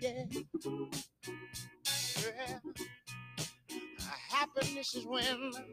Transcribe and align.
Yeah. 0.00 0.24
Yeah. 2.20 2.58
Happiness 4.30 4.94
is 4.94 5.06
when 5.06 5.24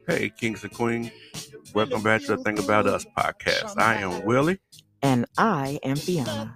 Hey, 0.08 0.30
kings 0.30 0.64
and 0.64 0.74
queens. 0.74 1.12
Welcome 1.74 2.02
back 2.04 2.22
to 2.24 2.36
the 2.36 2.44
Thing 2.44 2.60
About 2.60 2.88
Us 2.88 3.06
podcast. 3.18 3.78
I 3.78 3.96
am 3.96 4.24
Willie. 4.26 4.60
And 5.02 5.26
I 5.38 5.80
am 5.84 5.98
Fiona. 5.98 6.54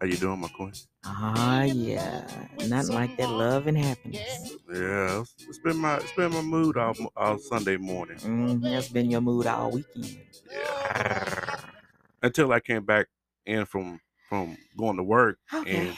How 0.00 0.06
you 0.06 0.16
doing, 0.16 0.40
my 0.40 0.48
queen? 0.48 0.72
Ah, 1.04 1.62
yeah. 1.64 2.26
Nothing 2.66 2.94
like 2.94 3.16
that 3.16 3.30
love 3.30 3.66
and 3.66 3.76
happiness. 3.76 4.54
Yeah, 4.72 5.20
it's, 5.22 5.34
it's 5.48 5.58
been 5.58 5.76
my 5.78 5.96
it's 5.96 6.12
been 6.12 6.32
my 6.32 6.42
mood 6.42 6.76
all, 6.76 6.94
all 7.16 7.38
Sunday 7.38 7.76
morning. 7.76 8.18
Mm, 8.18 8.62
that's 8.62 8.88
been 8.88 9.10
your 9.10 9.20
mood 9.20 9.46
all 9.46 9.70
weekend. 9.72 10.18
Yeah. 10.50 11.60
Until 12.22 12.52
I 12.52 12.60
came 12.60 12.84
back 12.84 13.06
in 13.46 13.64
from 13.66 14.00
from 14.28 14.56
going 14.76 14.96
to 14.96 15.02
work, 15.04 15.38
Okay. 15.52 15.88
and 15.88 15.96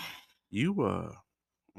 you 0.50 0.82
uh 0.82 1.14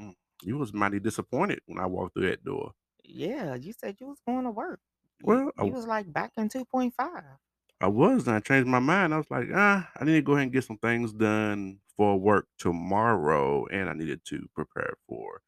mm, 0.00 0.14
you 0.42 0.58
was 0.58 0.72
mighty 0.74 1.00
disappointed 1.00 1.60
when 1.66 1.80
I 1.80 1.86
walked 1.86 2.14
through 2.14 2.30
that 2.30 2.44
door. 2.44 2.74
Yeah, 3.04 3.56
you 3.56 3.72
said 3.74 4.00
you 4.00 4.06
was 4.06 4.20
going 4.20 4.44
to 4.44 4.50
work. 4.50 4.80
Well, 5.22 5.52
I, 5.58 5.64
you 5.64 5.72
was 5.72 5.86
like 5.86 6.10
back 6.12 6.32
in 6.38 6.48
2.5. 6.48 7.38
I 7.80 7.88
was, 7.88 8.26
and 8.26 8.36
I 8.36 8.40
changed 8.40 8.68
my 8.68 8.78
mind. 8.78 9.14
I 9.14 9.18
was 9.18 9.30
like, 9.30 9.48
ah, 9.54 9.90
I 9.96 10.04
need 10.04 10.12
to 10.14 10.22
go 10.22 10.32
ahead 10.32 10.44
and 10.44 10.52
get 10.52 10.64
some 10.64 10.78
things 10.78 11.12
done 11.12 11.80
for 11.96 12.18
work 12.18 12.48
tomorrow, 12.58 13.66
and 13.66 13.88
I 13.88 13.94
needed 13.94 14.24
to 14.26 14.48
prepare 14.54 14.94
for 15.06 15.42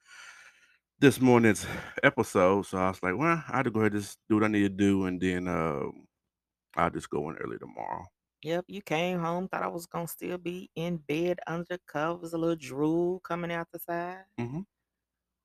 this 0.99 1.21
morning's 1.21 1.67
episode. 2.03 2.63
So 2.67 2.79
I 2.79 2.89
was 2.89 3.03
like, 3.03 3.17
well, 3.17 3.43
I 3.49 3.57
had 3.57 3.65
to 3.65 3.71
go 3.71 3.81
ahead 3.81 3.93
and 3.93 4.03
just 4.03 4.19
do 4.29 4.37
what 4.37 4.45
I 4.45 4.49
need 4.49 4.63
to 4.63 4.69
do, 4.69 5.07
and 5.07 5.21
then 5.21 5.49
uh, 5.49 5.85
I'll 6.77 6.91
just 6.91 7.11
go 7.11 7.31
in 7.31 7.37
early 7.39 7.59
tomorrow. 7.59 8.07
Yep, 8.43 8.65
you 8.69 8.83
came 8.83 9.21
home, 9.21 9.49
thought 9.49 9.63
I 9.63 9.69
was 9.69 9.87
going 9.87 10.07
to 10.07 10.13
still 10.13 10.39
be 10.39 10.71
in 10.75 10.97
bed 10.99 11.39
under 11.47 11.79
covers, 11.87 12.33
a 12.33 12.39
little 12.39 12.57
drool 12.57 13.21
coming 13.21 13.53
out 13.53 13.69
the 13.73 13.79
side. 13.79 14.25
hmm 14.39 14.61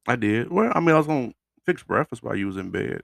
I 0.08 0.16
did. 0.16 0.50
Well, 0.52 0.72
I 0.76 0.80
mean, 0.80 0.96
I 0.96 0.98
was 0.98 1.08
gonna 1.08 1.34
fix 1.66 1.84
breakfast 1.84 2.24
while 2.24 2.36
you 2.36 2.48
was 2.48 2.58
in 2.58 2.72
bed. 2.72 3.02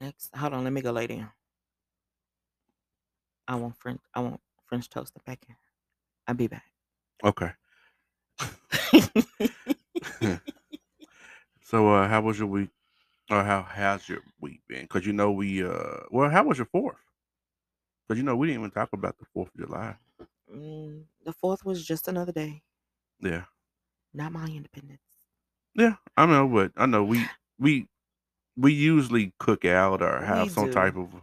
Next, 0.00 0.34
hold 0.36 0.52
on, 0.52 0.64
let 0.64 0.72
me 0.72 0.82
go 0.82 0.92
lay 0.92 1.06
down. 1.06 1.32
I 3.48 3.54
want 3.56 3.76
French, 3.76 4.00
I 4.14 4.20
want 4.20 4.40
French 4.66 4.88
toast 4.88 5.14
and 5.14 5.24
bacon. 5.24 5.56
I'll 6.26 6.34
be 6.34 6.48
back. 6.48 6.64
Okay. 7.24 7.52
So, 11.62 11.88
uh, 11.94 12.08
how 12.08 12.20
was 12.22 12.38
your 12.38 12.48
week? 12.48 12.70
Or 13.30 13.42
how 13.44 13.62
has 13.62 14.08
your 14.08 14.20
week 14.40 14.62
been? 14.68 14.82
Because 14.82 15.06
you 15.06 15.12
know 15.12 15.32
we 15.32 15.64
uh, 15.64 16.00
well, 16.10 16.30
how 16.30 16.44
was 16.44 16.58
your 16.58 16.66
fourth? 16.66 16.98
Because 18.08 18.18
you 18.18 18.24
know 18.24 18.36
we 18.36 18.46
didn't 18.48 18.60
even 18.60 18.70
talk 18.70 18.92
about 18.92 19.18
the 19.18 19.24
Fourth 19.26 19.50
of 19.54 19.60
July. 19.66 19.96
Mm, 20.48 21.08
the 21.24 21.32
fourth 21.32 21.64
was 21.64 21.84
just 21.84 22.06
another 22.06 22.30
day, 22.30 22.62
Yeah, 23.20 23.44
not 24.14 24.32
my 24.32 24.46
independence. 24.46 25.26
yeah, 25.74 25.96
I 26.16 26.26
know, 26.26 26.48
but 26.48 26.72
I 26.76 26.86
know 26.86 27.04
we 27.04 27.30
we 27.58 27.88
we 28.56 28.72
usually 28.74 29.34
cook 29.40 29.66
out 29.66 30.02
or 30.02 30.22
have 30.22 30.50
We 30.50 30.50
some 30.50 30.68
do. 30.68 30.70
type 30.70 30.96
of 30.96 31.14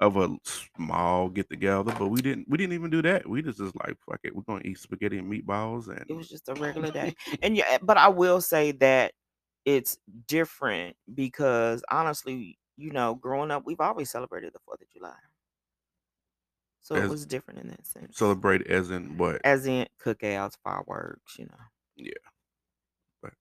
of 0.00 0.16
a 0.18 0.36
small 0.44 1.28
get 1.30 1.50
together, 1.50 1.94
but 1.98 2.08
we 2.08 2.22
didn't 2.22 2.48
we 2.48 2.58
didn't 2.58 2.74
even 2.74 2.90
do 2.90 3.02
that. 3.02 3.28
We 3.28 3.42
just 3.42 3.58
just 3.58 3.76
like 3.76 3.98
fuck 4.08 4.20
it, 4.24 4.36
we're 4.36 4.42
gonna 4.44 4.62
eat 4.66 4.78
spaghetti 4.78 5.18
and 5.18 5.32
meatballs 5.32 5.88
and 5.88 6.06
It 6.08 6.14
was 6.14 6.28
just 6.28 6.48
a 6.48 6.54
regular 6.54 6.90
day. 6.90 7.14
And 7.42 7.56
yeah, 7.56 7.78
but 7.82 7.96
I 7.96 8.08
will 8.08 8.40
say 8.40 8.72
that 8.72 9.12
it's 9.64 9.98
different 10.26 10.96
because 11.14 11.82
honestly, 11.90 12.58
you 12.76 12.92
know, 12.92 13.14
growing 13.14 13.50
up, 13.50 13.64
we've 13.66 13.80
always 13.80 14.10
celebrated 14.10 14.52
the 14.52 14.60
Fourth 14.60 14.80
of 14.82 14.90
July. 14.90 15.16
So 16.86 16.94
it 16.94 17.08
was 17.08 17.26
different 17.26 17.58
in 17.58 17.68
that 17.70 17.84
sense. 17.84 18.16
celebrate 18.16 18.64
as 18.68 18.92
in 18.92 19.18
what? 19.18 19.40
As 19.44 19.66
in 19.66 19.88
cookouts, 20.00 20.56
fireworks, 20.62 21.36
you 21.36 21.46
know. 21.46 21.64
Yeah. 21.96 22.12
But- 23.20 23.32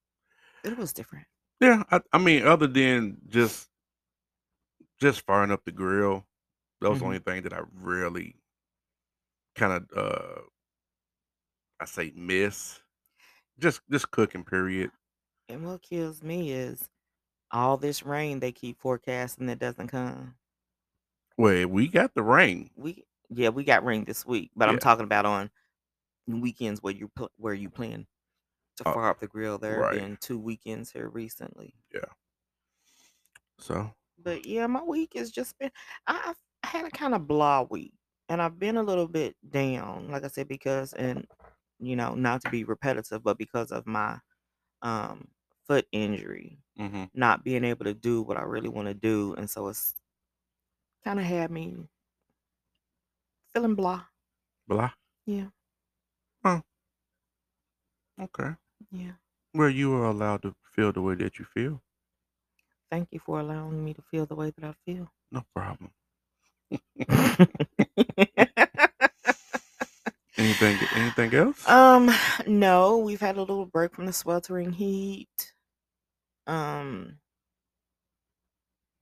it 0.63 0.75
was 0.75 0.91
different. 0.93 1.27
Yeah, 1.61 1.83
I, 1.91 2.01
I 2.11 2.17
mean, 2.17 2.47
other 2.47 2.65
than 2.65 3.17
just 3.27 3.69
just 4.99 5.21
firing 5.21 5.51
up 5.51 5.63
the 5.63 5.71
grill, 5.71 6.25
that 6.81 6.89
was 6.89 6.97
the 6.99 7.03
Mhm. 7.03 7.07
only 7.07 7.19
thing 7.19 7.43
that 7.43 7.53
I 7.53 7.61
really 7.71 8.35
kind 9.53 9.73
of 9.73 9.95
uh 9.95 10.41
I 11.79 11.85
say 11.85 12.11
miss. 12.15 12.79
Just 13.59 13.81
just 13.91 14.09
cooking, 14.09 14.43
period. 14.43 14.89
And 15.49 15.67
what 15.67 15.83
kills 15.83 16.23
me 16.23 16.51
is 16.51 16.89
all 17.51 17.77
this 17.77 18.01
rain 18.01 18.39
they 18.39 18.51
keep 18.51 18.79
forecasting 18.79 19.45
that 19.45 19.59
doesn't 19.59 19.89
come. 19.89 20.35
Well, 21.37 21.67
we 21.67 21.87
got 21.87 22.15
the 22.15 22.23
rain. 22.23 22.71
We 22.75 23.05
yeah, 23.29 23.49
we 23.49 23.63
got 23.63 23.85
rain 23.85 24.05
this 24.05 24.25
week, 24.25 24.51
but 24.55 24.67
Yeah. 24.67 24.69
I'm 24.69 24.79
talking 24.79 25.05
about 25.05 25.25
on 25.25 25.51
weekends 26.27 26.81
where 26.83 26.93
you 26.93 27.09
pl- 27.09 27.31
where 27.37 27.53
you 27.55 27.69
plan 27.69 28.07
to 28.77 28.85
Oh, 28.85 28.95
fire 28.95 29.09
up 29.09 29.19
the 29.21 29.27
grill. 29.27 29.57
There 29.59 29.79
have 29.79 29.89
right. 29.89 29.91
been 29.91 30.17
two 30.17 30.39
weekends 30.39 30.91
here 30.91 31.09
recently. 31.09 31.75
Yeah. 31.93 32.09
So 33.59 33.93
But 34.17 34.45
yeah, 34.45 34.67
my 34.67 34.83
week 34.83 35.13
has 35.15 35.31
just 35.31 35.57
been 35.57 35.71
I, 36.07 36.33
I've 36.63 36.69
had 36.71 36.85
a 36.85 36.91
kind 36.91 37.13
of 37.13 37.27
blah 37.27 37.63
week, 37.63 37.93
and 38.29 38.41
I've 38.41 38.57
been 38.59 38.77
a 38.77 38.83
little 38.83 39.07
bit 39.07 39.35
down, 39.49 40.09
like 40.09 40.23
I 40.23 40.27
said, 40.27 40.47
because 40.47 40.93
and 40.93 41.27
you 41.79 41.95
know 41.95 42.15
not 42.15 42.41
to 42.41 42.49
be 42.49 42.63
repetitive, 42.63 43.23
but 43.23 43.37
because 43.37 43.71
of 43.71 43.85
my 43.87 44.19
um 44.83 45.29
foot 45.67 45.87
injury, 45.93 46.59
hmm 46.77 47.05
not 47.13 47.43
being 47.45 47.63
able 47.65 47.85
to 47.85 47.93
do 47.95 48.21
what 48.23 48.37
I 48.37 48.43
really 48.43 48.69
want 48.69 48.87
to 48.89 48.93
do, 48.95 49.35
and 49.35 49.49
so 49.49 49.67
it's 49.69 49.95
kind 51.03 51.19
of 51.19 51.25
had 51.25 51.51
me 51.51 51.77
feeling 53.55 53.75
blah. 53.75 54.01
blah. 54.67 54.91
Yeah, 55.25 55.47
Oh. 56.43 56.61
Okay. 58.21 58.51
yeah. 58.91 59.13
Well, 59.53 59.69
you 59.69 59.93
are 59.95 60.05
allowed 60.05 60.41
to 60.43 60.53
feel 60.75 60.91
the 60.91 61.01
way 61.01 61.15
that 61.15 61.39
you 61.39 61.45
feel. 61.45 61.81
Thank 62.91 63.09
you 63.11 63.19
for 63.19 63.39
allowing 63.39 63.83
me 63.83 63.93
to 63.93 64.01
feel 64.11 64.25
the 64.25 64.35
way 64.35 64.51
that 64.57 64.63
I 64.65 64.73
feel. 64.85 65.09
No 65.31 65.43
problem. 65.55 65.91
Anything 70.37 70.77
anything 70.95 71.33
else? 71.33 71.69
um, 71.69 72.11
no, 72.45 72.97
we've 72.97 73.21
had 73.21 73.37
a 73.37 73.39
little 73.39 73.65
break 73.65 73.95
from 73.95 74.05
the 74.05 74.11
sweltering 74.13 74.71
heat. 74.73 75.53
Um, 76.45 77.19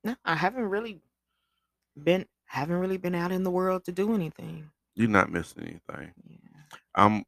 no, 0.04 0.14
I 0.24 0.36
haven't 0.36 0.64
really 0.70 1.00
been 2.02 2.26
haven't 2.54 2.76
really 2.78 2.96
been 2.98 3.14
out 3.14 3.32
in 3.32 3.42
the 3.44 3.50
world 3.50 3.84
to 3.84 3.92
do 3.92 4.14
anything. 4.14 4.70
You're 4.94 5.08
not 5.08 5.30
missing 5.32 5.62
anything. 5.64 6.12
Yeah. 6.28 6.38
I'm. 6.94 7.24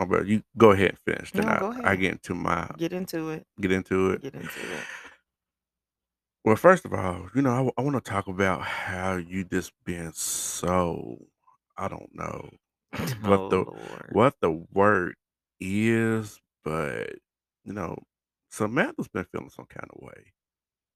Oh, 0.00 0.06
but 0.06 0.26
you 0.26 0.42
go 0.58 0.70
ahead 0.72 0.90
and 0.90 0.98
finish. 0.98 1.32
Then 1.32 1.46
No, 1.46 1.74
I, 1.84 1.92
I 1.92 1.96
get 1.96 2.12
into 2.12 2.34
my 2.34 2.68
Get 2.78 2.92
into 2.92 3.30
it. 3.30 3.46
get 3.60 3.70
into 3.72 4.10
it. 4.12 4.22
Get 4.22 4.34
into 4.34 4.46
it. 4.48 4.84
Well, 6.44 6.56
first 6.56 6.84
of 6.86 6.94
all, 6.94 7.28
you 7.34 7.42
know, 7.42 7.72
I, 7.76 7.82
want 7.82 8.02
to 8.02 8.10
talk 8.10 8.26
about 8.26 8.62
how 8.62 9.16
you 9.16 9.44
just 9.44 9.72
been 9.84 10.12
so 10.14 11.18
I 11.76 11.88
don't 11.88 12.10
know 12.14 12.48
What 13.22 13.40
oh 13.40 13.48
the- 13.50 13.56
Lord. 13.58 14.08
what 14.12 14.34
the 14.40 14.50
word 14.72 15.14
is, 15.60 16.40
but 16.64 17.10
you 17.64 17.74
know, 17.74 17.96
Samantha's 18.50 19.08
been 19.08 19.26
feeling 19.30 19.50
some 19.50 19.66
kind 19.66 19.88
of 19.94 20.02
way 20.02 20.32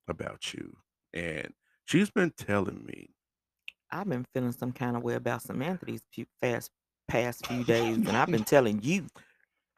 about 0.08 0.54
you, 0.54 0.76
and 1.12 1.52
she's 1.84 2.10
been 2.10 2.32
telling 2.36 2.84
me. 2.86 3.10
I've 3.94 4.08
been 4.08 4.26
feeling 4.34 4.52
some 4.52 4.72
kind 4.72 4.96
of 4.96 5.02
way 5.04 5.14
about 5.14 5.42
Samantha 5.42 5.86
these 5.86 6.02
few 6.12 6.26
fast 6.42 6.70
past 7.06 7.46
few 7.46 7.62
days, 7.64 7.96
and 7.98 8.10
I've 8.10 8.28
been 8.30 8.44
telling 8.44 8.80
you. 8.82 9.06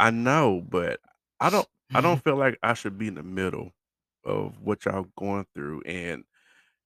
I 0.01 0.11
know, 0.11 0.65
but 0.69 1.01
I 1.39 1.51
don't. 1.51 1.69
I 1.95 2.01
don't 2.01 2.21
feel 2.25 2.37
like 2.37 2.59
I 2.63 2.73
should 2.75 2.99
be 2.99 3.09
in 3.09 3.15
the 3.15 3.23
middle 3.23 3.73
of 4.25 4.61
what 4.61 4.85
y'all 4.87 5.07
going 5.19 5.47
through, 5.55 5.83
and 5.83 6.25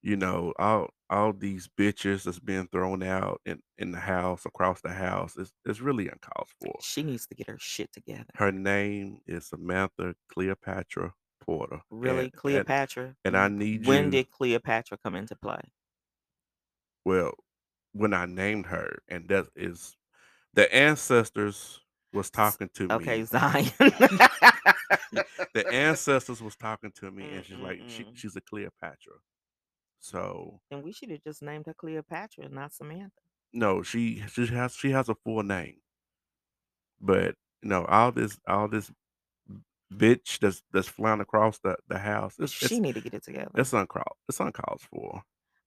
you 0.01 0.17
know, 0.17 0.53
all 0.59 0.89
all 1.09 1.31
these 1.31 1.69
bitches 1.77 2.23
that's 2.23 2.39
being 2.39 2.67
thrown 2.67 3.01
out 3.01 3.39
in 3.45 3.61
in 3.77 3.91
the 3.91 3.99
house 3.99 4.45
across 4.45 4.81
the 4.81 4.91
house. 4.91 5.35
It's 5.37 5.53
it's 5.65 5.79
really 5.79 6.09
uncalled 6.09 6.49
for. 6.59 6.75
She 6.81 7.01
needs 7.03 7.27
to 7.27 7.35
get 7.35 7.47
her 7.47 7.57
shit 7.59 7.93
together. 7.93 8.25
Her 8.35 8.51
name 8.51 9.19
is 9.25 9.47
Samantha 9.47 10.15
Cleopatra 10.29 11.13
Porter. 11.39 11.81
Really, 11.89 12.17
and- 12.17 12.25
and- 12.25 12.33
Cleopatra? 12.33 13.15
And, 13.23 13.37
I 13.37 13.47
need 13.47 13.85
when 13.87 14.05
you. 14.05 14.11
did 14.11 14.31
Cleopatra 14.31 14.97
come 15.03 15.15
into 15.15 15.35
play? 15.35 15.61
Well, 17.05 17.33
when 17.93 18.13
I 18.13 18.25
named 18.25 18.67
her, 18.67 18.99
and 19.07 19.27
that 19.29 19.47
is 19.55 19.95
the 20.53 20.73
ancestors 20.73 21.79
was 22.13 22.29
talking 22.29 22.69
to 22.73 22.87
me. 22.87 22.93
Okay, 22.95 23.23
Zion. 23.23 23.71
the 23.79 25.65
ancestors 25.71 26.41
was 26.41 26.55
talking 26.55 26.91
to 26.99 27.11
me, 27.11 27.25
and 27.33 27.45
she's 27.45 27.57
like, 27.57 27.81
she, 27.87 28.05
she's 28.13 28.35
a 28.35 28.41
Cleopatra. 28.41 29.13
So 29.99 30.59
and 30.71 30.83
we 30.83 30.91
should 30.91 31.11
have 31.11 31.23
just 31.23 31.41
named 31.41 31.67
her 31.67 31.75
Cleopatra, 31.75 32.49
not 32.49 32.73
Samantha. 32.73 33.11
no, 33.53 33.83
she 33.83 34.23
she 34.31 34.47
has 34.47 34.73
she 34.73 34.91
has 34.91 35.09
a 35.09 35.15
full 35.15 35.43
name, 35.43 35.75
but 36.99 37.35
you 37.61 37.69
know 37.69 37.85
all 37.85 38.11
this 38.11 38.39
all 38.47 38.67
this 38.67 38.91
bitch 39.93 40.39
that's 40.39 40.63
that's 40.71 40.87
flying 40.87 41.21
across 41.21 41.59
the 41.59 41.75
the 41.87 41.99
house. 41.99 42.35
It's 42.39 42.51
she 42.51 42.65
it's, 42.65 42.79
need 42.79 42.95
to 42.95 43.01
get 43.01 43.13
it 43.13 43.23
together. 43.23 43.51
it's 43.55 43.73
uncalled 43.73 44.17
it's 44.27 44.39
uncalled 44.39 44.81
for. 44.81 45.21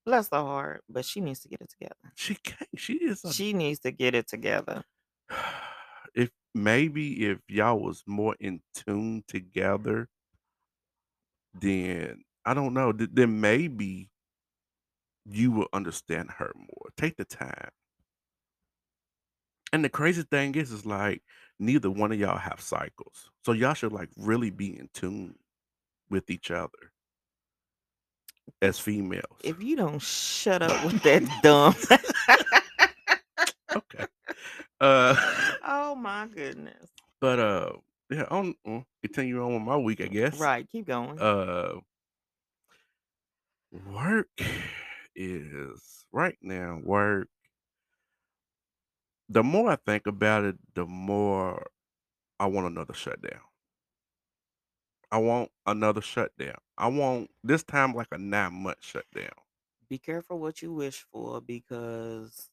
Bless 0.07 0.29
her 0.31 0.37
heart, 0.39 0.85
but 0.89 1.05
she 1.05 1.21
needs 1.21 1.41
to 1.41 1.49
get 1.49 1.61
it 1.61 1.71
together. 1.71 2.15
She 2.15 2.35
can't. 2.37 2.69
She 2.77 2.95
is. 2.95 3.25
A, 3.25 3.33
She 3.33 3.53
needs 3.53 3.81
to 3.81 3.91
get 3.93 4.15
it 4.15 4.29
together. 4.29 4.85
if 6.15 6.31
maybe 6.55 7.27
if 7.27 7.39
y'all 7.49 7.81
was 7.81 8.03
more 8.07 8.37
in 8.41 8.63
tune 8.75 9.25
together 9.27 10.09
then 11.55 12.23
I 12.45 12.55
don't 12.55 12.75
know, 12.75 12.93
th 12.93 13.11
then 13.13 13.41
maybe 13.41 14.11
you 15.25 15.51
will 15.51 15.69
understand 15.73 16.31
her 16.33 16.53
more. 16.55 16.91
Take 16.97 17.17
the 17.17 17.25
time. 17.25 17.71
And 19.73 19.85
the 19.85 19.89
crazy 19.89 20.23
thing 20.23 20.55
is, 20.55 20.71
is 20.71 20.87
like 20.87 21.23
neither 21.59 21.91
one 21.91 22.13
of 22.13 22.19
y'all 22.19 22.39
have 22.39 22.61
cycles. 22.61 23.31
So 23.45 23.53
y'all 23.53 23.75
should 23.75 23.93
like 23.93 24.11
really 24.17 24.51
be 24.51 24.79
in 24.79 24.89
tune 24.95 25.37
with 26.11 26.31
each 26.31 26.51
other 26.53 26.94
as 28.63 28.79
females. 28.79 29.25
If 29.43 29.63
you 29.63 29.77
don't 29.77 30.01
shut 30.01 30.63
up 30.63 30.85
with 30.85 31.03
that 31.03 31.23
dumb. 31.43 31.75
Okay. 33.77 34.07
Uh, 34.81 35.17
oh 35.67 35.97
my 35.97 36.29
goodness. 36.33 36.89
but 37.21 37.39
uh, 37.41 37.73
yeah, 38.11 38.25
on 38.31 38.55
mm, 38.67 38.85
continue 39.03 39.43
on 39.43 39.55
with 39.55 39.63
my 39.63 39.77
week, 39.77 40.01
I 40.01 40.07
guess. 40.07 40.39
Right, 40.39 40.69
keep 40.71 40.87
going. 40.87 41.19
Uh, 41.19 41.81
work 43.93 44.29
is 45.17 46.07
right 46.13 46.37
now. 46.41 46.79
Work. 46.85 47.29
The 49.29 49.43
more 49.43 49.71
I 49.71 49.77
think 49.85 50.07
about 50.07 50.45
it, 50.45 50.57
the 50.75 50.87
more 50.87 51.67
I 52.39 52.47
want 52.47 52.69
another 52.69 52.95
shutdown. 52.95 53.41
I 55.15 55.19
want 55.19 55.53
another 55.65 56.01
shutdown. 56.03 56.57
I 56.77 56.89
want 56.89 57.31
this 57.45 57.63
time 57.63 57.95
like 57.95 58.09
a 58.11 58.19
nine 58.19 58.65
month 58.65 58.83
shutdown. 58.83 59.31
Be 59.89 59.99
careful 59.99 60.41
what 60.41 60.63
you 60.63 60.73
wish 60.75 61.03
for 61.13 61.41
because 61.41 62.51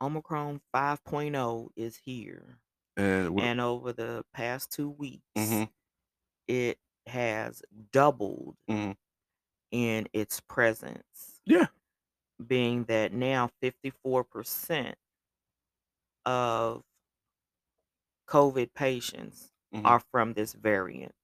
Omicron 0.00 0.62
5.0 0.72 1.70
is 1.76 1.96
here. 1.98 2.60
And 2.96 3.36
And 3.38 3.60
over 3.60 3.92
the 3.92 4.26
past 4.32 4.72
two 4.72 4.90
weeks, 4.90 5.24
Mhm. 5.36 5.68
it 6.48 6.80
has 7.06 7.62
doubled 7.92 8.56
Mhm. 8.68 8.96
in 9.70 10.08
its 10.12 10.40
presence, 10.40 11.40
yeah, 11.46 11.68
being 12.46 12.84
that 12.84 13.12
now 13.12 13.46
54% 13.60 14.96
of 16.26 16.84
COVID 18.28 18.74
patients 18.74 19.52
Mhm. 19.72 19.82
are 19.84 20.00
from 20.00 20.34
this 20.34 20.52
variant. 20.52 21.14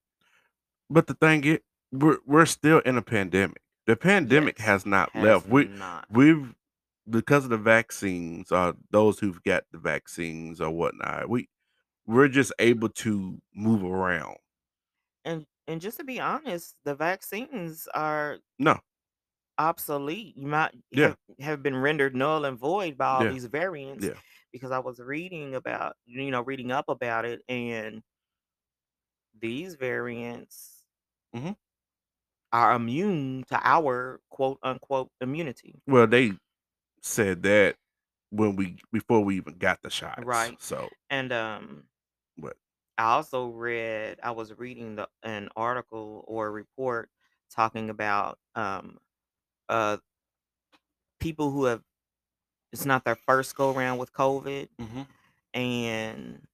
But 0.93 1.07
the 1.07 1.15
thing 1.15 1.45
is, 1.45 1.61
we're 1.93 2.19
we're 2.27 2.47
still 2.47 2.81
in 2.81 2.97
a 2.97 3.03
pandemic. 3.03 3.63
The 3.87 3.97
pandemic 3.97 4.59
Yes, 4.59 4.61
has 4.61 4.87
not 4.87 5.15
has 5.15 5.17
left. 5.17 5.49
We 5.49 5.69
not. 5.69 6.09
we've 6.11 6.55
because 7.11 7.45
of 7.45 7.51
the 7.51 7.59
vaccines, 7.59 8.53
uh, 8.53 8.75
those 8.91 9.19
who've 9.21 9.43
got 9.45 9.65
the 9.73 9.79
vaccines 9.79 10.61
or 10.61 10.71
whatnot, 10.71 11.29
we 11.29 11.49
we're 12.07 12.29
just 12.29 12.53
able 12.61 12.91
to 12.91 13.41
move 13.55 13.85
around. 13.85 14.39
And 15.25 15.47
and 15.67 15.81
just 15.81 15.99
to 15.99 16.05
be 16.05 16.21
honest, 16.21 16.77
the 16.85 16.95
vaccines 16.95 17.87
are 17.95 18.39
No, 18.59 18.81
obsolete. 19.59 20.37
You 20.37 20.47
might 20.47 20.73
Yeah. 20.93 21.07
have, 21.07 21.19
have 21.41 21.63
been 21.63 21.77
rendered 21.77 22.15
null 22.15 22.45
and 22.45 22.59
void 22.59 22.97
by 22.97 23.07
all 23.07 23.25
Yeah. 23.25 23.27
these 23.27 23.47
variants 23.47 24.09
yeah, 24.09 24.21
because 24.53 24.71
I 24.71 24.79
was 24.79 24.99
reading 25.01 25.55
about, 25.55 25.97
you 26.07 26.31
know, 26.31 26.43
reading 26.43 26.71
up 26.73 26.89
about 26.89 27.25
it, 27.25 27.43
and 27.49 28.03
these 29.39 29.75
variants 29.75 30.72
Mhm. 31.35 31.57
are 32.53 32.75
immune 32.75 33.45
to 33.45 33.61
our 33.63 34.21
quote 34.31 34.59
unquote 34.63 35.11
immunity. 35.21 35.81
well, 35.87 36.07
they 36.07 36.33
said 37.03 37.43
that 37.45 37.77
when 38.31 38.57
we 38.57 38.79
before 38.93 39.25
we 39.25 39.37
even 39.37 39.59
got 39.59 39.83
the 39.83 39.91
shots. 39.91 40.23
Right. 40.25 40.61
So 40.63 40.91
And 41.11 41.33
um 41.33 41.85
what? 42.37 42.57
I 42.99 43.05
also 43.15 43.49
read 43.49 44.21
I 44.23 44.33
was 44.33 44.57
reading 44.59 44.97
the, 44.97 45.09
an 45.23 45.49
article 45.57 46.25
or 46.29 46.47
a 46.49 46.51
report 46.51 47.11
talking 47.51 47.91
about 47.91 48.39
um 48.55 48.99
uh 49.69 49.99
people 51.21 51.51
who 51.51 51.65
have 51.65 51.83
it's 52.73 52.87
not 52.87 53.05
their 53.05 53.17
first 53.17 53.55
go 53.57 53.75
around 53.75 53.99
with 53.99 54.13
COVID 54.13 54.69
Mhm. 54.79 55.07
and 55.55 56.47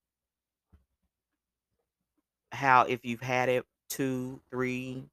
how 2.53 2.83
if 2.83 3.05
you've 3.05 3.21
had 3.21 3.49
it 3.49 3.67
two, 3.89 4.41
three, 4.51 5.05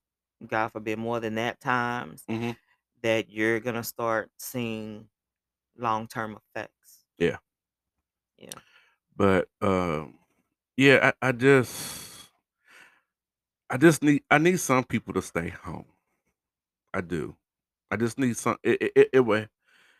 God 0.48 0.70
forbid 0.70 1.00
more 1.00 1.20
than 1.20 1.36
that 1.36 1.62
times, 1.62 2.24
Mhm. 2.30 2.58
that 3.02 3.30
you're 3.30 3.60
gonna 3.60 3.84
start 3.84 4.32
seeing 4.38 5.10
long 5.78 6.08
term 6.08 6.38
effects. 6.38 7.06
Yeah. 7.18 7.38
Yeah. 8.38 8.50
But 9.16 9.50
um, 9.62 10.20
yeah, 10.78 11.12
I, 11.22 11.30
I 11.30 11.32
just 11.34 12.30
I 13.70 13.78
just 13.78 14.04
need 14.04 14.24
I 14.30 14.38
need 14.38 14.60
some 14.60 14.84
people 14.84 15.14
to 15.16 15.22
stay 15.22 15.50
home. 15.50 15.86
I 16.94 17.02
do. 17.02 17.36
I 17.92 17.98
just 17.98 18.18
need 18.20 18.38
some. 18.38 18.58
It 18.64 18.82
it, 18.82 18.92
it, 18.96 19.10
it 19.14 19.20
would 19.22 19.50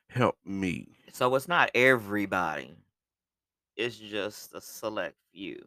help 0.10 0.38
me. 0.46 0.88
So 1.14 1.34
it's 1.36 1.48
not 1.48 1.72
everybody. 1.76 2.76
It's 3.76 3.98
just 3.98 4.54
a 4.54 4.62
select 4.62 5.16
few, 5.34 5.66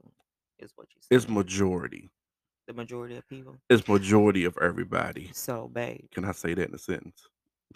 is 0.58 0.72
what 0.76 0.88
you 0.94 1.00
say. 1.02 1.16
It's 1.16 1.28
majority. 1.28 2.10
The 2.68 2.74
majority 2.74 3.16
of 3.16 3.26
people. 3.28 3.56
It's 3.70 3.88
majority 3.88 4.44
of 4.44 4.56
everybody. 4.62 5.30
So, 5.32 5.68
babe, 5.68 6.04
Can 6.12 6.24
I 6.26 6.32
say 6.32 6.54
that 6.54 6.68
in 6.68 6.74
a 6.74 6.78
sentence? 6.78 7.26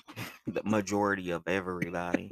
the 0.46 0.62
majority 0.64 1.30
of 1.30 1.42
everybody. 1.48 2.30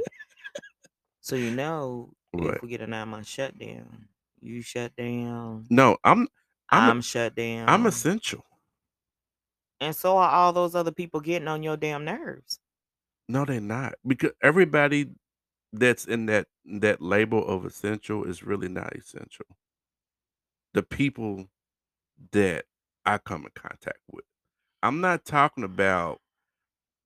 so 1.20 1.34
you 1.36 1.50
know, 1.50 2.10
What? 2.32 2.56
if 2.56 2.62
we 2.62 2.68
get 2.68 2.82
a 2.82 2.86
nine 2.86 3.08
month 3.08 3.26
shutdown, 3.26 4.06
you 4.40 4.60
shut 4.62 4.94
down, 4.94 5.66
No, 5.70 5.96
I'm 6.04 6.28
I'm 6.70 6.90
I'm, 6.90 7.00
shut 7.00 7.34
down, 7.34 7.68
I'm 7.68 7.86
essential. 7.86 8.44
and 9.80 9.96
so 9.96 10.18
are 10.18 10.30
all 10.30 10.52
those 10.52 10.74
other 10.74 10.92
people 10.92 11.20
getting 11.20 11.48
on 11.48 11.62
your 11.62 11.76
damn 11.76 12.04
nerves. 12.04 12.60
No, 13.28 13.44
they're 13.44 13.60
not 13.60 13.94
because 14.06 14.32
everybody 14.42 15.08
that's 15.72 16.04
in 16.06 16.26
that 16.26 16.46
that 16.80 17.00
label 17.00 17.46
of 17.46 17.64
essential 17.64 18.24
is 18.24 18.42
really 18.42 18.68
not 18.68 18.94
essential. 18.94 19.46
The 20.74 20.82
people 20.82 21.46
that 22.32 22.64
I 23.04 23.18
come 23.18 23.42
in 23.42 23.50
contact 23.54 24.00
with. 24.10 24.24
I'm 24.82 25.00
not 25.00 25.24
talking 25.24 25.64
mm-hmm. 25.64 25.74
about 25.74 26.20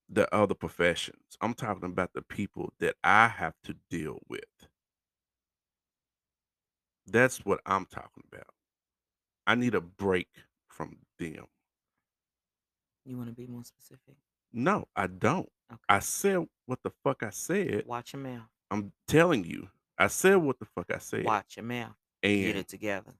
the 0.09 0.33
other 0.35 0.55
professions. 0.55 1.37
I'm 1.41 1.55
talking 1.55 1.85
about 1.85 2.13
the 2.15 2.23
people 2.23 2.73
that 2.81 2.97
I 3.03 3.29
have 3.29 3.55
to 3.65 3.75
deal 3.91 4.19
with. 4.29 4.41
That's 7.07 7.45
what 7.45 7.61
I'm 7.67 7.87
talking 7.87 8.25
about. 8.33 8.47
I 9.47 9.55
need 9.55 9.75
a 9.75 9.81
break 9.81 10.29
from 10.69 10.97
them. 11.19 11.47
You 13.05 13.17
want 13.17 13.29
to 13.29 13.35
be 13.35 13.47
more 13.47 13.65
specific? 13.65 14.17
No, 14.53 14.89
I 14.97 15.09
don't. 15.09 15.49
Okay. 15.71 15.81
I 15.89 15.99
said 15.99 16.47
what 16.67 16.79
the 16.83 16.93
fuck 17.03 17.23
I 17.23 17.31
said. 17.31 17.85
Watch 17.87 18.15
your 18.15 18.23
mouth. 18.23 18.49
I'm 18.71 18.93
telling 19.09 19.45
you. 19.45 19.69
I 19.99 20.07
said 20.07 20.37
what 20.37 20.59
the 20.59 20.65
fuck 20.65 20.87
I 20.93 20.99
said. 20.99 21.25
Watch 21.25 21.57
your 21.57 21.65
mouth. 21.65 21.95
Get 22.23 22.51
And 22.51 22.59
it 22.59 22.69
together. 22.69 23.13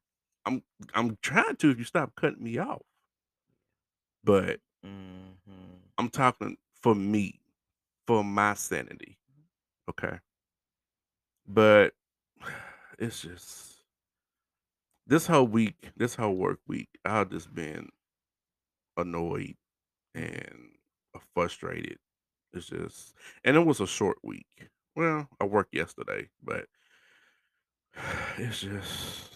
I'm 0.47 0.63
I'm 0.95 1.19
trying 1.23 1.57
to 1.57 1.71
if 1.71 1.79
you 1.79 1.85
stop 1.85 2.15
cutting 2.17 2.43
me 2.43 2.59
off. 2.59 2.83
But 4.25 4.61
hmm 4.83 5.33
I'm 5.99 6.09
talking 6.11 6.57
for 6.83 6.95
me, 6.95 7.41
for 8.07 8.25
my 8.25 8.55
sanity. 8.55 9.19
Okay. 9.89 10.19
But 11.47 11.95
it's 12.99 13.23
just 13.23 13.85
this 15.07 15.27
whole 15.27 15.47
week, 15.47 15.93
this 15.97 16.15
whole 16.15 16.35
work 16.37 16.61
week, 16.67 16.89
I've 17.05 17.31
just 17.31 17.55
been 17.55 17.89
annoyed 18.97 19.57
and 20.15 20.77
frustrated. 21.35 21.99
It's 22.53 22.69
just, 22.69 23.15
and 23.45 23.57
it 23.57 23.67
was 23.67 23.81
a 23.81 23.87
short 23.87 24.19
week. 24.23 24.47
Well, 24.97 25.29
I 25.41 25.45
worked 25.45 25.75
yesterday, 25.75 26.31
but 26.43 26.67
it's 28.39 28.61
just, 28.61 29.34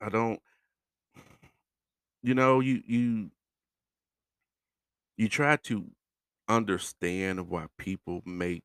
I 0.00 0.08
don't, 0.10 0.40
you 2.22 2.34
know, 2.34 2.60
you 2.60 2.82
you 2.86 3.30
you 5.16 5.28
try 5.28 5.56
to 5.56 5.86
understand 6.48 7.48
why 7.48 7.66
people 7.78 8.22
make 8.26 8.64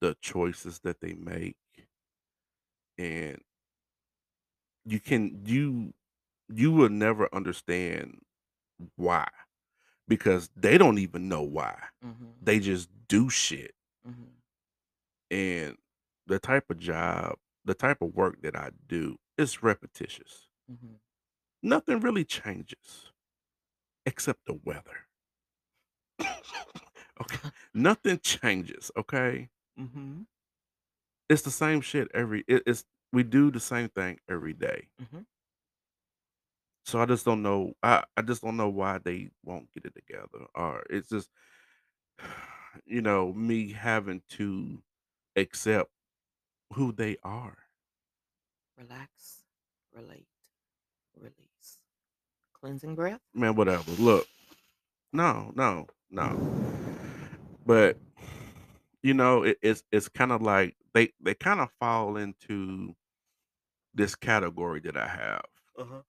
the 0.00 0.16
choices 0.20 0.80
that 0.84 1.00
they 1.00 1.14
make, 1.14 1.56
and 2.98 3.40
you 4.84 5.00
can 5.00 5.42
you 5.46 5.92
you 6.48 6.72
will 6.72 6.90
never 6.90 7.28
understand 7.34 8.20
why 8.96 9.28
because 10.08 10.50
they 10.56 10.78
don't 10.78 10.98
even 10.98 11.28
know 11.28 11.42
why. 11.42 11.76
hmm 12.02 12.10
They 12.42 12.60
just 12.60 12.88
do 13.08 13.30
shit. 13.30 13.74
hmm 14.06 14.24
And 15.30 15.76
the 16.26 16.38
type 16.38 16.70
of 16.70 16.78
job, 16.78 17.36
the 17.68 17.74
type 17.74 18.02
of 18.02 18.16
work 18.16 18.42
that 18.42 18.56
I 18.56 18.72
do 18.88 19.18
is 19.38 19.62
repetitious. 19.62 20.48
hmm 20.68 20.96
Nothing 21.62 22.00
really 22.00 22.24
changes 22.24 23.12
except 24.06 24.46
the 24.46 24.54
weather. 24.54 25.06
okay. 27.20 27.50
Nothing 27.74 28.18
changes, 28.20 28.90
okay? 28.96 29.48
hmm 29.76 30.22
It's 31.28 31.42
the 31.42 31.50
same 31.50 31.80
shit 31.80 32.08
every 32.14 32.44
it, 32.48 32.62
it's 32.66 32.84
we 33.12 33.22
do 33.22 33.50
the 33.50 33.60
same 33.60 33.88
thing 33.88 34.18
every 34.28 34.52
day. 34.52 34.88
Mhm. 35.00 35.26
So 36.84 37.00
I 37.00 37.06
just 37.06 37.24
don't 37.24 37.42
know. 37.42 37.74
I 37.82 38.04
I 38.16 38.22
just 38.22 38.42
don't 38.42 38.56
know 38.56 38.68
why 38.68 38.98
they 38.98 39.30
won't 39.44 39.72
get 39.72 39.84
it 39.84 39.94
together. 39.94 40.46
Or 40.54 40.84
it's 40.90 41.08
just, 41.08 41.28
you 42.86 43.02
know, 43.02 43.32
me 43.34 43.72
having 43.72 44.22
to 44.30 44.82
accept 45.36 45.90
who 46.72 46.92
they 46.92 47.16
are. 47.22 47.56
Relax, 48.76 49.42
relate, 49.94 50.28
release. 51.16 51.78
Cleansing 52.60 52.94
breath? 52.94 53.20
Man, 53.34 53.54
whatever. 53.54 53.90
Look, 53.98 54.26
no, 55.12 55.52
no, 55.54 55.86
no. 56.10 56.54
But 57.66 57.98
you 59.02 59.14
know, 59.14 59.42
it, 59.44 59.58
it's 59.62 59.82
it's 59.92 60.08
kind 60.08 60.32
of 60.32 60.42
like 60.42 60.76
they 60.94 61.12
they 61.20 61.34
kind 61.34 61.60
of 61.60 61.70
fall 61.80 62.16
into 62.16 62.94
this 63.94 64.14
category 64.14 64.80
that 64.80 64.96
I 64.96 65.08
have. 65.08 65.44
Uh-huh. 65.78 66.02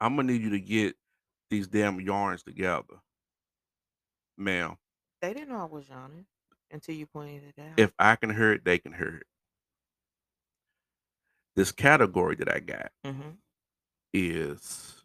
I'm 0.00 0.16
gonna 0.16 0.32
need 0.32 0.42
you 0.42 0.50
to 0.50 0.60
get 0.60 0.94
these 1.50 1.68
damn 1.68 2.00
yarns 2.00 2.42
together, 2.42 3.00
ma'am. 4.38 4.76
They 5.20 5.34
didn't 5.34 5.50
know 5.50 5.60
I 5.60 5.64
was 5.64 5.88
yawning 5.88 6.24
until 6.70 6.94
you 6.94 7.06
pointed 7.06 7.54
it 7.56 7.60
out. 7.60 7.78
If 7.78 7.92
I 7.98 8.16
can 8.16 8.30
hurt, 8.30 8.64
they 8.64 8.78
can 8.78 8.92
hurt. 8.92 9.26
This 11.56 11.72
category 11.72 12.36
that 12.36 12.48
I 12.52 12.60
got 12.60 12.92
Mhm. 13.04 13.38
is 14.12 15.04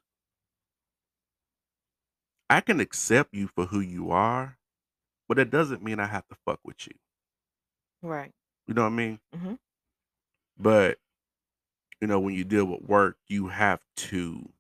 I 2.49 2.61
can 2.61 2.79
accept 2.79 3.33
you 3.33 3.47
for 3.47 3.65
who 3.65 3.79
you 3.79 4.11
are, 4.11 4.59
but 5.27 5.39
it 5.39 5.49
doesn't 5.49 5.81
mean 5.81 5.99
I 5.99 6.05
have 6.05 6.27
to 6.27 6.35
fuck 6.35 6.59
with 6.63 6.85
you. 6.87 6.93
Right. 8.01 8.33
You 8.67 8.75
know 8.75 8.83
what 8.83 8.93
I 8.93 8.95
mean? 8.95 9.19
Mhm. 9.33 9.59
But 10.57 10.99
you 12.01 12.07
know, 12.07 12.19
when 12.19 12.35
you 12.35 12.43
deal 12.43 12.65
with 12.65 12.81
work, 12.81 13.17
you 13.27 13.47
have 13.47 13.81
to 13.95 14.53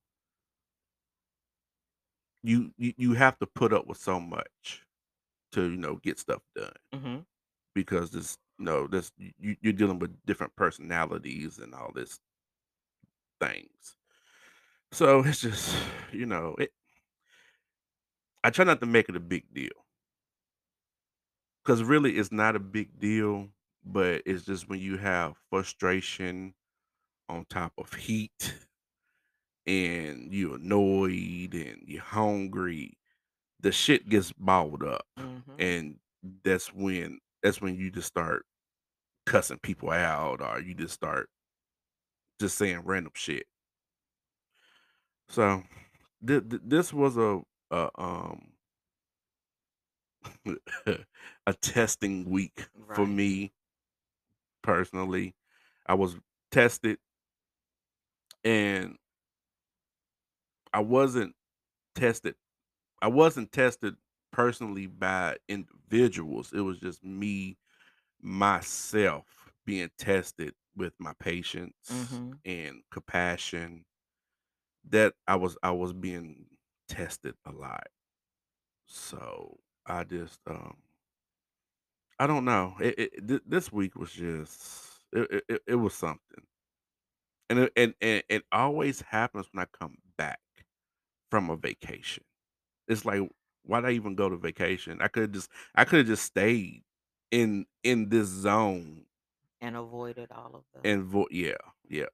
you, 2.41 2.73
you 2.77 3.13
have 3.13 3.37
to 3.39 3.47
put 3.47 3.73
up 3.73 3.87
with 3.87 3.97
so 3.97 4.19
much 4.19 4.84
to 5.55 5.71
you 5.71 5.77
know 5.77 5.97
get 5.97 6.19
stuff 6.19 6.43
done 6.55 6.73
Mhm. 6.93 7.25
because 7.73 8.11
this 8.11 8.37
you 8.57 8.65
know 8.65 8.87
this 8.87 9.11
you, 9.17 9.55
you're 9.61 9.73
dealing 9.73 9.99
with 9.99 10.15
different 10.25 10.55
personalities 10.55 11.59
and 11.59 11.73
all 11.73 11.91
this 11.93 12.19
things. 13.39 13.97
So 14.91 15.21
it's 15.25 15.41
just 15.41 15.75
you 16.13 16.25
know 16.25 16.55
it. 16.59 16.73
I 18.45 18.49
try 18.49 18.63
not 18.63 18.79
to 18.79 18.85
make 18.85 19.09
it 19.09 19.15
a 19.17 19.19
big 19.19 19.53
deal 19.53 19.85
because 21.63 21.83
really 21.83 22.17
it's 22.17 22.31
not 22.31 22.55
a 22.55 22.59
big 22.59 22.99
deal, 22.99 23.49
but 23.83 24.21
it's 24.25 24.45
just 24.45 24.69
when 24.69 24.79
you 24.79 24.97
have 24.97 25.37
frustration 25.49 26.53
on 27.29 27.45
top 27.45 27.73
of 27.77 27.93
heat 27.93 28.55
and 29.65 30.31
you're 30.33 30.55
annoyed 30.55 31.53
and 31.53 31.81
you're 31.87 32.01
hungry, 32.01 32.97
the 33.65 33.73
shit 33.73 34.09
gets 34.09 34.33
balled 34.33 34.83
up, 34.83 35.07
Mhm. 35.19 35.43
and 35.59 35.99
that's 36.45 36.73
when 36.73 37.19
that's 37.43 37.61
when 37.61 37.75
you 37.77 37.91
just 37.91 38.07
start 38.07 38.45
cussing 39.27 39.59
people 39.59 39.91
out 39.91 40.41
or 40.41 40.61
you 40.61 40.75
just 40.75 40.93
start 40.95 41.29
just 42.39 42.57
saying 42.57 42.81
random 42.85 43.13
shit. 43.15 43.47
So 45.29 45.63
th- 46.25 46.49
th- 46.49 46.63
this 46.65 46.93
was 46.93 47.17
a, 47.17 47.41
a 47.71 47.89
um 47.97 48.53
a 51.47 51.53
testing 51.61 52.29
week 52.29 52.67
for 52.95 53.05
me 53.07 53.53
personally. 54.63 55.35
I 55.87 55.95
was 55.95 56.17
tested 56.51 56.99
and 58.43 58.97
I 60.73 60.81
wasn't 60.81 61.35
tested 61.95 62.35
I 63.01 63.07
wasn't 63.07 63.51
tested 63.51 63.95
personally 64.31 64.87
by 64.87 65.37
individuals. 65.47 66.53
It 66.53 66.61
was 66.61 66.79
just 66.79 67.03
me 67.03 67.57
myself 68.21 69.53
being 69.65 69.91
tested 69.97 70.55
with 70.75 70.93
my 70.99 71.13
patience 71.19 71.75
Mhm. 71.89 72.41
and 72.45 72.83
compassion 72.91 73.85
that 74.85 75.15
I 75.27 75.35
was 75.35 75.57
I 75.63 75.71
was 75.71 75.93
being 75.93 76.47
tested 76.87 77.35
a 77.45 77.51
lot. 77.51 77.87
So 78.87 79.59
I 79.85 80.03
just 80.05 80.41
um 80.47 80.81
I 82.19 82.27
don't 82.27 82.45
know. 82.45 82.75
It, 82.79 82.99
it 82.99 83.27
th- 83.27 83.41
this 83.45 83.71
week 83.71 83.95
was 83.95 84.11
just 84.11 84.99
it, 85.11 85.31
it, 85.31 85.43
it 85.49 85.63
it 85.67 85.75
was 85.75 85.93
something. 85.93 86.45
And 87.49 87.59
it, 87.59 87.73
and, 87.75 87.93
and 88.01 88.23
it 88.29 88.45
always 88.51 89.01
happens 89.01 89.47
when 89.51 89.61
I 89.61 89.65
come 89.65 89.97
back 90.17 90.41
from 91.31 91.49
a 91.49 91.57
vacation. 91.57 92.23
It's 92.87 93.05
like 93.05 93.21
why'd 93.63 93.85
I 93.85 93.91
even 93.91 94.15
go 94.15 94.29
to 94.29 94.37
vacation? 94.37 94.99
I 95.01 95.07
could 95.07 95.33
just 95.33 95.49
I 95.75 95.85
could 95.85 95.99
have 95.99 96.07
just 96.07 96.23
stayed 96.23 96.83
in 97.31 97.65
in 97.83 98.09
this 98.09 98.27
zone 98.27 99.05
And 99.61 99.75
avoided 99.75 100.31
all 100.31 100.55
of 100.55 100.63
the 100.73 100.87
and 100.87 101.03
vo- 101.03 101.27
yeah, 101.31 101.57
yeah. 101.89 102.05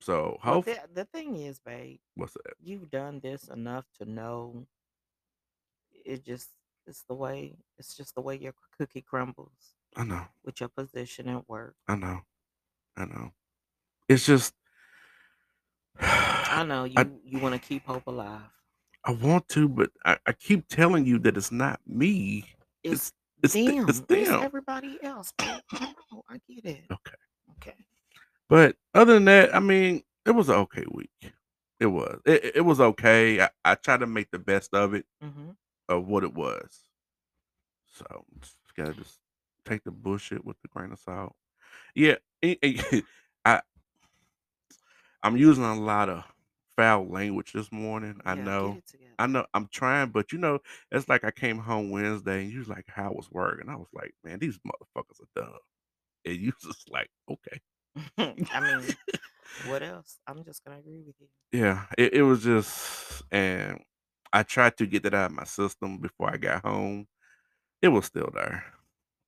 So 0.00 0.38
hope 0.42 0.64
the 0.66 0.80
the 0.94 1.04
thing 1.04 1.36
is, 1.36 1.58
babe, 1.60 2.00
what's 2.14 2.34
that? 2.34 2.54
you've 2.60 2.90
done 2.90 3.20
this 3.20 3.48
enough 3.48 3.86
to 3.98 4.04
know 4.04 4.66
it 6.04 6.24
just 6.24 6.50
it's 6.86 7.02
the 7.04 7.14
way 7.14 7.56
it's 7.78 7.94
just 7.96 8.14
the 8.14 8.20
way 8.20 8.36
your 8.36 8.54
cookie 8.76 9.02
crumbles 9.02 9.74
I 9.96 10.04
know, 10.04 10.26
with 10.44 10.60
your 10.60 10.68
position 10.68 11.28
at 11.28 11.48
work. 11.48 11.76
I 11.88 11.96
know, 11.96 12.22
I 12.96 13.04
know. 13.06 13.32
It's 14.08 14.26
just 14.26 14.54
I 16.00 16.64
know 16.64 16.84
I 16.96 17.06
you 17.06 17.20
you 17.24 17.38
want 17.38 17.54
to 17.54 17.60
keep 17.60 17.84
hope 17.86 18.06
alive. 18.06 18.42
I 19.04 19.12
want 19.12 19.48
to, 19.50 19.68
but 19.68 19.90
I, 20.04 20.16
I 20.26 20.32
keep 20.32 20.68
telling 20.68 21.04
you 21.06 21.18
that 21.20 21.36
it's 21.36 21.50
not 21.52 21.80
me. 21.86 22.44
It's 22.84 23.12
It's 23.42 23.52
th- 23.52 23.66
it's 23.88 24.00
them. 24.00 24.16
It's 24.16 24.30
everybody 24.30 24.98
else. 25.02 25.32
babe. 25.38 25.48
I 25.72 25.92
know. 26.12 26.22
I 26.28 26.38
get 26.48 26.64
it. 26.64 26.84
Okay. 26.90 27.14
Okay. 27.58 27.76
But 28.48 28.76
other 28.94 29.14
than 29.14 29.24
that, 29.26 29.54
I 29.54 29.60
mean, 29.60 30.02
it 30.24 30.30
was 30.32 30.48
an 30.48 30.54
okay 30.56 30.84
week. 30.92 31.10
It 31.80 31.86
was. 31.86 32.20
It, 32.24 32.44
it- 32.44 32.56
it 32.56 32.60
was 32.60 32.80
okay. 32.80 33.40
I, 33.40 33.50
I 33.64 33.74
tried 33.74 34.00
to 34.00 34.06
make 34.06 34.30
the 34.30 34.38
best 34.38 34.72
of 34.74 34.94
it 34.94 35.06
hmm 35.20 35.50
of 35.88 36.06
what 36.06 36.22
it 36.22 36.32
was. 36.32 36.80
So 37.90 38.24
just 38.40 38.56
gotta 38.76 38.94
just 38.94 39.18
take 39.66 39.82
the 39.84 39.90
bullshit 39.90 40.44
with 40.44 40.56
the 40.62 40.68
grain 40.68 40.92
of 40.92 40.98
salt. 41.00 41.34
Yeah, 41.94 42.16
eh, 42.42 42.54
eh, 42.62 43.00
I 43.44 43.60
I'm 45.22 45.36
using 45.36 45.64
a 45.64 45.74
lot 45.78 46.08
of 46.08 46.24
foul 46.76 47.08
language 47.08 47.52
this 47.52 47.70
morning. 47.72 48.20
I 48.24 48.34
Yeah. 48.34 48.44
Get 48.44 48.46
know. 48.46 48.78
it 48.78 48.86
together. 48.86 49.12
I 49.18 49.26
know 49.26 49.46
I'm 49.54 49.68
trying, 49.68 50.10
but 50.10 50.32
you 50.32 50.38
know, 50.38 50.60
it's 50.90 51.08
like 51.08 51.24
I 51.24 51.30
came 51.30 51.58
home 51.58 51.90
Wednesday 51.90 52.42
and 52.42 52.52
you 52.52 52.58
was 52.60 52.68
like, 52.68 52.86
how 52.88 53.12
was 53.12 53.30
work? 53.30 53.60
And 53.60 53.70
I 53.70 53.76
was 53.76 53.88
like, 53.92 54.14
man, 54.24 54.38
these 54.38 54.58
motherfuckers 54.66 55.20
are 55.20 55.42
dumb. 55.42 55.58
And 56.24 56.36
you 56.36 56.52
just 56.62 56.90
like, 56.90 57.10
okay. 57.30 57.60
I 58.50 58.60
mean, 58.60 58.94
what 59.56 59.82
else? 59.84 60.20
I'm 60.26 60.44
just 60.44 60.64
gonna 60.64 60.78
agree 60.78 61.02
with 61.02 61.16
you. 61.20 61.28
Yeah, 61.52 61.86
it, 61.98 62.14
it 62.14 62.22
was 62.22 62.42
just, 62.42 63.22
and 63.30 63.80
I 64.32 64.42
tried 64.42 64.76
to 64.78 64.86
get 64.86 65.02
that 65.02 65.14
out 65.14 65.30
of 65.30 65.36
my 65.36 65.44
system 65.44 65.98
before 65.98 66.30
I 66.32 66.38
got 66.38 66.62
home. 66.64 67.06
It 67.82 67.88
was 67.88 68.06
still 68.06 68.30
there. 68.34 68.64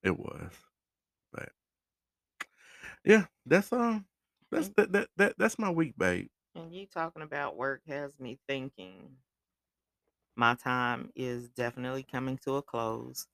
It 0.03 0.19
was, 0.19 0.53
but 1.33 1.51
yeah, 3.05 3.27
that's 3.47 3.73
um, 3.73 4.07
that's 4.51 4.69
And, 4.69 4.75
that 4.77 4.93
that, 4.93 5.09
that 5.17 5.35
that's 5.39 5.59
my 5.59 5.71
week, 5.71 5.95
babe. 5.99 6.29
And 6.55 6.73
you 6.73 6.87
talking 6.87 7.23
about 7.23 7.57
work 7.57 7.83
has 7.87 8.19
me 8.19 8.39
thinking 8.49 9.19
my 10.37 10.55
time 10.55 11.11
is 11.15 11.49
definitely 11.51 12.03
coming 12.03 12.39
to 12.39 12.57
a 12.57 12.63
close 12.63 13.27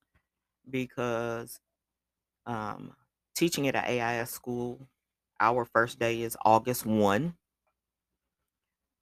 because 0.69 1.61
um, 2.47 2.97
teaching 3.37 3.69
at 3.69 3.77
an 3.77 3.85
AIS 3.87 4.31
school, 4.31 4.89
our 5.41 5.65
first 5.65 5.99
day 5.99 6.23
is 6.23 6.37
August 6.45 6.87
1. 6.87 7.37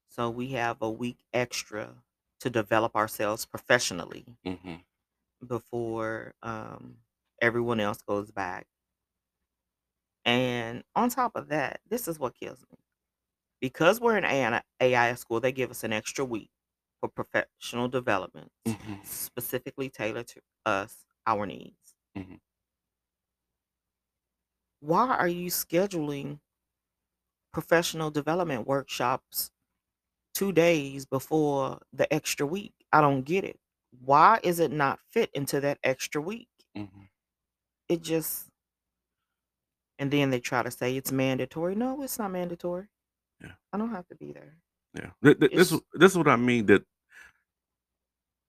So 0.08 0.28
we 0.28 0.48
have 0.48 0.82
a 0.82 0.90
week 0.90 1.24
extra 1.32 2.02
to 2.40 2.50
develop 2.50 2.96
ourselves 2.96 3.46
professionally 3.46 4.26
hmm 4.44 4.78
before 5.46 6.34
um, 6.42 6.98
everyone 7.40 7.80
else 7.80 8.02
goes 8.02 8.30
back. 8.30 8.66
And 10.24 10.84
on 10.94 11.10
top 11.10 11.34
of 11.36 11.48
that, 11.48 11.80
this 11.88 12.06
is 12.06 12.18
what 12.20 12.34
kills 12.36 12.64
me. 12.70 12.78
Because 13.60 14.00
we're 14.00 14.16
in 14.18 14.24
an 14.24 14.62
AI 14.80 15.14
school, 15.14 15.40
they 15.40 15.52
give 15.52 15.70
us 15.70 15.84
an 15.84 15.92
extra 15.92 16.24
week 16.24 16.50
for 17.00 17.08
professional 17.08 17.88
development, 17.88 18.52
hmm 18.66 18.94
specifically 19.04 19.90
tailored 19.90 20.28
to 20.28 20.40
us, 20.66 21.06
our 21.26 21.46
needs. 21.46 21.94
hmm 22.16 22.36
Why 24.80 25.08
are 25.08 25.28
you 25.28 25.50
scheduling 25.50 26.40
professional 27.52 28.10
development 28.10 28.66
workshops 28.66 29.50
two 30.34 30.52
days 30.52 31.06
before 31.06 31.80
the 31.92 32.12
extra 32.12 32.46
week? 32.46 32.74
I 32.92 33.00
don't 33.00 33.22
get 33.22 33.44
it. 33.44 33.58
Why 34.04 34.40
is 34.42 34.60
it 34.60 34.70
not 34.72 35.00
fit 35.10 35.30
into 35.34 35.60
that 35.60 35.78
extra 35.84 36.20
week? 36.20 36.48
hmm 36.74 37.04
It 37.88 38.02
just 38.02 38.48
And 39.98 40.10
then 40.10 40.30
they 40.30 40.40
try 40.40 40.62
to 40.62 40.70
say 40.70 40.96
it's 40.96 41.12
mandatory. 41.12 41.74
No, 41.74 42.02
it's 42.02 42.18
not 42.18 42.30
mandatory. 42.30 42.88
Yeah. 43.42 43.52
I 43.72 43.78
don't 43.78 43.90
have 43.90 44.06
to 44.08 44.14
be 44.16 44.32
there. 44.32 44.54
Yeah. 44.94 45.10
Th- 45.22 45.38
th- 45.38 45.52
This 45.52 45.72
It's 45.72 45.82
this 45.94 46.12
is 46.12 46.18
what 46.18 46.28
I 46.28 46.36
mean 46.36 46.66
that 46.66 46.82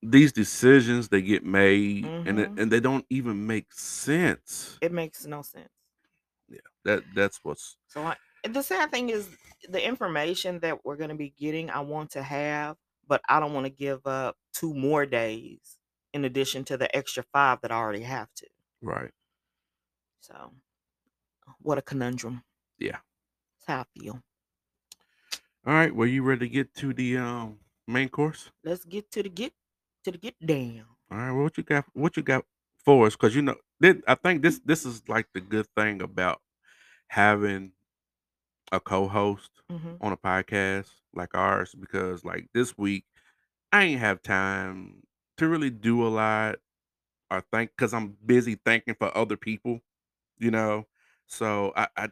these 0.02 0.32
decisions 0.32 1.10
they 1.10 1.22
get 1.22 1.44
made 1.44 2.06
and 2.06 2.40
it, 2.40 2.50
hmm 2.50 2.60
and 2.60 2.72
they 2.72 2.80
don't 2.80 3.06
even 3.10 3.46
make 3.46 3.72
sense. 3.74 4.78
it 4.82 4.92
makes 4.92 5.26
no 5.26 5.42
sense. 5.42 5.70
Yeah. 6.50 6.60
That 6.86 7.04
that's 7.14 7.40
what's 7.44 7.78
So 7.88 8.04
I, 8.04 8.16
and 8.44 8.54
the 8.56 8.64
sad 8.64 8.92
thing 8.92 9.10
is 9.10 9.28
the 9.68 9.86
information 9.86 10.60
that 10.62 10.86
we're 10.86 10.96
going 10.96 11.10
to 11.10 11.16
be 11.18 11.34
getting, 11.38 11.70
I 11.70 11.82
want 11.82 12.12
to 12.12 12.24
have, 12.24 12.78
but 13.08 13.22
I 13.28 13.40
don't 13.42 13.54
want 13.54 13.66
to 13.66 13.70
give 13.70 14.08
up 14.08 14.38
two 14.54 14.74
more 14.74 15.06
days 15.06 15.78
in 16.14 16.24
addition 16.26 16.64
to 16.66 16.78
the 16.78 16.94
extra 16.96 17.24
five 17.34 17.60
that 17.62 17.72
I 17.72 17.76
already 17.76 18.02
have 18.04 18.30
to. 18.36 18.48
right. 18.82 19.12
So 20.22 20.54
what 21.62 21.78
a 21.78 21.82
conundrum. 21.82 22.44
Yeah. 22.78 23.00
That's 23.60 23.68
how 23.68 23.80
I 23.82 24.00
feel. 24.00 24.24
All 25.66 25.74
right. 25.74 25.94
Well, 25.94 26.08
you 26.08 26.24
ready 26.24 26.48
to 26.48 26.50
get 26.50 26.74
to 26.76 26.94
the 26.94 27.18
um 27.18 27.60
main 27.88 28.10
course? 28.10 28.52
Let's 28.64 28.86
get 28.86 29.12
to 29.12 29.24
the 29.24 29.30
get 29.30 29.54
to 30.04 30.12
the 30.12 30.18
get 30.18 30.36
down. 30.46 30.86
All 31.12 31.18
right. 31.18 31.32
Well, 31.32 31.44
what 31.44 31.58
you 31.58 31.64
got? 31.64 31.86
What 31.94 32.18
you 32.18 32.24
got 32.24 32.46
for 32.84 33.08
us? 33.08 33.16
Because 33.16 33.36
you 33.36 33.42
know, 33.42 33.56
thi- 33.82 34.02
I 34.08 34.16
think 34.16 34.42
this 34.42 34.60
this 34.64 34.86
is 34.86 35.04
like 35.08 35.28
the 35.34 35.42
good 35.42 35.68
thing 35.76 36.02
about 36.02 36.42
having 37.10 37.74
a 38.72 38.80
co-host 38.80 39.52
hmm 39.70 39.96
on 40.02 40.14
a 40.14 40.18
podcast 40.18 40.90
like 41.14 41.36
ours. 41.36 41.76
Because 41.80 42.24
like 42.24 42.48
this 42.54 42.78
week, 42.78 43.06
I 43.72 43.84
ain't 43.86 44.00
have 44.02 44.22
time 44.22 45.04
to 45.38 45.48
really 45.48 45.70
do 45.72 46.06
a 46.06 46.10
lot 46.10 46.58
or 47.32 47.44
think 47.54 47.72
because 47.78 47.94
I'm 47.94 48.18
busy 48.26 48.56
thinking 48.66 48.96
for 48.96 49.16
other 49.18 49.38
people. 49.38 49.82
You 50.40 50.52
know, 50.52 50.88
so 51.28 51.74
I 51.76 51.88
I, 51.98 52.10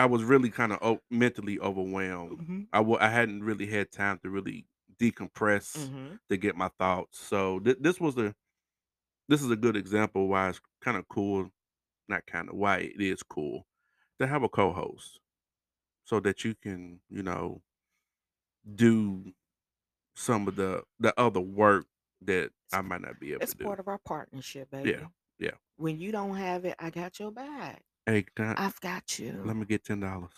I 0.00 0.06
was 0.06 0.24
really 0.24 0.50
kind 0.50 0.72
of 0.72 0.78
o- 0.82 1.02
mentally 1.10 1.58
overwhelmed. 1.60 2.40
hmm 2.40 2.62
I 2.72 2.78
w- 2.78 2.98
I 3.00 3.08
hadn't 3.08 3.44
really 3.44 3.66
had 3.66 3.92
time 3.92 4.18
to 4.20 4.30
really 4.30 4.66
decompress 4.98 5.90
hmm 5.90 6.14
to 6.30 6.36
get 6.36 6.56
my 6.56 6.68
thoughts. 6.78 7.18
So 7.20 7.60
th- 7.60 7.78
this 7.80 8.00
was 8.00 8.16
a 8.18 8.34
this 9.28 9.42
is 9.42 9.50
a 9.50 9.56
good 9.56 9.76
example 9.76 10.28
why 10.28 10.48
it's 10.50 10.60
kind 10.80 10.96
of 10.96 11.08
cool, 11.08 11.50
not 12.08 12.26
kind 12.26 12.48
of 12.50 12.56
why 12.56 12.78
it 12.78 13.00
is 13.00 13.22
cool 13.22 13.66
to 14.20 14.26
have 14.26 14.42
a 14.44 14.48
co-host 14.48 15.20
so 16.04 16.20
that 16.20 16.44
you 16.44 16.54
can, 16.56 17.00
you 17.10 17.22
know, 17.22 17.62
do 18.74 19.32
some 20.16 20.48
of 20.48 20.56
the 20.56 20.84
the 21.00 21.18
other 21.20 21.40
work 21.40 21.86
that 22.22 22.52
I 22.72 22.82
might 22.82 23.02
not 23.02 23.20
be 23.20 23.32
able 23.34 23.42
it's 23.42 23.52
to 23.52 23.58
do. 23.58 23.64
part 23.64 23.80
of 23.80 23.88
our 23.88 23.98
partnership, 23.98 24.70
baby. 24.70 24.90
Yeah, 24.90 25.06
yeah. 25.38 25.56
When 25.76 25.98
you 26.00 26.12
don't 26.12 26.36
have 26.36 26.64
it, 26.66 26.76
I 26.78 26.90
got 26.90 27.18
your 27.20 27.32
back. 27.32 27.84
Hey, 28.10 28.24
can 28.34 28.56
I, 28.58 28.66
I've 28.66 28.80
got 28.80 29.20
you. 29.20 29.40
let 29.44 29.54
me 29.54 29.64
get 29.64 29.84
ten 29.84 30.00
dollars. 30.00 30.32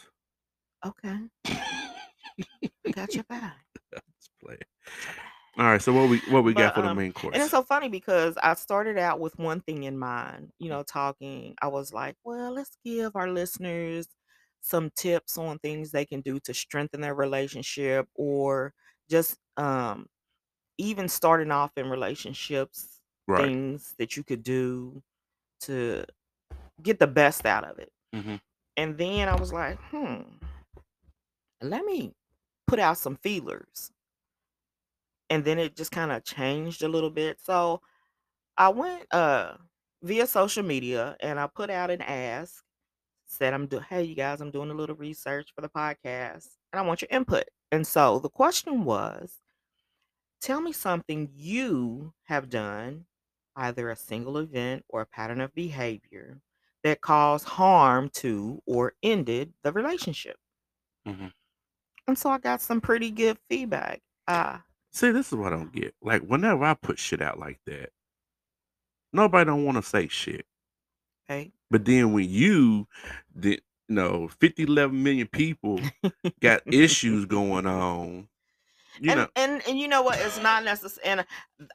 Okay. 0.85 1.17
I 1.47 2.91
got 2.95 3.15
your 3.15 3.25
back. 3.25 3.65
Let's 3.95 4.31
play. 4.45 4.55
it. 4.61 4.67
Got 5.07 5.07
your 5.07 5.15
back. 5.15 5.33
All 5.59 5.65
right. 5.65 5.81
So 5.81 5.95
what 5.95 6.11
we 6.11 6.19
what 6.31 6.45
we 6.45 6.53
got 6.53 6.75
But 6.75 6.75
for 6.75 6.83
the 6.83 6.89
um, 6.89 6.99
main 6.99 7.13
course? 7.15 7.33
and 7.35 7.43
it's 7.43 7.51
so 7.51 7.63
funny 7.63 7.89
because 7.89 8.37
I 8.43 8.53
started 8.55 8.99
out 8.99 9.21
with 9.21 9.39
one 9.39 9.61
thing 9.63 9.85
in 9.85 9.99
mind, 9.99 10.51
you 10.59 10.69
know, 10.69 10.83
talking. 10.83 11.55
I 11.63 11.69
was 11.69 11.95
like, 11.95 12.17
well, 12.25 12.53
let's 12.53 12.77
give 12.85 13.17
our 13.17 13.31
listeners 13.31 14.07
some 14.61 14.91
tips 14.95 15.39
on 15.39 15.59
things 15.61 15.91
they 15.91 16.05
can 16.05 16.21
do 16.21 16.39
to 16.41 16.53
strengthen 16.53 17.01
their 17.01 17.15
relationship 17.15 18.07
or 18.17 18.75
just 19.09 19.39
um 19.57 20.05
even 20.77 21.09
starting 21.09 21.51
off 21.51 21.73
in 21.79 21.89
relationships, 21.89 23.01
Right. 23.27 23.47
things 23.47 23.95
that 23.99 24.15
you 24.15 24.25
could 24.25 24.43
do 24.43 25.03
to 25.61 26.05
get 26.83 26.99
the 26.99 27.07
best 27.07 27.47
out 27.47 27.65
of 27.65 27.79
it. 27.79 27.93
hmm 28.13 28.37
And 28.77 28.97
then 28.99 29.29
I 29.29 29.37
was 29.37 29.53
like, 29.53 29.79
hmm, 29.91 30.23
let 31.61 31.85
me 31.85 32.13
put 32.67 32.79
out 32.79 32.99
some 32.99 33.17
feelers. 33.17 33.93
And 35.31 35.45
then 35.45 35.59
it 35.59 35.77
just 35.77 35.91
kind 35.93 36.13
of 36.13 36.25
changed 36.25 36.83
a 36.83 36.89
little 36.89 37.11
bit. 37.11 37.39
So 37.43 37.81
I 38.59 38.69
went 38.71 39.07
uh 39.13 39.57
via 40.03 40.27
social 40.27 40.63
media 40.65 41.17
and 41.21 41.39
I 41.41 41.47
put 41.49 41.71
out 41.71 41.91
an 41.91 42.03
ask, 42.03 42.63
said 43.27 43.55
I'm 43.55 43.67
doing 43.67 43.85
hey 43.89 44.05
you 44.05 44.15
guys, 44.15 44.41
I'm 44.41 44.51
doing 44.51 44.71
a 44.71 44.75
little 44.75 44.97
research 44.97 45.51
for 45.55 45.63
the 45.63 45.69
podcast 45.69 46.49
and 46.73 46.81
I 46.81 46.83
want 46.83 47.03
your 47.03 47.09
input. 47.11 47.45
And 47.73 47.87
so 47.87 48.19
the 48.19 48.31
question 48.31 48.85
was, 48.85 49.41
tell 50.41 50.61
me 50.61 50.73
something 50.73 51.31
you 51.35 52.13
have 52.25 52.51
done, 52.51 53.07
either 53.57 53.91
a 53.91 53.97
single 53.97 54.39
event 54.39 54.85
or 54.89 55.03
a 55.03 55.07
pattern 55.07 55.41
of 55.41 55.55
behavior 55.55 56.41
that 56.85 57.01
caused 57.01 57.47
harm 57.47 58.09
to 58.11 58.63
or 58.67 58.95
ended 59.03 59.53
the 59.63 59.73
relationship. 59.73 60.37
hmm 61.07 61.27
And 62.07 62.17
so 62.19 62.31
I 62.31 62.39
got 62.39 62.61
some 62.61 62.81
pretty 62.81 63.11
good 63.11 63.39
feedback. 63.49 64.01
Uh 64.29 64.59
See, 64.93 65.11
this 65.11 65.29
is 65.33 65.35
what 65.39 65.53
I 65.53 65.57
don't 65.57 65.73
get. 65.73 65.95
Like 66.03 66.23
whenever 66.23 66.65
I 66.65 66.75
put 66.75 66.99
shit 66.99 67.21
out 67.23 67.39
like 67.39 67.61
that, 67.67 67.91
nobody 69.13 69.45
don't 69.47 69.65
want 69.65 69.77
to 69.77 69.83
say 69.83 70.09
shit. 70.09 70.47
okay. 71.29 71.53
But 71.71 71.85
then 71.85 72.13
when 72.13 72.29
you, 72.29 72.87
the, 73.35 73.61
you 73.89 73.95
know, 73.95 74.29
50, 74.29 74.65
11 74.65 75.03
million 75.03 75.27
people 75.27 75.81
got 76.41 76.63
issues 76.71 77.25
going 77.27 77.67
on, 77.67 78.29
you 78.99 79.11
and 79.11 79.21
know, 79.21 79.29
and 79.37 79.63
and 79.69 79.79
you 79.79 79.89
know 79.89 80.03
what? 80.03 80.19
It's 80.21 80.41
not 80.41 80.65
necessary 80.65 81.07
and 81.07 81.25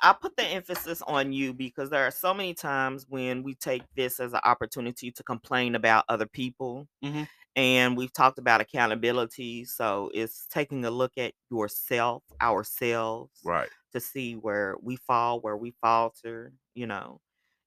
i 0.01 0.13
put 0.13 0.35
the 0.35 0.43
emphasis 0.43 1.01
on 1.03 1.31
you 1.31 1.53
because 1.53 1.89
there 1.89 2.05
are 2.05 2.11
so 2.11 2.33
many 2.33 2.53
times 2.53 3.05
when 3.09 3.43
we 3.43 3.55
take 3.55 3.83
this 3.95 4.19
as 4.19 4.33
an 4.33 4.39
opportunity 4.43 5.11
to 5.11 5.23
complain 5.23 5.75
about 5.75 6.05
other 6.09 6.25
people 6.27 6.87
hmm 7.01 7.23
and 7.55 7.97
we've 7.97 8.13
talked 8.13 8.37
about 8.37 8.61
accountability 8.61 9.65
so 9.65 10.11
it's 10.13 10.45
taking 10.47 10.85
a 10.85 10.91
look 10.91 11.13
at 11.17 11.33
yourself 11.49 12.23
ourselves 12.41 13.41
right. 13.43 13.69
to 13.91 13.99
see 13.99 14.35
where 14.35 14.75
we 14.81 14.95
fall 14.95 15.39
where 15.39 15.57
we 15.57 15.71
falter 15.81 16.53
you 16.75 16.85
know 16.85 17.19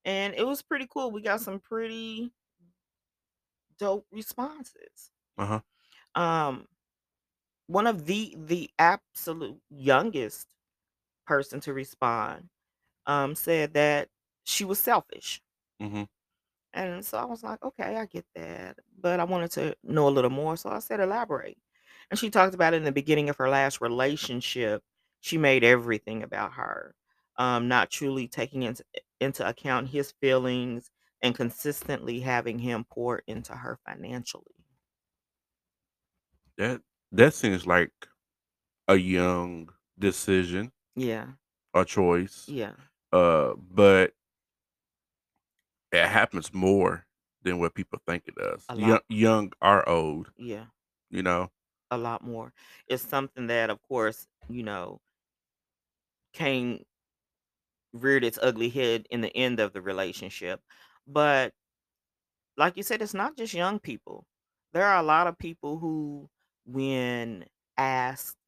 and 0.04 0.34
it 0.34 0.46
was 0.46 0.62
pretty 0.62 0.86
cool. 0.90 1.10
We 1.10 1.22
got 1.22 1.40
some 1.40 1.60
pretty 1.60 2.32
dope 3.78 4.06
responses. 4.12 5.10
Uh 5.38 5.46
huh. 5.46 5.60
um 6.14 6.66
one 7.70 7.86
of 7.86 8.06
the 8.06 8.36
the 8.38 8.70
absolute 8.78 9.60
youngest 9.70 10.48
person 11.26 11.60
to 11.60 11.72
respond 11.74 12.48
um 13.06 13.34
said 13.34 13.74
that 13.74 14.08
she 14.44 14.64
was 14.64 14.78
selfish. 14.80 15.42
Hmm 15.80 16.04
and 16.74 17.04
so 17.04 17.18
i 17.18 17.24
was 17.24 17.42
like 17.42 17.62
okay 17.64 17.96
i 17.96 18.06
get 18.06 18.24
that 18.34 18.78
but 19.00 19.20
i 19.20 19.24
wanted 19.24 19.50
to 19.50 19.74
know 19.84 20.08
a 20.08 20.10
little 20.10 20.30
more. 20.30 20.56
So 20.56 20.70
i 20.70 20.78
said 20.78 21.00
elaborate. 21.00 21.58
And 22.10 22.18
she 22.18 22.30
talked 22.30 22.54
about 22.54 22.74
in 22.74 22.84
the 22.84 22.92
beginning 22.92 23.28
of 23.30 23.36
her 23.38 23.48
last 23.48 23.80
relationship 23.80 24.82
she 25.20 25.38
made 25.38 25.64
everything 25.64 26.22
about 26.22 26.52
her 26.54 26.94
um 27.38 27.68
not 27.68 27.90
truly 27.90 28.28
taking 28.28 28.62
into 28.64 28.84
into 29.20 29.48
account 29.48 29.88
his 29.88 30.12
feelings 30.20 30.90
and 31.22 31.34
consistently 31.34 32.20
having 32.20 32.58
him 32.58 32.84
pour 32.90 33.18
into 33.26 33.52
her 33.54 33.78
financially. 33.86 34.54
That 36.58 36.82
that 37.12 37.34
seems 37.34 37.66
like 37.66 37.92
a 38.88 38.96
young 38.96 39.70
decision 39.98 40.72
yeah 40.96 41.26
or 41.74 41.84
choice. 41.84 42.48
yeah 42.48 42.72
Uh, 43.12 43.54
but 43.56 44.12
it 45.92 46.06
happens 46.06 46.52
more 46.52 47.06
than 47.42 47.58
what 47.58 47.74
people 47.74 47.98
think 48.06 48.24
it 48.26 48.34
does. 48.34 48.64
a 48.68 48.76
Young, 48.76 48.90
lot 48.90 49.02
young 49.08 49.52
or 49.60 49.88
old, 49.88 50.30
yeah 50.36 50.66
you 51.10 51.22
know. 51.22 51.50
a 51.90 51.98
lot 51.98 52.22
more 52.22 52.52
it's 52.86 53.02
something 53.02 53.46
that 53.48 53.70
of 53.70 53.80
course 53.82 54.26
you 54.48 54.62
know 54.62 55.00
came 56.32 56.84
reared 57.92 58.24
its 58.24 58.38
ugly 58.42 58.68
head 58.68 59.06
in 59.10 59.20
the 59.20 59.34
end 59.36 59.60
of 59.60 59.72
the 59.72 59.82
relationship. 59.82 60.60
But 61.06 61.52
like 62.56 62.76
you 62.76 62.82
said, 62.82 63.02
it's 63.02 63.14
not 63.14 63.36
just 63.36 63.54
young 63.54 63.78
people. 63.78 64.26
There 64.72 64.84
are 64.86 64.98
a 64.98 65.02
lot 65.02 65.26
of 65.26 65.38
people 65.38 65.78
who, 65.78 66.28
when 66.64 67.46
asked 67.76 68.38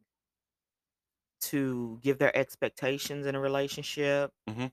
to 1.40 1.98
give 2.02 2.18
their 2.18 2.34
expectations 2.36 3.26
in 3.26 3.34
a 3.34 3.40
relationship, 3.40 4.32
hmm 4.48 4.72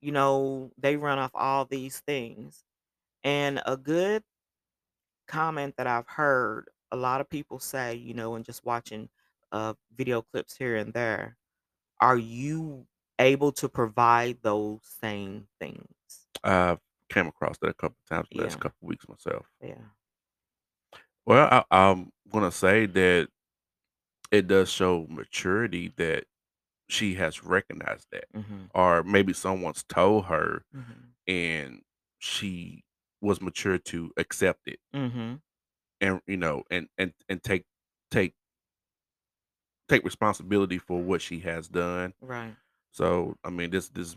you 0.00 0.12
know, 0.12 0.70
they 0.76 0.96
run 0.96 1.18
off 1.18 1.30
all 1.34 1.64
these 1.64 2.00
things. 2.00 2.64
And 3.24 3.62
a 3.66 3.76
good 3.76 4.24
comment 5.26 5.76
that 5.76 5.86
I've 5.86 6.06
heard 6.08 6.70
a 6.92 6.96
lot 6.96 7.20
of 7.20 7.28
people 7.28 7.58
say, 7.58 7.94
you 7.94 8.14
know, 8.14 8.34
and 8.34 8.44
just 8.44 8.64
watching 8.64 9.08
uh, 9.52 9.74
video 9.94 10.22
clips 10.22 10.56
here 10.56 10.76
and 10.76 10.92
there, 10.92 11.36
are 12.00 12.18
you 12.18 12.86
able 13.20 13.52
to 13.54 13.68
provide 13.68 14.42
those 14.42 14.80
same 14.84 15.48
things? 15.60 15.88
I've 16.42 16.80
came 17.10 17.26
across 17.26 17.58
that 17.58 17.68
a 17.70 17.74
couple 17.74 17.98
times 18.08 18.28
the 18.32 18.40
last 18.40 18.58
Yeah, 18.58 18.60
couple 18.60 18.86
weeks 18.88 19.06
myself. 19.08 19.46
yeah. 19.60 19.90
Well, 21.26 21.48
I, 21.50 21.64
I'm 21.70 22.10
gonna 22.30 22.52
say 22.52 22.86
that 22.86 23.28
it 24.30 24.46
does 24.46 24.70
show 24.70 25.06
maturity 25.08 25.92
that 25.96 26.24
she 26.88 27.14
has 27.14 27.44
recognized 27.44 28.08
that, 28.12 28.26
hmm 28.34 28.64
or 28.74 29.02
maybe 29.04 29.32
someone's 29.32 29.84
told 29.84 30.26
her 30.26 30.64
hmm 30.72 30.82
and 31.26 31.82
she 32.18 32.84
was 33.22 33.40
mature 33.40 33.78
to 33.78 34.12
accept 34.18 34.60
it 34.66 34.78
Mhm. 34.94 35.40
and 36.00 36.20
you 36.26 36.36
know 36.36 36.64
and 36.70 36.88
and 36.98 37.14
and 37.28 37.42
take 37.42 37.64
take 38.10 38.34
take 39.88 40.04
responsibility 40.04 40.78
for 40.78 41.02
what 41.02 41.20
she 41.22 41.40
has 41.40 41.68
done. 41.68 42.14
Right. 42.20 42.54
So 42.92 43.36
I 43.44 43.50
mean, 43.50 43.70
this 43.70 43.88
this 43.88 44.16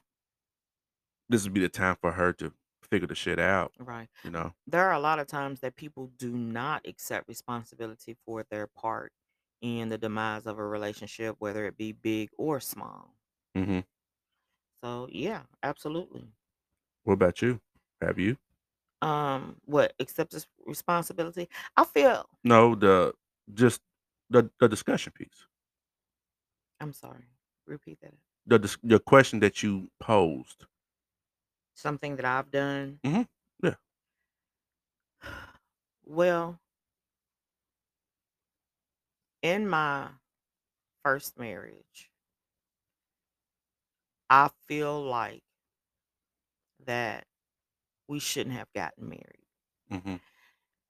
this 1.29 1.43
would 1.43 1.53
be 1.53 1.59
the 1.61 1.69
time 1.69 1.97
for 1.99 2.11
her 2.13 2.33
to 2.33 2.53
figure 2.89 3.07
the 3.07 3.15
shit 3.15 3.39
out. 3.39 3.73
Right. 3.79 4.09
You 4.23 4.31
know. 4.31 4.53
There 4.65 4.85
are 4.85 4.93
a 4.93 4.99
lot 4.99 5.19
of 5.19 5.27
times 5.27 5.59
that 5.61 5.75
people 5.75 6.07
do 6.17 6.31
not 6.37 6.87
accept 6.87 7.27
responsibility 7.27 8.15
for 8.25 8.43
their 8.43 8.67
part 8.67 9.11
in 9.61 9.89
the 9.89 9.97
demise 9.97 10.45
of 10.45 10.59
a 10.59 10.65
relationship, 10.65 11.35
whether 11.39 11.65
it 11.65 11.77
be 11.77 11.91
big 11.91 12.29
or 12.37 12.59
small. 12.59 13.15
hmm 13.55 13.79
So 14.83 15.07
yeah, 15.11 15.43
absolutely. 15.63 16.31
What 17.03 17.13
about 17.13 17.41
you? 17.41 17.59
Have 18.01 18.19
you? 18.19 18.37
Um, 19.01 19.57
what 19.65 19.93
accept 19.99 20.31
this 20.31 20.47
responsibility? 20.65 21.49
I 21.75 21.85
feel 21.85 22.27
No, 22.43 22.75
the 22.75 23.13
just 23.53 23.81
the 24.29 24.49
the 24.59 24.67
discussion 24.67 25.13
piece. 25.13 25.47
I'm 26.79 26.93
sorry. 26.93 27.25
Repeat 27.65 27.99
that. 28.01 28.13
The 28.45 28.59
dis- 28.59 28.77
the 28.83 28.99
question 28.99 29.39
that 29.41 29.61
you 29.61 29.89
posed. 29.99 30.65
Something 31.77 32.17
that 32.17 32.25
I've 32.25 32.51
done. 32.51 32.99
hmm 33.03 33.23
Yeah. 33.63 33.75
Well, 36.05 36.59
in 39.41 39.67
my 39.67 40.09
first 41.03 41.37
marriage, 41.39 42.11
I 44.29 44.49
feel 44.67 45.01
like 45.03 45.43
that 46.85 47.25
we 48.07 48.19
shouldn't 48.19 48.55
have 48.55 48.71
gotten 48.73 49.09
married. 49.09 49.47
hmm 49.89 50.17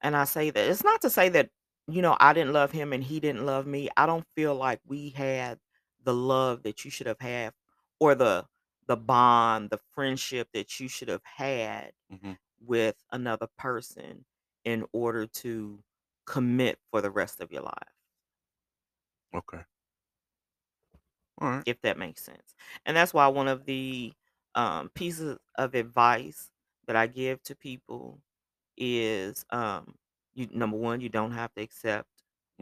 And 0.02 0.15
I 0.15 0.26
say 0.26 0.50
that 0.50 0.69
it's 0.69 0.84
not 0.84 1.02
to 1.02 1.10
say 1.10 1.30
that, 1.30 1.50
you 1.88 2.02
know, 2.02 2.15
I 2.19 2.34
didn't 2.34 2.54
love 2.54 2.71
him 2.71 2.93
and 2.93 3.04
he 3.04 3.19
didn't 3.19 3.45
love 3.45 3.65
me. 3.65 3.89
I 3.97 4.06
don't 4.06 4.28
feel 4.36 4.56
like 4.56 4.80
we 4.86 5.10
had 5.10 5.60
the 6.04 6.13
love 6.13 6.63
that 6.63 6.86
you 6.86 6.91
should 6.91 7.08
have 7.08 7.19
had 7.19 7.54
or 8.00 8.15
the 8.15 8.45
the 8.88 8.97
bond, 8.97 9.69
the 9.69 9.80
friendship 9.93 10.50
that 10.54 10.80
you 10.80 10.88
should 10.88 11.10
have 11.10 11.23
had 11.23 11.93
hmm 12.10 12.34
with 12.62 13.04
another 13.12 13.47
person 13.58 14.26
in 14.65 14.86
order 14.93 15.28
to 15.28 15.84
commit 16.26 16.80
for 16.91 17.02
the 17.02 17.12
rest 17.12 17.41
of 17.41 17.52
your 17.52 17.63
life, 17.63 17.93
Okay. 19.34 19.63
All 21.39 21.50
right. 21.50 21.65
if 21.65 21.82
that 21.82 21.97
makes 21.97 22.23
sense. 22.23 22.56
And 22.86 22.95
that's 22.95 23.13
why 23.13 23.28
one 23.28 23.47
of 23.47 23.65
the 23.65 24.13
um, 24.56 24.89
pieces 24.89 25.38
of 25.56 25.76
advice 25.76 26.52
that 26.88 26.95
I 26.95 27.08
give 27.08 27.43
to 27.43 27.56
people 27.56 28.21
is 28.78 29.45
um, 29.52 29.95
you 30.34 30.47
number 30.52 30.78
one, 30.78 31.02
you 31.02 31.10
don't 31.10 31.32
have 31.34 31.54
to 31.56 31.62
accept 31.62 32.10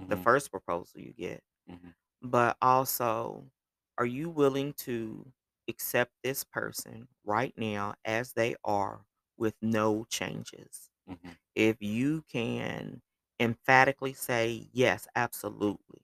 the 0.08 0.18
hmm 0.18 0.26
first 0.26 0.52
proposal 0.52 1.02
you 1.02 1.14
get, 1.14 1.44
hmm 1.68 1.92
but 2.22 2.58
also, 2.62 3.52
are 3.98 4.06
you 4.06 4.30
willing 4.30 4.74
to 4.74 5.32
accept 5.68 6.14
this 6.24 6.44
person 6.44 7.08
right 7.24 7.54
now 7.58 7.96
as 8.06 8.34
they 8.34 8.56
are 8.64 9.06
with 9.38 9.56
no 9.62 10.06
changes? 10.06 10.90
hmm 11.08 11.36
If 11.56 11.82
you 11.82 12.24
can 12.24 13.02
emphatically 13.40 14.14
say, 14.14 14.70
yes, 14.74 15.08
absolutely, 15.16 16.04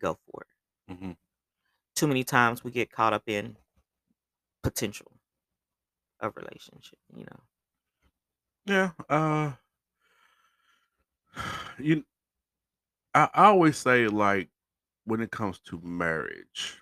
go 0.00 0.14
for 0.14 0.42
it. 0.42 0.48
hmm 0.88 1.12
Too 1.94 2.08
many 2.08 2.24
times 2.24 2.64
we 2.64 2.72
get 2.72 2.90
caught 2.90 3.12
up 3.12 3.28
in 3.28 3.56
potential 4.62 5.12
of 6.20 6.36
relationship, 6.36 6.98
you 7.14 7.24
know. 7.24 7.40
Yeah. 8.66 8.92
Uh. 9.08 9.52
You. 11.78 12.04
I, 13.14 13.28
I 13.34 13.44
always 13.46 13.76
say 13.76 14.06
like 14.08 14.50
when 15.04 15.20
it 15.20 15.30
comes 15.30 15.58
to 15.60 15.80
marriage, 15.80 16.80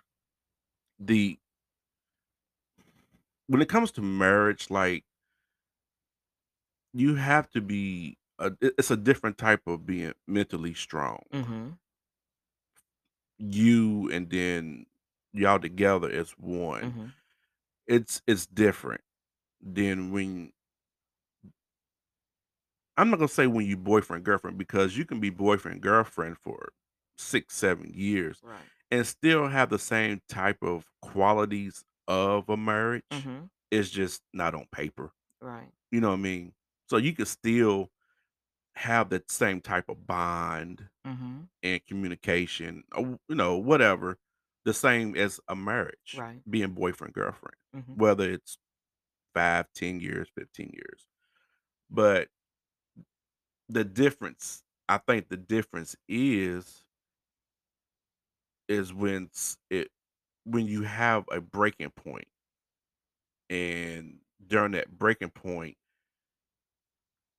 the 0.99 1.39
when 3.49 3.61
it 3.61 3.69
comes 3.69 3.91
to 3.93 4.03
marriage, 4.03 4.71
like 4.71 5.05
you 6.95 7.17
have 7.17 7.51
to 7.51 7.61
be. 7.61 8.17
A, 8.41 8.53
it's 8.61 8.93
a 8.93 8.97
different 8.97 9.37
type 9.37 9.63
of 9.67 9.85
being 9.85 10.13
mentally 10.29 10.73
strong. 10.73 11.19
Mm-hmm. 11.35 11.71
You 13.39 14.11
and 14.13 14.31
then 14.31 14.87
y'all 15.33 15.59
together 15.59 16.09
as 16.11 16.31
one. 16.39 16.83
Mm-hmm. 16.83 17.05
It's 17.89 18.23
it's 18.29 18.47
different 18.47 19.01
than 19.61 20.13
when 20.13 20.53
I'm 22.97 23.11
not 23.11 23.19
gonna 23.19 23.29
say 23.29 23.47
when 23.47 23.67
you 23.67 23.77
boyfriend 23.77 24.25
girlfriend 24.25 24.59
because 24.59 24.97
you 24.97 25.05
can 25.05 25.21
be 25.21 25.31
boyfriend 25.31 25.81
girlfriend 25.81 26.37
for 26.43 26.69
six 27.17 27.55
seven 27.57 27.91
years 27.95 28.39
Right. 28.43 28.59
and 28.91 29.07
still 29.07 29.49
have 29.49 29.71
the 29.71 29.79
same 29.79 30.21
type 30.29 30.59
of 30.63 30.85
qualities 31.03 31.85
of 32.09 32.49
a 32.49 32.57
marriage. 32.57 33.05
Mm-hmm. 33.13 33.45
It's 33.71 33.91
just 33.91 34.23
not 34.33 34.55
on 34.57 34.67
paper. 34.73 35.13
Right. 35.41 35.69
You 35.93 36.01
know 36.01 36.09
what 36.09 36.15
I 36.15 36.23
mean? 36.23 36.53
So 36.89 36.97
you 36.97 37.13
can 37.15 37.27
still 37.27 37.91
have 38.75 39.11
that 39.11 39.31
same 39.31 39.61
type 39.61 39.89
of 39.89 40.07
bond 40.07 40.89
Mm-hmm. 41.07 41.41
and 41.63 41.87
communication, 41.87 42.85
or, 42.95 43.19
you 43.29 43.35
know, 43.35 43.57
whatever, 43.57 44.19
the 44.67 44.75
same 44.75 45.17
as 45.17 45.41
a 45.49 45.57
marriage, 45.57 46.17
Right. 46.19 46.41
being 46.49 46.73
boyfriend 46.73 47.15
girlfriend, 47.15 47.55
Mm-hmm. 47.77 47.95
whether 47.95 48.31
it's 48.31 48.59
five, 49.35 49.67
ten 49.75 50.01
years, 50.01 50.29
fifteen 50.35 50.71
years. 50.75 51.07
But 51.91 52.29
the 53.71 53.85
difference, 53.85 54.63
I 54.89 54.99
think, 54.99 55.29
the 55.29 55.37
difference 55.39 55.97
is 56.09 56.85
is 58.69 58.93
when 58.93 59.31
it 59.71 59.89
when 60.51 60.67
you 60.67 60.83
have 60.83 61.25
a 61.31 61.41
breaking 61.41 61.91
point 61.91 62.29
and 63.51 64.21
during 64.47 64.73
that 64.73 64.91
breaking 64.99 65.31
point 65.31 65.77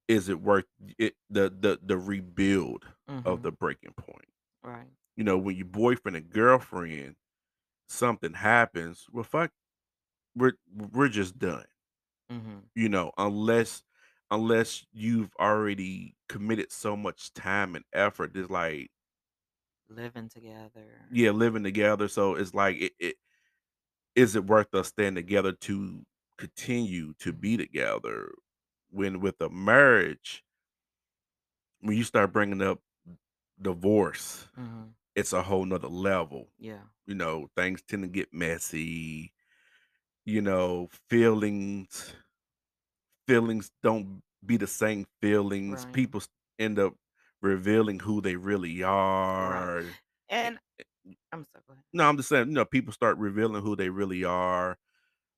is 0.08 0.30
it 0.30 0.40
worth 0.42 0.66
it 0.98 1.16
the 1.30 1.50
the 1.50 1.80
the 1.82 1.98
rebuild 1.98 2.86
of 3.26 3.42
Mm-hmm. 3.42 3.42
the 3.42 3.52
breaking 3.52 3.94
point 3.94 4.30
Right. 4.64 4.92
you 5.16 5.24
know 5.24 5.38
when 5.38 5.56
your 5.58 5.68
boyfriend 5.68 6.18
and 6.18 6.30
girlfriend 6.30 7.16
something 7.90 8.34
happens 8.34 9.08
well 9.12 9.24
fuck 9.24 9.52
we're 10.36 10.54
we're 10.94 11.10
just 11.10 11.40
done 11.40 11.66
Mm-hmm. 12.32 12.60
you 12.76 12.90
know 12.90 13.12
unless 13.18 13.84
unless 14.32 14.86
you've 14.92 15.32
already 15.40 16.16
committed 16.28 16.72
so 16.72 16.96
much 16.96 17.34
time 17.34 17.76
and 17.76 17.86
effort 17.94 18.36
it's 18.36 18.50
like 18.50 18.92
Living 19.90 20.30
together. 20.30 21.12
yeah 21.12 21.32
living 21.32 21.64
together 21.64 22.08
so 22.08 22.36
it's 22.36 22.54
like 22.54 22.78
it, 22.78 22.94
it 23.00 23.16
is 24.16 24.36
it 24.36 24.46
worth 24.46 24.74
us 24.74 24.88
staying 24.90 25.16
together 25.16 25.52
to 25.52 26.06
continue 26.38 27.14
to 27.20 27.34
be 27.34 27.58
together 27.58 28.32
when 28.92 29.20
with 29.20 29.40
a 29.42 29.50
marriage 29.50 30.44
when 31.82 31.98
you 31.98 32.04
start 32.04 32.34
bringing 32.34 32.62
up 32.62 32.80
divorce 33.62 34.48
Mm-hmm. 34.58 34.90
it's 35.16 35.34
a 35.34 35.44
whole 35.44 35.66
nother 35.66 35.88
level 35.90 36.50
Yeah. 36.60 36.84
you 37.08 37.16
know 37.16 37.50
things 37.56 37.82
tend 37.84 38.04
to 38.04 38.10
get 38.10 38.34
messy 38.34 39.34
you 40.26 40.42
know 40.42 40.90
feelings 41.10 42.14
feelings 43.28 43.72
don't 43.84 44.22
be 44.46 44.58
the 44.58 44.68
same 44.68 45.06
feelings 45.22 45.86
Right. 45.86 45.94
people 45.94 46.22
end 46.58 46.80
up 46.80 46.94
revealing 47.42 48.00
who 48.00 48.22
they 48.22 48.36
really 48.36 48.84
are 48.84 49.98
Eh, 50.42 50.46
And 50.46 50.60
I'm 51.32 51.46
sorry. 51.54 51.64
Go 51.68 51.76
no 51.94 52.08
i'm 52.08 52.18
just 52.18 52.30
saying 52.30 52.48
you 52.48 52.54
know 52.54 52.66
people 52.66 52.94
start 52.94 53.18
revealing 53.18 53.62
who 53.64 53.76
they 53.76 53.90
really 53.90 54.24
are 54.24 54.78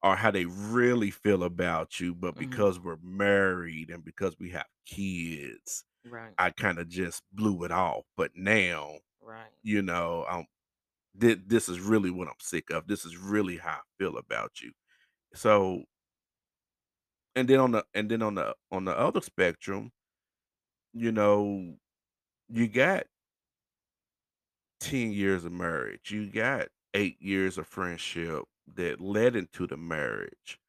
or 0.04 0.16
how 0.16 0.32
they 0.32 0.46
really 0.46 1.12
feel 1.12 1.44
about 1.44 2.00
you 2.00 2.16
but 2.16 2.38
Mm-hmm. 2.38 2.40
because 2.40 2.80
we're 2.80 2.98
married 3.04 3.90
and 3.90 4.04
because 4.06 4.36
we 4.40 4.50
have 4.52 4.68
kids 4.86 5.84
Right. 6.06 6.38
i 6.38 6.50
kind 6.52 6.80
of 6.80 6.90
just 6.90 7.24
blew 7.34 7.64
it 7.64 7.72
off 7.72 8.04
but 8.18 8.32
now 8.36 8.96
Right. 9.22 9.52
you 9.64 9.82
know 9.82 10.26
um 10.30 10.46
thi- 11.20 11.42
this 11.46 11.70
is 11.70 11.80
really 11.80 12.12
what 12.12 12.28
i'm 12.28 12.34
sick 12.42 12.70
of 12.72 12.88
this 12.88 13.06
is 13.06 13.18
really 13.18 13.58
how 13.58 13.72
i 13.78 13.82
feel 14.00 14.18
about 14.18 14.62
you 14.62 14.72
so 15.34 15.84
and 17.36 17.48
then 17.48 17.60
on 17.60 17.72
the 17.72 17.86
and 17.94 18.10
then 18.10 18.22
on 18.22 18.36
the 18.36 18.56
on 18.72 18.86
the 18.86 18.98
other 18.98 19.22
spectrum 19.22 19.92
you 20.94 21.12
know 21.12 21.76
you 22.52 22.68
got 22.68 23.06
10 24.80 25.12
years 25.12 25.46
of 25.46 25.52
marriage 25.52 26.12
you 26.12 26.28
got 26.28 26.68
eight 26.94 27.22
years 27.22 27.58
of 27.58 27.68
friendship 27.68 28.44
that 28.76 29.00
led 29.00 29.36
into 29.36 29.68
the 29.68 29.78
marriage 29.78 30.60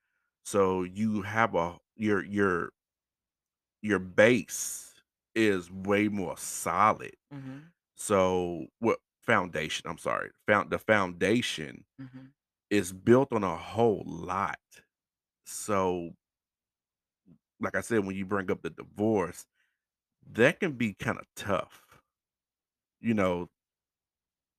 so 0.44 0.82
you 0.82 1.22
have 1.22 1.54
a 1.54 1.78
your 1.96 2.22
your 2.24 2.70
your 3.82 3.98
base 3.98 4.94
is 5.34 5.70
way 5.70 6.08
more 6.08 6.36
solid 6.36 7.12
Mm-hmm. 7.34 7.58
so 7.96 8.66
what 8.80 8.98
foundation 9.22 9.88
i'm 9.88 9.98
sorry 9.98 10.30
found 10.46 10.70
the 10.70 10.78
foundation 10.78 11.84
Mm-hmm. 12.00 12.26
is 12.70 12.92
built 12.92 13.32
on 13.32 13.42
a 13.44 13.56
whole 13.56 14.02
lot 14.06 14.58
so 15.46 16.10
like 17.60 17.76
I 17.76 17.80
said, 17.80 18.04
when 18.04 18.16
you 18.16 18.26
bring 18.26 18.50
up 18.50 18.62
the 18.62 18.70
divorce, 18.70 19.46
that 20.26 20.60
can 20.60 20.72
be 20.72 20.94
kinda 20.94 21.24
tough. 21.36 21.82
You 23.00 23.14
know 23.14 23.48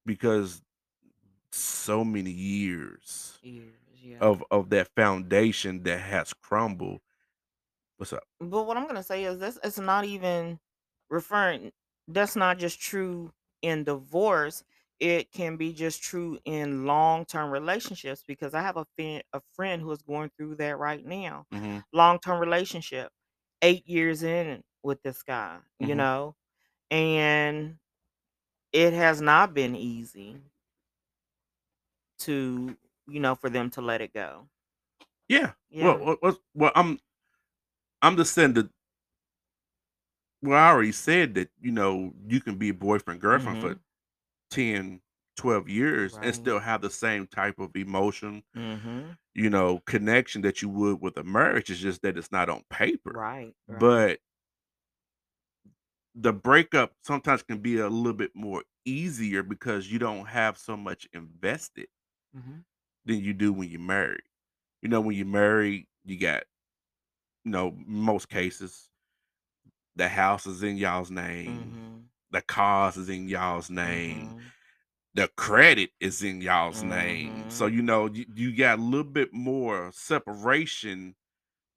because 0.06 0.62
so 1.52 2.04
many 2.06 2.32
years 2.32 3.44
Years, 3.44 3.76
yeah. 4.02 4.22
of 4.22 4.44
of 4.52 4.70
that 4.72 4.90
foundation 4.96 5.84
that 5.84 6.00
has 6.00 6.34
crumbled. 6.34 7.02
What's 7.98 8.14
up? 8.14 8.24
But 8.40 8.64
what 8.64 8.78
I'm 8.78 8.88
gonna 8.88 9.04
say 9.04 9.24
is 9.26 9.40
this 9.40 9.60
it's 9.64 9.80
not 9.80 10.06
even 10.06 10.60
referring 11.10 11.72
that's 12.08 12.36
not 12.36 12.58
just 12.58 12.80
true 12.82 13.32
in 13.62 13.84
divorce. 13.86 14.64
It 15.00 15.32
can 15.32 15.58
be 15.58 15.74
just 15.74 16.02
true 16.04 16.40
in 16.46 16.86
long-term 16.86 17.50
relationships 17.52 18.24
because 18.26 18.54
I 18.54 18.62
have 18.62 18.78
a 18.78 18.86
fen 18.98 19.22
a 19.34 19.42
friend 19.54 19.82
who 19.82 19.92
is 19.92 20.02
going 20.02 20.30
through 20.38 20.56
that 20.56 20.78
right 20.78 21.04
now. 21.06 21.46
Mhm. 21.52 21.84
Long-term 21.94 22.40
relationship, 22.40 23.12
8 23.62 23.88
years 23.88 24.24
in 24.24 24.64
with 24.84 25.02
this 25.04 25.24
guy, 25.24 25.60
you 25.80 25.96
Mhm. 25.96 25.96
know, 25.96 26.36
and 26.92 27.80
it 28.74 28.94
has 28.94 29.22
not 29.22 29.54
been 29.54 29.76
easy 29.76 30.42
to, 32.20 32.78
you 33.08 33.20
know, 33.20 33.36
for 33.36 33.50
them 33.50 33.70
to 33.72 33.82
let 33.82 34.02
it 34.02 34.14
go. 34.14 34.50
Yeah. 35.28 35.54
Well 35.80 35.98
Yeah. 35.98 36.04
well 36.04 36.18
well 36.22 36.38
well, 36.54 36.72
I'm 36.76 37.00
I'm 38.02 38.18
just 38.18 38.34
saying 38.34 38.54
that 38.54 38.70
well, 40.42 40.58
I 40.58 40.70
already 40.72 40.92
said 40.92 41.36
that, 41.36 41.50
you 41.62 41.72
know, 41.72 42.14
you 42.28 42.42
can 42.42 42.58
be 42.58 42.72
boyfriend, 42.72 43.22
girlfriend 43.22 43.60
for 43.60 43.76
Mhm. 43.76 43.84
10, 44.50 45.02
12 45.38 45.70
years 45.70 46.18
and 46.22 46.36
still 46.36 46.60
have 46.60 46.82
the 46.82 46.90
same 46.90 47.28
type 47.28 47.60
of 47.60 47.76
emotion, 47.76 48.44
Mhm. 48.56 49.18
you 49.36 49.50
know, 49.50 49.80
connection 49.88 50.42
that 50.44 50.62
you 50.62 50.70
would 50.70 51.02
with 51.02 51.18
a 51.18 51.24
marriage. 51.24 51.72
It's 51.72 51.80
just 51.82 52.02
that 52.04 52.18
it's 52.18 52.32
not 52.32 52.50
on 52.50 52.64
paper. 52.70 53.22
Right, 53.22 53.56
right. 53.68 54.04
But 54.06 54.20
the 56.16 56.34
breakup 56.34 56.94
sometimes 57.04 57.44
can 57.44 57.60
be 57.60 57.80
a 57.80 57.90
little 57.90 58.14
bit 58.14 58.32
more 58.36 58.64
easier 58.86 59.44
because 59.44 59.92
you 59.92 60.00
don't 60.00 60.26
have 60.28 60.58
so 60.58 60.78
much 60.78 61.08
invested 61.14 61.88
Mhm. 62.34 62.64
than 63.06 63.20
you 63.20 63.34
do 63.34 63.54
when 63.54 63.70
you're 63.70 63.80
married. 63.80 64.24
You 64.82 64.90
know, 64.90 65.02
when 65.02 65.16
you're 65.16 65.26
married, 65.26 65.88
you 66.06 66.20
got, 66.20 66.44
you 67.44 67.52
know, 67.52 67.72
most 67.86 68.30
cases, 68.30 68.90
the 69.96 70.08
house 70.08 70.46
is 70.48 70.64
in 70.64 70.78
y'all's 70.78 71.12
name, 71.12 71.78
Mhm. 71.78 72.10
the 72.32 72.42
cars 72.42 72.98
is 72.98 73.10
in 73.10 73.28
y'all's 73.30 73.70
name, 73.70 74.34
Mhm. 74.34 74.52
the 75.14 75.28
credit 75.38 75.92
is 76.00 76.24
in 76.24 76.42
y'all's 76.42 76.84
name. 76.84 77.46
So, 77.50 77.66
Mhm. 77.66 77.74
you 77.74 77.82
know, 77.84 78.08
you, 78.08 78.26
you 78.36 78.56
got 78.56 78.80
a 78.80 78.82
little 78.82 79.12
bit 79.12 79.34
more 79.34 79.92
separation 79.94 81.16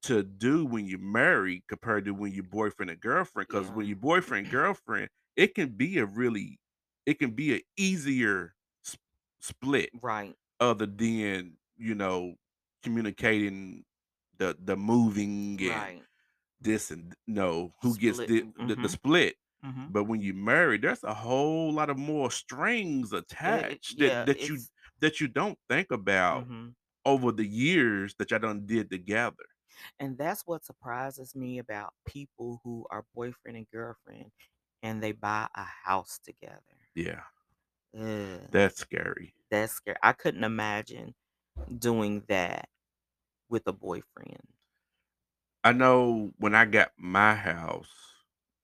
to 0.07 0.23
do 0.23 0.65
when 0.65 0.85
you're 0.87 0.99
married 0.99 1.63
compared 1.67 2.05
to 2.05 2.11
when 2.13 2.33
you're 2.33 2.43
boyfriend 2.43 2.91
and 2.91 2.99
girlfriend. 3.01 3.47
Because 3.49 3.71
when 3.71 3.85
Yeah. 3.85 3.87
you're 3.87 3.97
boyfriend 3.97 4.45
and 4.45 4.51
girlfriend, 4.51 5.09
it 5.35 5.55
can 5.55 5.71
be 5.77 5.99
a 5.99 6.05
really, 6.05 6.59
it 7.05 7.19
can 7.19 7.31
be 7.31 7.55
an 7.55 7.61
easier 7.77 8.55
s- 8.85 8.97
split 9.41 9.91
Right. 9.93 10.37
other 10.59 10.85
than 10.85 11.57
you 11.77 11.95
know 11.95 12.35
communicating 12.83 13.85
the 14.37 14.57
the 14.59 14.75
moving 14.77 15.61
and 15.61 15.89
Right. 15.89 16.07
this 16.59 16.91
and 16.91 17.15
no 17.27 17.73
who 17.81 17.97
gets 17.97 18.21
Split. 18.21 18.27
the, 18.27 18.45
the 18.59 18.75
the 18.75 18.89
Mhm. 18.89 18.89
split. 18.89 19.35
Mhm. 19.63 19.93
But 19.93 20.05
when 20.05 20.21
you 20.21 20.33
married, 20.33 20.81
there's 20.81 21.03
a 21.03 21.13
whole 21.13 21.71
lot 21.73 21.89
of 21.89 21.97
more 21.97 22.31
strings 22.31 23.13
It, 23.43 23.57
it 23.67 23.81
attached 23.81 23.99
that 23.99 24.13
that 24.25 24.47
you 24.49 24.59
that 24.99 25.21
you 25.21 25.27
don't 25.27 25.59
think 25.69 25.91
about 25.91 26.47
mhm. 26.47 26.75
over 27.05 27.31
the 27.31 27.45
years 27.47 28.15
that 28.19 28.31
y'all 28.31 28.39
done 28.39 28.65
did 28.65 28.91
together. 28.91 29.45
And 29.99 30.17
that's 30.17 30.43
what 30.45 30.65
surprises 30.65 31.35
me 31.35 31.59
about 31.59 31.93
people 32.05 32.61
who 32.63 32.85
are 32.91 33.05
boyfriend 33.13 33.57
and 33.57 33.69
girlfriend 33.71 34.31
and 34.83 35.01
they 35.03 35.11
buy 35.11 35.47
a 35.55 35.63
house 35.63 36.19
together. 36.23 36.61
Yeah, 36.95 37.23
Ugh, 37.93 38.49
that's 38.49 38.79
scary. 38.79 39.35
that's 39.49 39.73
scary. 39.73 39.97
I 40.03 40.13
couldn't 40.13 40.43
imagine 40.43 41.15
doing 41.79 42.23
that 42.29 42.69
with 43.49 43.67
a 43.67 43.73
boyfriend. 43.73 44.47
I 45.63 45.73
know 45.73 46.31
when 46.37 46.55
I 46.55 46.65
got 46.65 46.93
my 46.97 47.35
house, 47.35 47.93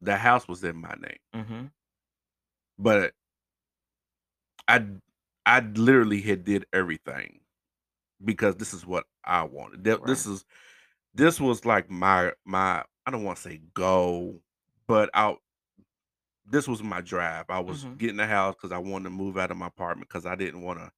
the 0.02 0.18
house 0.18 0.48
was 0.48 0.64
in 0.64 0.78
my 0.78 0.96
name, 1.00 1.20
Mhm. 1.34 1.72
but 2.78 3.14
I 4.68 4.86
I 5.46 5.60
literally 5.60 6.22
had 6.22 6.44
did 6.44 6.66
everything 6.74 7.42
because 8.24 8.58
this 8.58 8.74
is 8.74 8.86
what 8.86 9.08
I 9.26 9.44
wanted. 9.44 9.84
Right. 9.98 10.06
This 10.06 10.26
is 10.28 10.46
this 11.14 11.40
was 11.40 11.66
like 11.66 11.90
my 11.90 12.34
my 12.46 12.84
I 13.06 13.12
don't 13.12 13.24
want 13.24 13.38
to 13.38 13.44
say 13.44 13.62
goal, 13.74 14.42
but 14.88 15.10
I 15.14 15.36
this 16.46 16.68
was 16.68 16.82
my 16.84 17.02
drive. 17.02 17.46
I 17.50 17.60
was 17.60 17.84
Mhm. 17.86 17.98
getting 17.98 18.20
a 18.20 18.28
house 18.28 18.56
because 18.56 18.72
I 18.72 18.78
wanted 18.78 19.06
to 19.06 19.10
move 19.10 19.38
out 19.38 19.52
of 19.52 19.58
my 19.58 19.68
apartment 19.68 20.08
because 20.10 20.26
I 20.26 20.36
didn't 20.36 20.62
want 20.62 20.80
to. 20.80 20.92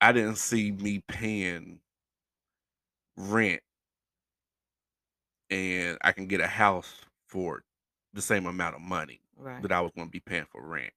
I 0.00 0.12
didn't 0.12 0.36
see 0.36 0.72
me 0.72 1.00
paying 1.08 1.80
rent 3.16 3.62
and 5.50 5.98
I 6.02 6.12
can 6.12 6.26
get 6.26 6.40
a 6.40 6.46
house 6.46 7.00
for 7.26 7.62
the 8.12 8.22
same 8.22 8.46
amount 8.46 8.76
of 8.76 8.80
money 8.82 9.20
Right. 9.36 9.62
that 9.62 9.72
I 9.72 9.80
was 9.80 9.92
going 9.92 10.08
to 10.08 10.10
be 10.12 10.20
paying 10.20 10.46
for 10.46 10.62
rent. 10.66 10.92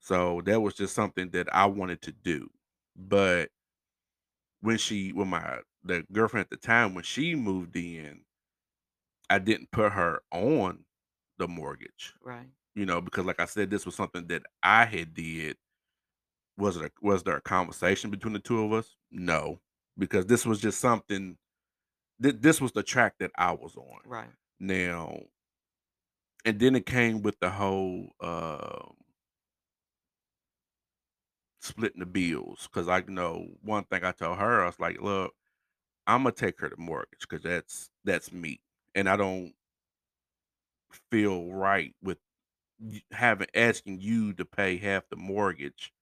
So 0.00 0.42
that 0.42 0.60
was 0.60 0.74
just 0.74 0.94
something 0.94 1.30
that 1.30 1.54
I 1.54 1.66
wanted 1.66 2.02
to 2.02 2.12
do. 2.12 2.50
But 2.96 3.50
when 4.60 4.78
she, 4.78 5.12
when 5.12 5.28
my 5.28 5.60
the 5.86 6.06
girlfriend 6.12 6.44
at 6.46 6.50
the 6.50 6.56
time 6.56 6.94
when 6.94 7.04
she 7.04 7.34
moved 7.34 7.76
in, 7.76 8.22
I 9.28 9.38
didn't 9.38 9.70
put 9.70 9.92
her 9.92 10.22
on 10.32 10.84
the 11.38 11.48
mortgage, 11.48 12.14
Right. 12.22 12.48
you 12.74 12.86
know, 12.86 13.00
because 13.00 13.24
like 13.24 13.40
I 13.40 13.44
said, 13.46 13.70
this 13.70 13.84
was 13.84 13.94
something 13.94 14.26
that 14.28 14.42
I 14.62 14.84
had 14.84 15.14
did. 15.14 15.56
Was 16.56 16.76
it 16.76 16.84
a, 16.84 16.90
was 17.02 17.22
there 17.22 17.36
a 17.36 17.40
conversation 17.42 18.10
between 18.10 18.32
the 18.32 18.38
two 18.38 18.62
of 18.64 18.72
us? 18.72 18.96
No, 19.10 19.60
because 19.98 20.26
this 20.26 20.46
was 20.46 20.60
just 20.60 20.80
something. 20.80 21.36
Th- 22.22 22.36
this 22.38 22.60
was 22.60 22.72
the 22.72 22.82
track 22.82 23.16
that 23.18 23.32
I 23.36 23.52
was 23.52 23.76
on. 23.76 24.00
Right. 24.06 24.30
Now, 24.60 25.18
and 26.44 26.58
then 26.58 26.76
it 26.76 26.86
came 26.86 27.22
with 27.22 27.38
the 27.40 27.50
whole 27.50 28.14
um 28.20 28.94
splitting 31.60 32.00
the 32.00 32.06
bills 32.06 32.68
because 32.72 32.88
I 32.88 33.00
know 33.08 33.48
one 33.62 33.84
thing 33.84 34.04
I 34.04 34.12
told 34.12 34.38
her 34.38 34.62
I 34.62 34.66
was 34.66 34.78
like, 34.80 35.00
look, 35.00 35.34
I'm 36.06 36.22
gonna 36.22 36.32
take 36.34 36.60
her 36.60 36.68
to 36.70 36.76
mortgage 36.78 37.20
because 37.20 37.42
that's 37.42 37.90
that's 38.04 38.32
me, 38.32 38.60
and 38.94 39.08
I 39.08 39.16
don't 39.16 39.54
feel 41.10 41.52
right 41.52 41.94
with 42.02 42.18
having 43.12 43.48
asking 43.54 44.00
you 44.00 44.32
to 44.34 44.44
pay 44.44 44.76
half 44.76 45.08
the 45.08 45.16
mortgage 45.16 45.92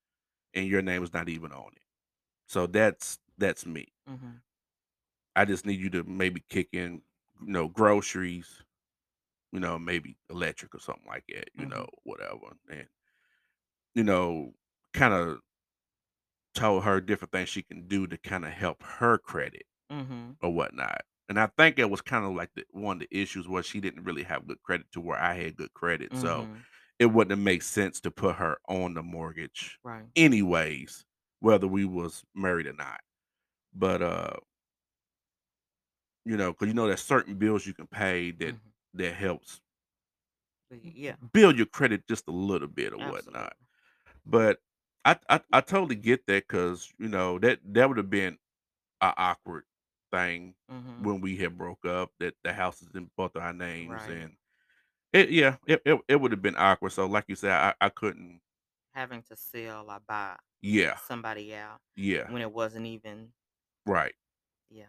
and 0.55 0.69
your 0.69 0.83
name 0.83 1.03
is 1.03 1.13
not 1.15 1.29
even 1.29 1.53
on 1.53 1.73
it. 1.77 1.83
So 2.49 2.67
that's 2.67 3.19
that's 3.39 3.67
me. 3.67 3.89
Mhm. 4.07 4.43
I 5.37 5.45
just 5.45 5.67
need 5.67 5.81
you 5.81 5.91
to 5.91 6.05
maybe 6.05 6.41
kick 6.49 6.69
in, 6.73 7.03
you 7.41 7.47
know, 7.53 7.69
groceries, 7.69 8.63
you 9.53 9.61
know, 9.61 9.79
maybe 9.79 10.19
electric 10.31 10.75
or 10.75 10.81
something 10.81 11.07
like 11.07 11.27
that, 11.29 11.51
you 11.55 11.67
know, 11.67 11.87
Mhm. 11.87 11.95
whatever. 12.05 12.57
And 12.71 12.89
you 13.95 14.05
know, 14.05 14.55
kind 14.93 15.15
of 15.15 15.41
told 16.55 16.85
her 16.85 17.01
different 17.01 17.33
things 17.33 17.49
she 17.49 17.63
can 17.63 17.87
do 17.87 18.07
to 18.07 18.17
kind 18.17 18.45
of 18.45 18.53
help 18.53 18.83
her 18.83 19.19
credit 19.19 19.67
Mhm. 19.95 20.37
or 20.43 20.53
whatnot. 20.55 21.03
And 21.29 21.41
I 21.41 21.47
think 21.47 21.79
it 21.79 21.91
was 21.91 22.03
kind 22.03 22.25
of 22.25 22.35
like 22.35 22.51
the, 22.55 22.65
one 22.73 22.97
of 23.01 23.09
the 23.09 23.19
issues 23.21 23.49
was 23.49 23.67
she 23.67 23.81
didn't 23.81 24.05
really 24.05 24.23
have 24.25 24.47
good 24.47 24.63
credit 24.63 24.93
to 24.93 25.01
where 25.01 25.19
I 25.19 25.35
had 25.35 25.57
good 25.57 25.73
credit. 25.75 26.17
So 26.17 26.49
Mhm. 26.49 26.65
it 26.99 27.07
wouldn't 27.07 27.31
have 27.33 27.45
made 27.45 27.63
sense 27.63 28.01
to 28.03 28.11
put 28.11 28.37
her 28.37 28.59
on 28.69 28.95
the 28.95 29.03
mortgage 29.03 29.79
Right. 29.85 30.09
anyways, 30.17 31.05
whether 31.41 31.67
we 31.69 31.85
was 31.85 32.25
married 32.35 32.67
or 32.67 32.75
not. 32.75 33.01
But 33.75 34.03
uh, 34.03 34.37
you 36.25 36.37
know, 36.37 36.53
because 36.53 36.69
you 36.69 36.75
know 36.75 36.87
there's 36.87 37.03
certain 37.03 37.37
bills 37.37 37.67
you 37.67 37.75
can 37.75 37.87
pay 37.87 38.31
that 38.33 38.57
Mhm. 38.57 38.73
that 38.95 39.15
helps 39.15 39.61
yeah, 40.71 41.17
build 41.33 41.57
your 41.57 41.67
credit 41.67 42.07
just 42.09 42.27
a 42.29 42.33
little 42.33 42.69
bit 42.69 42.93
or 42.93 42.99
whatnot. 42.99 43.57
But 44.27 44.61
I 45.05 45.19
I, 45.29 45.43
I 45.53 45.63
totally 45.63 45.97
get 45.97 46.27
that 46.29 46.49
because 46.49 46.93
you 46.99 47.09
know 47.09 47.39
that 47.41 47.61
that 47.75 47.89
would 47.89 47.99
have 47.99 48.11
been 48.11 48.39
a 49.03 49.15
awkward 49.17 49.65
thing 50.15 50.55
Mhm. 50.69 51.07
when 51.07 51.21
we 51.21 51.37
had 51.37 51.59
broke 51.59 51.85
up 51.87 52.13
that 52.21 52.35
the 52.45 52.53
house 52.53 52.83
is 52.83 52.95
in 52.95 53.11
both 53.17 53.37
our 53.37 53.53
names 53.53 54.07
Right. 54.07 54.09
and 54.09 54.37
it 55.13 55.31
yeah 55.31 55.57
it 55.67 55.83
it, 55.87 56.01
it 56.09 56.17
would 56.21 56.33
have 56.33 56.43
been 56.43 56.57
awkward. 56.59 56.93
So 56.93 57.07
like 57.07 57.27
you 57.29 57.37
said, 57.37 57.53
I 57.53 57.75
I 57.81 57.91
couldn't. 57.91 58.43
Having 58.93 59.25
to 59.25 59.37
sell 59.37 59.91
or 59.91 60.01
buy 60.01 60.39
Yeah, 60.63 60.99
somebody 60.99 61.55
out 61.55 61.83
yeah, 61.97 62.31
when 62.31 62.43
it 62.43 62.53
wasn't 62.53 62.87
even 62.87 63.35
right. 63.87 64.15
yeah. 64.69 64.89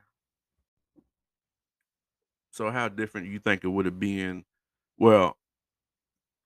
So 2.52 2.72
how 2.72 2.88
different 2.90 3.28
you 3.28 3.38
think 3.40 3.64
it 3.64 3.68
would 3.68 3.86
have 3.86 4.00
been? 4.00 4.46
Well, 4.98 5.38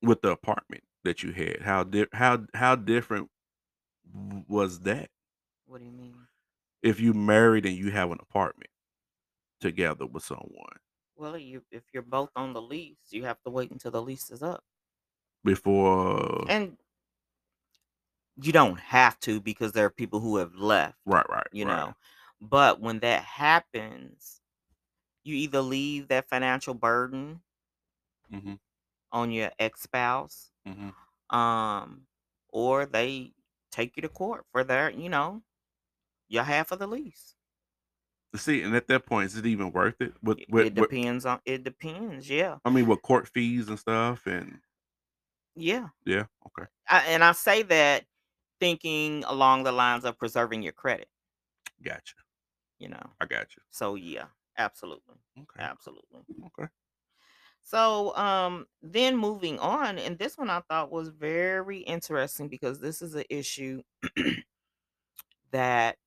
with 0.02 0.22
the 0.22 0.32
apartment 0.32 0.84
that 1.04 1.24
you 1.24 1.32
had, 1.32 1.62
how 1.62 1.84
di- 1.84 2.08
how 2.14 2.46
how 2.54 2.76
different 2.76 3.30
was 4.48 4.82
that 4.82 5.10
What 5.66 5.80
do 5.80 5.86
you 5.86 5.92
mean? 5.94 6.28
If 6.84 7.00
you 7.00 7.14
married 7.14 7.66
and 7.66 7.76
you 7.76 7.92
have 7.92 8.12
an 8.12 8.20
apartment 8.22 8.72
together 9.62 10.06
with 10.08 10.24
someone? 10.24 10.80
Well, 11.16 11.38
you 11.38 11.68
if 11.70 11.94
you're 11.94 12.02
both 12.02 12.32
on 12.36 12.54
the 12.54 12.62
lease, 12.64 13.12
you 13.14 13.26
have 13.26 13.40
to 13.44 13.52
wait 13.52 13.70
until 13.70 13.92
the 13.92 14.02
lease 14.02 14.32
is 14.32 14.42
up. 14.42 14.66
Before 15.44 16.48
And 16.48 16.78
you 18.42 18.52
don't 18.52 18.80
have 18.80 19.20
to 19.22 19.42
because 19.42 19.74
there 19.74 19.86
are 19.86 19.90
people 19.90 20.20
who 20.20 20.38
have 20.38 20.56
left, 20.56 20.98
Right, 21.06 21.26
right, 21.30 21.48
you 21.52 21.66
right. 21.66 21.86
know. 21.86 21.96
But 22.40 22.80
when 22.80 23.00
that 23.00 23.24
happens, 23.24 24.42
you 25.24 25.36
either 25.36 25.62
leave 25.62 26.10
that 26.10 26.30
financial 26.30 26.74
burden 26.76 27.44
Mhm. 28.30 28.60
on 29.12 29.32
your 29.32 29.52
ex-spouse, 29.60 30.52
Mhm. 30.66 30.96
um, 31.32 32.08
or 32.50 32.86
they 32.88 33.34
take 33.72 33.98
you 33.98 34.02
to 34.04 34.10
court 34.10 34.46
for 34.52 34.64
their, 34.66 34.92
you 34.92 35.10
know, 35.10 35.44
your 36.30 36.44
half 36.44 36.72
of 36.72 36.80
the 36.80 36.88
lease. 36.88 37.36
See, 38.36 38.62
and 38.62 38.76
at 38.76 38.88
that 38.88 39.06
point, 39.08 39.26
is 39.28 39.38
it 39.38 39.46
even 39.48 39.72
worth 39.72 40.00
it? 40.02 40.14
With 40.22 40.40
It 40.40 40.50
with 40.50 40.68
it 40.68 40.76
with 40.76 40.90
depends 40.90 41.26
on 41.26 41.40
it 41.46 41.64
depends, 41.64 42.30
yeah. 42.30 42.58
I 42.64 42.70
mean, 42.70 42.88
with 42.88 43.02
court 43.02 43.28
fees 43.28 43.70
and 43.70 43.80
stuff 43.80 44.28
and 44.28 44.60
Yeah. 45.56 45.90
Yeah, 46.06 46.26
okay. 46.48 46.70
I 46.88 47.00
and 47.08 47.24
I 47.24 47.32
say 47.34 47.64
that 47.64 48.06
thinking 48.60 49.24
along 49.26 49.64
the 49.64 49.72
lines 49.72 50.06
of 50.06 50.18
preserving 50.18 50.62
your 50.64 50.74
credit. 50.74 51.08
Gotcha. 51.82 52.16
You 52.80 52.90
know? 52.90 53.04
I 53.20 53.26
got 53.26 53.56
you. 53.56 53.62
So, 53.72 53.96
yeah, 53.96 54.26
absolutely. 54.58 55.16
Okay. 55.38 55.60
Absolutely. 55.64 56.22
Okay. 56.48 56.70
So, 57.62 58.16
um, 58.16 58.68
then 58.82 59.18
moving 59.18 59.60
on, 59.60 60.00
and 60.00 60.18
this 60.18 60.38
one 60.38 60.50
I 60.50 60.62
thought 60.62 60.92
was 60.92 61.10
very 61.10 61.80
interesting 61.80 62.48
because 62.48 62.80
this 62.80 63.02
is 63.02 63.16
a 63.16 63.34
issue 63.34 63.84
that 65.52 65.98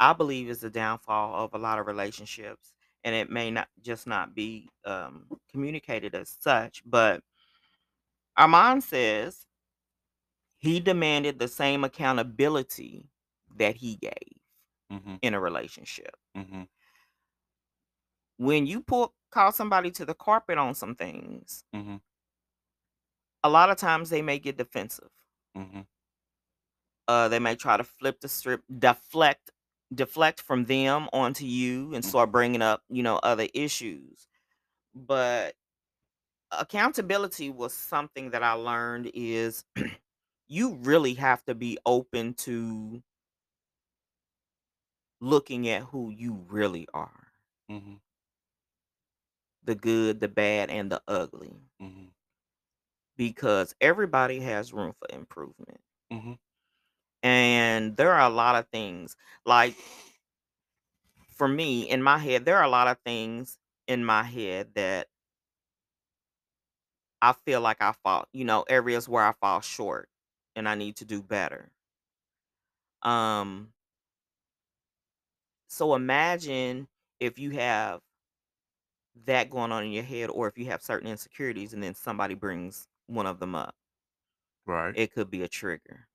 I 0.00 0.12
believe 0.14 0.48
is 0.48 0.60
the 0.60 0.70
downfall 0.70 1.34
of 1.44 1.54
a 1.54 1.58
lot 1.58 1.78
of 1.78 1.86
relationships, 1.86 2.74
and 3.04 3.14
it 3.14 3.30
may 3.30 3.50
not 3.50 3.68
just 3.82 4.06
not 4.06 4.34
be, 4.34 4.70
um, 4.84 5.26
communicated 5.52 6.14
as 6.14 6.36
such, 6.40 6.82
but 6.86 7.22
Armand 8.36 8.82
says 8.84 9.46
he 10.58 10.78
demanded 10.78 11.38
the 11.38 11.48
same 11.48 11.84
accountability 11.84 13.08
that 13.56 13.76
he 13.76 13.96
gave 13.96 14.38
Mhm. 14.90 15.20
in 15.22 15.34
a 15.34 15.40
relationship. 15.40 16.16
Mhm. 16.34 16.68
When 18.38 18.66
you 18.66 18.80
pull 18.82 19.14
call 19.30 19.52
somebody 19.52 19.90
to 19.92 20.04
the 20.04 20.14
carpet 20.14 20.58
on 20.58 20.74
some 20.74 20.94
things 20.96 21.62
Mhm. 21.72 22.00
a 23.44 23.48
lot 23.48 23.70
of 23.70 23.76
times 23.78 24.10
they 24.10 24.22
may 24.22 24.38
get 24.38 24.56
defensive. 24.58 25.10
Mhm. 25.54 25.86
Uh, 27.08 27.28
they 27.28 27.38
may 27.38 27.56
try 27.56 27.76
to 27.76 27.84
flip 27.84 28.20
the 28.20 28.28
strip 28.28 28.62
deflect 28.78 29.50
deflect 29.94 30.40
from 30.40 30.64
them 30.66 31.08
onto 31.12 31.44
you 31.46 31.94
and 31.94 32.04
Mm. 32.04 32.08
start 32.08 32.32
bringing 32.32 32.62
up, 32.62 32.82
you 32.88 33.02
know, 33.02 33.16
other 33.18 33.48
issues. 33.54 34.28
But 34.94 35.56
accountability 36.52 37.50
was 37.50 37.74
something 37.74 38.30
that 38.30 38.42
I 38.42 38.52
learned 38.52 39.10
is 39.14 39.64
you 40.48 40.74
really 40.76 41.14
have 41.14 41.44
to 41.46 41.54
be 41.54 41.78
open 41.86 42.34
to 42.34 43.02
looking 45.20 45.68
at 45.68 45.82
who 45.84 46.10
you 46.10 46.34
really 46.48 46.86
are. 46.92 47.32
Mhm. 47.70 48.00
The 49.62 49.74
good, 49.74 50.20
the 50.20 50.28
bad, 50.28 50.68
and 50.70 50.92
the 50.92 51.02
ugly. 51.08 51.62
Mhm. 51.80 52.12
Because 53.16 53.74
everybody 53.80 54.40
has 54.40 54.72
room 54.72 54.94
for 54.98 55.06
improvement. 55.14 55.80
Mhm. 56.10 56.38
And 57.22 57.96
there 57.96 58.12
are 58.12 58.26
a 58.30 58.32
lot 58.34 58.56
of 58.56 58.68
things, 58.68 59.16
like 59.44 59.76
for 61.34 61.48
me, 61.48 61.82
in 61.88 62.02
my 62.02 62.18
head, 62.18 62.44
there 62.44 62.56
are 62.58 62.64
a 62.64 62.68
lot 62.68 62.88
of 62.88 62.98
things 63.04 63.58
in 63.86 64.04
my 64.04 64.22
head 64.22 64.74
that 64.74 65.08
I 67.22 67.32
feel 67.32 67.60
like 67.60 67.80
I 67.80 67.92
fall 67.92 68.26
you 68.32 68.44
know, 68.44 68.62
areas 68.68 69.08
where 69.08 69.24
I 69.24 69.32
fall 69.32 69.60
short 69.60 70.08
and 70.56 70.68
I 70.68 70.74
need 70.74 70.96
to 70.96 71.04
do 71.04 71.22
better. 71.22 71.70
Um 73.02 73.72
so 75.68 75.94
imagine 75.94 76.88
if 77.20 77.38
you 77.38 77.50
have 77.50 78.00
that 79.26 79.50
going 79.50 79.72
on 79.72 79.84
in 79.84 79.92
your 79.92 80.04
head 80.04 80.30
or 80.30 80.48
if 80.48 80.56
you 80.58 80.66
have 80.66 80.82
certain 80.82 81.08
insecurities 81.08 81.72
and 81.72 81.82
then 81.82 81.94
somebody 81.94 82.34
brings 82.34 82.88
one 83.06 83.26
of 83.26 83.38
them 83.40 83.54
up. 83.54 83.74
Right. 84.66 84.94
It 84.96 85.12
could 85.12 85.30
be 85.30 85.42
a 85.42 85.48
trigger. 85.48 86.08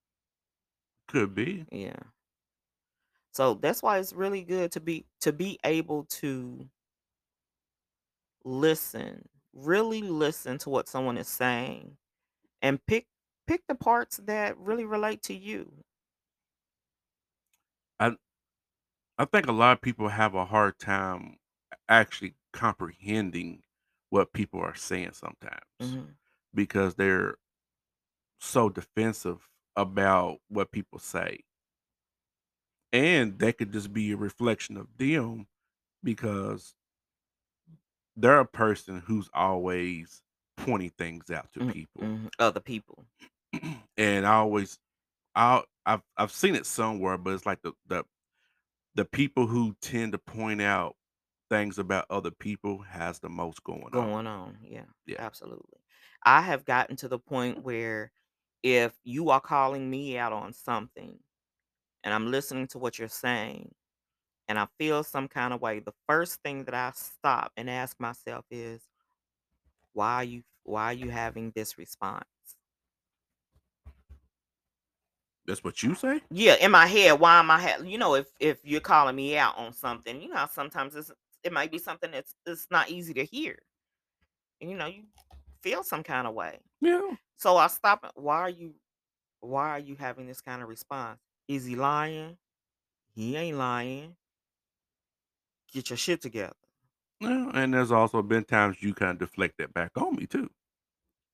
Could 1.08 1.34
be. 1.34 1.66
Yeah. 1.72 2.12
So 3.32 3.56
that's 3.56 3.84
why 3.84 4.00
it's 4.00 4.14
really 4.14 4.44
good 4.44 4.72
to 4.74 4.80
be 4.80 5.06
to 5.22 5.34
be 5.34 5.60
able 5.64 6.06
to 6.06 6.70
listen, 8.44 9.28
really 9.54 10.02
listen 10.02 10.58
to 10.60 10.70
what 10.70 10.88
someone 10.88 11.18
is 11.18 11.28
saying 11.28 11.98
and 12.62 12.86
pick 12.88 13.08
pick 13.48 13.68
the 13.68 13.76
parts 13.76 14.18
that 14.18 14.58
really 14.60 14.86
relate 14.86 15.24
to 15.24 15.36
you. 15.36 15.84
I 18.00 18.16
I 19.18 19.26
think 19.26 19.48
a 19.48 19.52
lot 19.52 19.74
of 19.74 19.82
people 19.82 20.08
have 20.10 20.36
a 20.36 20.46
hard 20.46 20.80
time 20.80 21.38
actually 21.90 22.36
comprehending 22.54 23.64
what 24.10 24.34
people 24.34 24.60
are 24.62 24.76
saying 24.76 25.14
sometimes 25.14 25.62
Mhm. 25.80 26.16
because 26.54 26.96
they're 26.96 27.38
so 28.40 28.70
defensive 28.70 29.50
about 29.76 30.40
what 30.50 30.72
people 30.72 31.00
say. 31.00 31.40
And 32.92 33.38
that 33.40 33.58
could 33.58 33.72
just 33.74 33.94
be 33.94 34.12
a 34.12 34.18
reflection 34.18 34.78
of 34.78 34.98
them 34.98 35.48
because 36.04 36.76
they're 38.16 38.40
a 38.40 38.46
person 38.46 39.00
who's 39.00 39.30
always 39.34 40.22
pointing 40.58 40.90
things 40.92 41.30
out 41.30 41.52
to 41.54 41.62
Mm, 41.62 41.72
people. 41.72 42.02
mhm, 42.02 42.30
other 42.40 42.62
people. 42.62 43.06
And 43.98 44.26
I 44.26 44.36
always 44.36 44.80
I'll 45.36 45.66
I've 45.86 46.04
I've 46.18 46.32
seen 46.32 46.56
it 46.56 46.66
somewhere, 46.66 47.18
but 47.18 47.34
it's 47.34 47.46
like 47.46 47.62
the 47.64 47.74
the 47.88 48.06
the 48.96 49.06
people 49.06 49.48
who 49.48 49.76
tend 49.82 50.14
to 50.14 50.20
point 50.20 50.62
out 50.62 50.98
things 51.50 51.80
about 51.80 52.06
other 52.10 52.32
people 52.32 52.82
has 52.84 53.20
the 53.20 53.30
most 53.30 53.64
going 53.64 53.96
on. 53.96 54.10
Going 54.10 54.28
on, 54.28 54.60
yeah, 54.64 54.86
Yeah. 55.06 55.18
absolutely. 55.20 55.80
I 56.24 56.42
have 56.42 56.66
gotten 56.66 56.96
to 56.98 57.08
the 57.08 57.20
point 57.20 57.64
where 57.64 58.12
if 58.66 58.94
you 59.04 59.30
are 59.30 59.40
calling 59.40 59.88
me 59.88 60.18
out 60.18 60.34
on 60.34 60.52
something 60.52 61.20
and 62.04 62.12
I'm 62.12 62.32
listening 62.32 62.66
to 62.70 62.80
what 62.80 62.98
you're 62.98 63.08
saying 63.08 63.72
and 64.48 64.58
I 64.58 64.66
feel 64.80 65.04
some 65.04 65.28
kind 65.28 65.54
of 65.54 65.62
way, 65.62 65.82
the 65.82 65.94
first 66.10 66.42
thing 66.42 66.64
that 66.64 66.74
I 66.74 66.92
stop 66.96 67.52
and 67.58 67.70
ask 67.70 68.00
myself 68.00 68.44
is 68.50 68.82
why 69.94 70.16
are 70.16 70.24
you 70.24 70.42
why 70.64 70.86
are 70.86 70.94
you 70.94 71.12
having 71.12 71.52
this 71.54 71.78
response? 71.78 72.26
That's 75.46 75.64
what 75.64 75.84
you 75.84 75.94
say? 75.94 76.22
Yeah, 76.32 76.56
in 76.56 76.72
my 76.72 76.88
head, 76.88 77.20
why 77.20 77.38
am 77.38 77.52
I 77.52 77.62
ha 77.62 77.84
you 77.84 78.00
know, 78.00 78.16
if 78.16 78.30
if 78.40 78.58
you're 78.64 78.82
calling 78.82 79.16
me 79.16 79.38
out 79.38 79.56
on 79.60 79.74
something, 79.74 80.20
you 80.20 80.30
know 80.30 80.48
sometimes 80.52 80.96
it's 80.96 81.12
it 81.44 81.54
might 81.54 81.72
be 81.72 81.78
something 81.78 82.10
that's 82.10 82.34
it's 82.48 82.66
not 82.72 82.90
easy 82.90 83.14
to 83.14 83.26
hear. 83.26 83.60
And, 84.60 84.72
you 84.72 84.76
know, 84.76 84.88
you 84.88 85.04
feel 85.66 85.84
some 85.84 86.04
kinda 86.04 86.32
way. 86.32 86.62
Yeah. 86.82 87.16
So 87.38 87.58
I 87.58 87.68
stop 87.68 88.12
why 88.16 88.40
are 88.42 88.50
you 88.50 88.76
why 89.42 89.70
are 89.72 89.80
you 89.80 89.96
having 89.98 90.28
this 90.28 90.42
kind 90.42 90.62
of 90.64 90.70
response? 90.70 91.22
Is 91.48 91.66
he 91.66 91.76
lying? 91.76 92.38
He 93.16 93.36
ain't 93.38 93.58
lying. 93.58 94.18
Get 95.72 95.92
your 95.92 95.98
shit 95.98 96.22
together. 96.24 96.56
Yeah, 97.20 97.52
and 97.54 97.74
there's 97.74 97.92
also 97.92 98.22
been 98.22 98.46
times 98.46 98.82
you 98.82 98.94
kinda 98.94 99.16
deflect 99.16 99.58
that 99.58 99.74
back 99.74 99.92
on 99.98 100.16
me 100.16 100.28
too. 100.28 100.50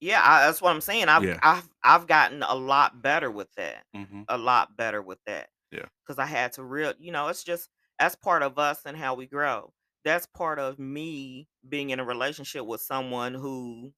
Yeah, 0.00 0.20
I 0.24 0.46
that's 0.46 0.60
what 0.60 0.70
I'm 0.70 0.80
saying. 0.80 1.08
I've 1.08 1.26
Yeah. 1.26 1.40
I've 1.42 1.68
I've 1.84 2.06
gotten 2.06 2.42
a 2.42 2.54
lot 2.54 3.02
better 3.02 3.30
with 3.30 3.52
that. 3.56 3.86
Mhm. 3.94 4.26
A 4.28 4.36
lot 4.38 4.76
better 4.76 5.00
with 5.02 5.18
that. 5.26 5.50
Yeah. 5.72 5.88
Because 6.06 6.18
I 6.18 6.26
had 6.26 6.52
to 6.54 6.64
real 6.64 6.94
you 6.98 7.12
know, 7.12 7.28
it's 7.28 7.44
just 7.44 7.70
that's 7.98 8.16
part 8.16 8.42
of 8.42 8.58
us 8.58 8.82
and 8.86 8.96
how 8.96 9.14
we 9.14 9.26
grow. 9.26 9.74
That's 10.04 10.26
part 10.26 10.58
of 10.58 10.78
me 10.78 11.48
being 11.68 11.90
in 11.90 12.00
a 12.00 12.04
relationship 12.04 12.66
with 12.66 12.80
someone 12.80 13.34
who 13.34 13.94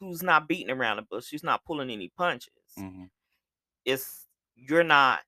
who's 0.00 0.22
not 0.22 0.48
beating 0.48 0.70
around 0.70 0.96
the 0.96 1.02
bush, 1.02 1.26
she's 1.26 1.42
not 1.44 1.64
pulling 1.64 1.90
any 1.90 2.10
punches. 2.16 2.52
Mhm. 2.78 3.10
It's 3.84 4.26
you're 4.54 4.84
not 4.84 5.22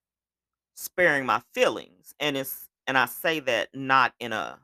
sparing 0.75 1.27
my 1.27 1.43
feelings, 1.55 2.15
and 2.21 2.37
it's 2.37 2.69
and 2.87 2.97
I 2.97 3.07
say 3.07 3.41
that 3.41 3.75
not 3.75 4.15
in 4.21 4.33
a 4.33 4.59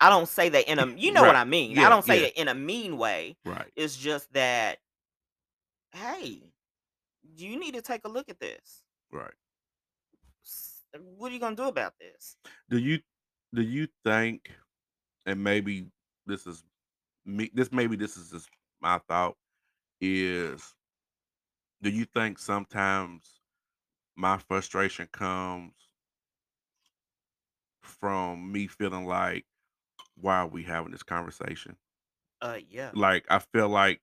I 0.00 0.10
don't 0.10 0.28
say 0.28 0.48
that 0.48 0.68
in 0.70 0.78
a 0.78 0.86
you 0.96 1.12
know 1.12 1.22
what 1.22 1.36
I 1.36 1.44
mean. 1.44 1.78
I 1.78 1.88
don't 1.88 2.04
say 2.04 2.20
yeah. 2.22 2.26
it 2.28 2.36
in 2.36 2.48
a 2.48 2.54
mean 2.54 2.98
way. 2.98 3.36
Right. 3.44 3.70
It's 3.76 3.96
just 3.96 4.32
that 4.32 4.78
hey, 5.92 6.52
you 7.36 7.58
need 7.58 7.74
to 7.74 7.82
take 7.82 8.04
a 8.04 8.08
look 8.08 8.28
at 8.28 8.40
this. 8.40 8.82
Right. 9.10 9.32
What 11.16 11.30
are 11.30 11.34
you 11.34 11.40
gonna 11.40 11.56
do 11.56 11.64
about 11.64 11.94
this? 12.00 12.36
Do 12.70 12.78
you 12.78 13.00
do 13.54 13.62
you 13.62 13.88
think 14.04 14.50
and 15.26 15.42
maybe 15.42 15.86
this 16.26 16.46
is 16.46 16.64
me 17.24 17.50
this 17.54 17.70
maybe 17.72 17.96
this 17.96 18.16
is 18.16 18.30
just 18.30 18.48
my 18.80 18.98
thought, 19.08 19.36
is 20.00 20.74
do 21.82 21.90
you 21.90 22.04
think 22.04 22.38
sometimes 22.38 23.40
my 24.16 24.38
frustration 24.38 25.08
comes 25.12 25.74
from 27.82 28.50
me 28.52 28.66
feeling 28.66 29.06
like 29.06 29.46
why 30.16 30.38
are 30.38 30.46
we 30.46 30.64
having 30.64 30.92
this 30.92 31.02
conversation? 31.02 31.76
Uh, 32.40 32.58
yeah. 32.68 32.90
Like, 32.94 33.26
I 33.30 33.38
feel 33.40 33.68
like 33.68 34.00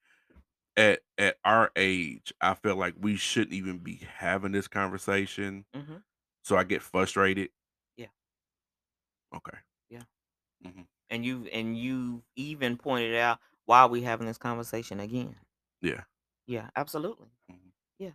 at 0.77 1.01
at 1.17 1.37
our 1.45 1.71
age, 1.75 2.33
I 2.41 2.53
feel 2.55 2.75
like 2.75 2.95
we 2.99 3.15
shouldn't 3.15 3.53
even 3.53 3.79
be 3.79 3.95
having 3.97 4.51
this 4.51 4.67
conversation. 4.67 5.65
Mhm. 5.75 6.03
So 6.43 6.57
I 6.57 6.63
get 6.63 6.81
frustrated. 6.81 7.51
Yeah. 7.97 8.07
Okay. 9.33 9.57
Yeah. 9.89 10.03
Mhm. 10.63 10.87
And 11.09 11.25
you 11.25 11.47
and 11.47 11.77
you 11.77 12.23
even 12.35 12.77
pointed 12.77 13.15
out 13.15 13.39
why 13.65 13.81
are 13.81 13.89
we 13.89 14.01
having 14.01 14.27
this 14.27 14.37
conversation 14.37 14.99
again. 14.99 15.35
Yeah. 15.81 16.05
Yeah, 16.47 16.69
absolutely. 16.75 17.27
Mhm. 17.51 17.71
Yeah. 17.99 18.11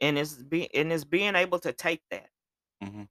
And 0.00 0.18
it's 0.18 0.34
be 0.34 0.74
and 0.74 0.92
it's 0.92 1.04
being 1.04 1.36
able 1.36 1.58
to 1.60 1.72
take 1.72 2.02
that 2.10 2.30
Mhm. 2.82 3.08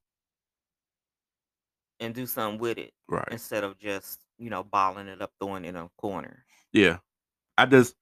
and 2.00 2.14
do 2.14 2.26
something 2.26 2.60
with 2.60 2.78
it 2.78 2.94
Right. 3.08 3.28
instead 3.32 3.64
of 3.64 3.78
just, 3.78 4.22
you 4.38 4.50
know, 4.50 4.64
balling 4.64 5.08
it 5.08 5.22
up, 5.22 5.34
throwing 5.40 5.66
it 5.66 5.70
in 5.70 5.76
a 5.76 5.90
corner. 5.98 6.46
Yeah. 6.74 7.00
I 7.58 7.66
just 7.68 7.96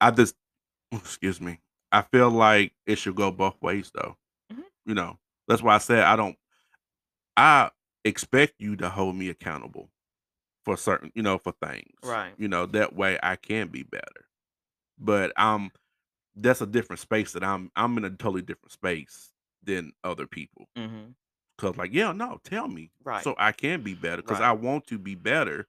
I 0.00 0.10
just 0.12 0.36
excuse 0.92 1.40
me. 1.40 1.60
I 1.92 2.02
feel 2.02 2.30
like 2.30 2.74
it 2.86 2.96
should 2.98 3.16
go 3.16 3.30
both 3.32 3.60
ways 3.62 3.92
though. 3.94 4.16
Mhm. 4.50 4.64
You 4.86 4.94
know, 4.94 5.18
that's 5.48 5.62
why 5.62 5.76
I 5.76 5.78
said 5.78 6.04
I 6.04 6.16
don't 6.16 6.38
I 7.36 7.70
expect 8.04 8.54
you 8.58 8.76
to 8.76 8.90
hold 8.90 9.16
me 9.16 9.28
accountable 9.28 9.90
for 10.64 10.76
certain, 10.76 11.12
you 11.14 11.22
know, 11.22 11.38
for 11.38 11.52
things. 11.62 11.96
Right. 12.02 12.36
You 12.36 12.48
know, 12.48 12.66
that 12.66 12.94
way 12.94 13.18
I 13.22 13.36
can 13.36 13.68
be 13.68 13.82
better. 13.82 14.28
But 14.98 15.38
um 15.40 15.72
that's 16.36 16.60
a 16.62 16.66
different 16.66 17.00
space 17.00 17.32
that 17.32 17.44
I'm 17.44 17.70
I'm 17.76 17.98
in 17.98 18.04
a 18.04 18.10
totally 18.10 18.42
different 18.42 18.72
space 18.72 19.32
than 19.62 19.92
other 20.04 20.26
people. 20.26 20.68
Mhm. 20.76 21.14
Cause 21.58 21.76
like, 21.76 21.92
yeah, 21.92 22.12
no, 22.12 22.40
tell 22.44 22.68
me 22.68 22.92
Right. 23.04 23.22
so 23.22 23.34
I 23.38 23.52
can 23.52 23.82
be 23.82 23.94
better. 23.94 24.22
Cause 24.22 24.40
Right. 24.40 24.48
I 24.48 24.52
want 24.52 24.86
to 24.88 24.98
be 24.98 25.14
better. 25.14 25.68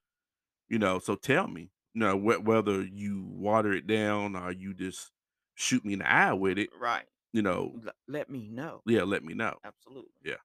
You 0.70 0.80
know, 0.80 1.00
so 1.00 1.16
tell 1.16 1.48
me. 1.48 1.72
You 1.94 2.02
know, 2.02 2.18
wh- 2.20 2.46
whether 2.46 2.84
you 2.84 3.24
water 3.26 3.74
it 3.74 3.88
down 3.88 4.36
or 4.36 4.52
you 4.52 4.74
just 4.74 5.12
shoot 5.56 5.86
me 5.86 5.94
in 5.94 6.00
the 6.00 6.12
eye 6.12 6.34
with 6.34 6.58
it. 6.60 6.70
Right. 6.72 7.08
You 7.34 7.42
know, 7.44 7.82
L- 7.86 7.92
let 8.08 8.30
me 8.30 8.48
know. 8.48 8.82
yeah, 8.86 9.04
let 9.04 9.24
me 9.24 9.34
know. 9.34 9.58
Absolutely. 9.64 10.12
Yeah. 10.24 10.38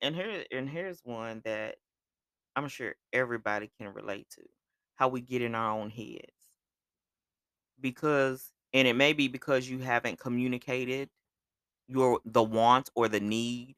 And 0.00 0.14
here 0.14 0.44
and 0.50 0.68
here's 0.68 1.00
one 1.04 1.40
that 1.44 1.78
I'm 2.56 2.68
sure 2.68 2.96
everybody 3.12 3.68
can 3.78 3.92
relate 3.94 4.30
to. 4.30 4.42
How 4.96 5.08
we 5.08 5.20
get 5.20 5.42
in 5.42 5.54
our 5.54 5.72
own 5.78 5.90
heads. 5.90 6.32
Because 7.80 8.52
and 8.72 8.86
it 8.88 8.94
may 8.94 9.12
be 9.12 9.28
because 9.28 9.68
you 9.68 9.78
haven't 9.80 10.18
communicated 10.18 11.10
your 11.88 12.20
the 12.24 12.42
want 12.42 12.90
or 12.96 13.08
the 13.08 13.20
need 13.20 13.76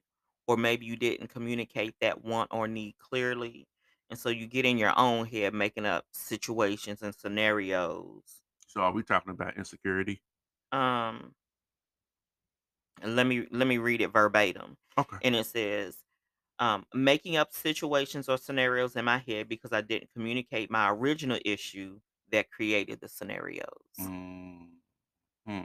or 0.49 0.57
maybe 0.59 0.87
you 0.87 0.97
didn't 0.97 1.29
communicate 1.29 1.97
that 2.01 2.25
want 2.25 2.53
or 2.55 2.69
need 2.69 2.99
clearly 2.99 3.69
and 4.11 4.19
so 4.19 4.29
you 4.31 4.47
get 4.49 4.65
in 4.67 4.79
your 4.79 4.99
own 4.99 5.27
head 5.27 5.55
making 5.55 5.87
up 5.87 6.07
situations 6.13 7.03
and 7.03 7.15
scenarios 7.15 8.43
So 8.67 8.83
are 8.83 8.93
we 8.93 9.03
talking 9.03 9.31
about 9.31 9.57
insecurity? 9.57 10.23
um 10.73 11.35
let 13.03 13.25
me 13.27 13.47
let 13.51 13.67
me 13.67 13.79
read 13.79 14.01
it 14.01 14.09
verbatim 14.13 14.77
Okay. 14.99 15.19
and 15.23 15.35
it 15.37 15.47
says 15.47 16.04
um, 16.59 16.87
making 16.95 17.37
up 17.37 17.53
situations 17.53 18.29
or 18.29 18.39
scenarios 18.39 18.97
in 18.97 19.05
my 19.05 19.19
head 19.19 19.49
because 19.49 19.73
i 19.73 19.81
didn't 19.81 20.11
communicate 20.13 20.71
my 20.71 20.91
original 20.91 21.39
issue 21.45 22.01
that 22.31 22.51
created 22.51 23.01
the 23.01 23.09
scenarios 23.09 23.69
Mm, 23.99 24.83
hmm. 25.47 25.65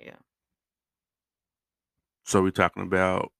yeah 0.00 0.18
So 2.24 2.42
we're 2.42 2.50
talking 2.50 2.82
about 2.82 3.32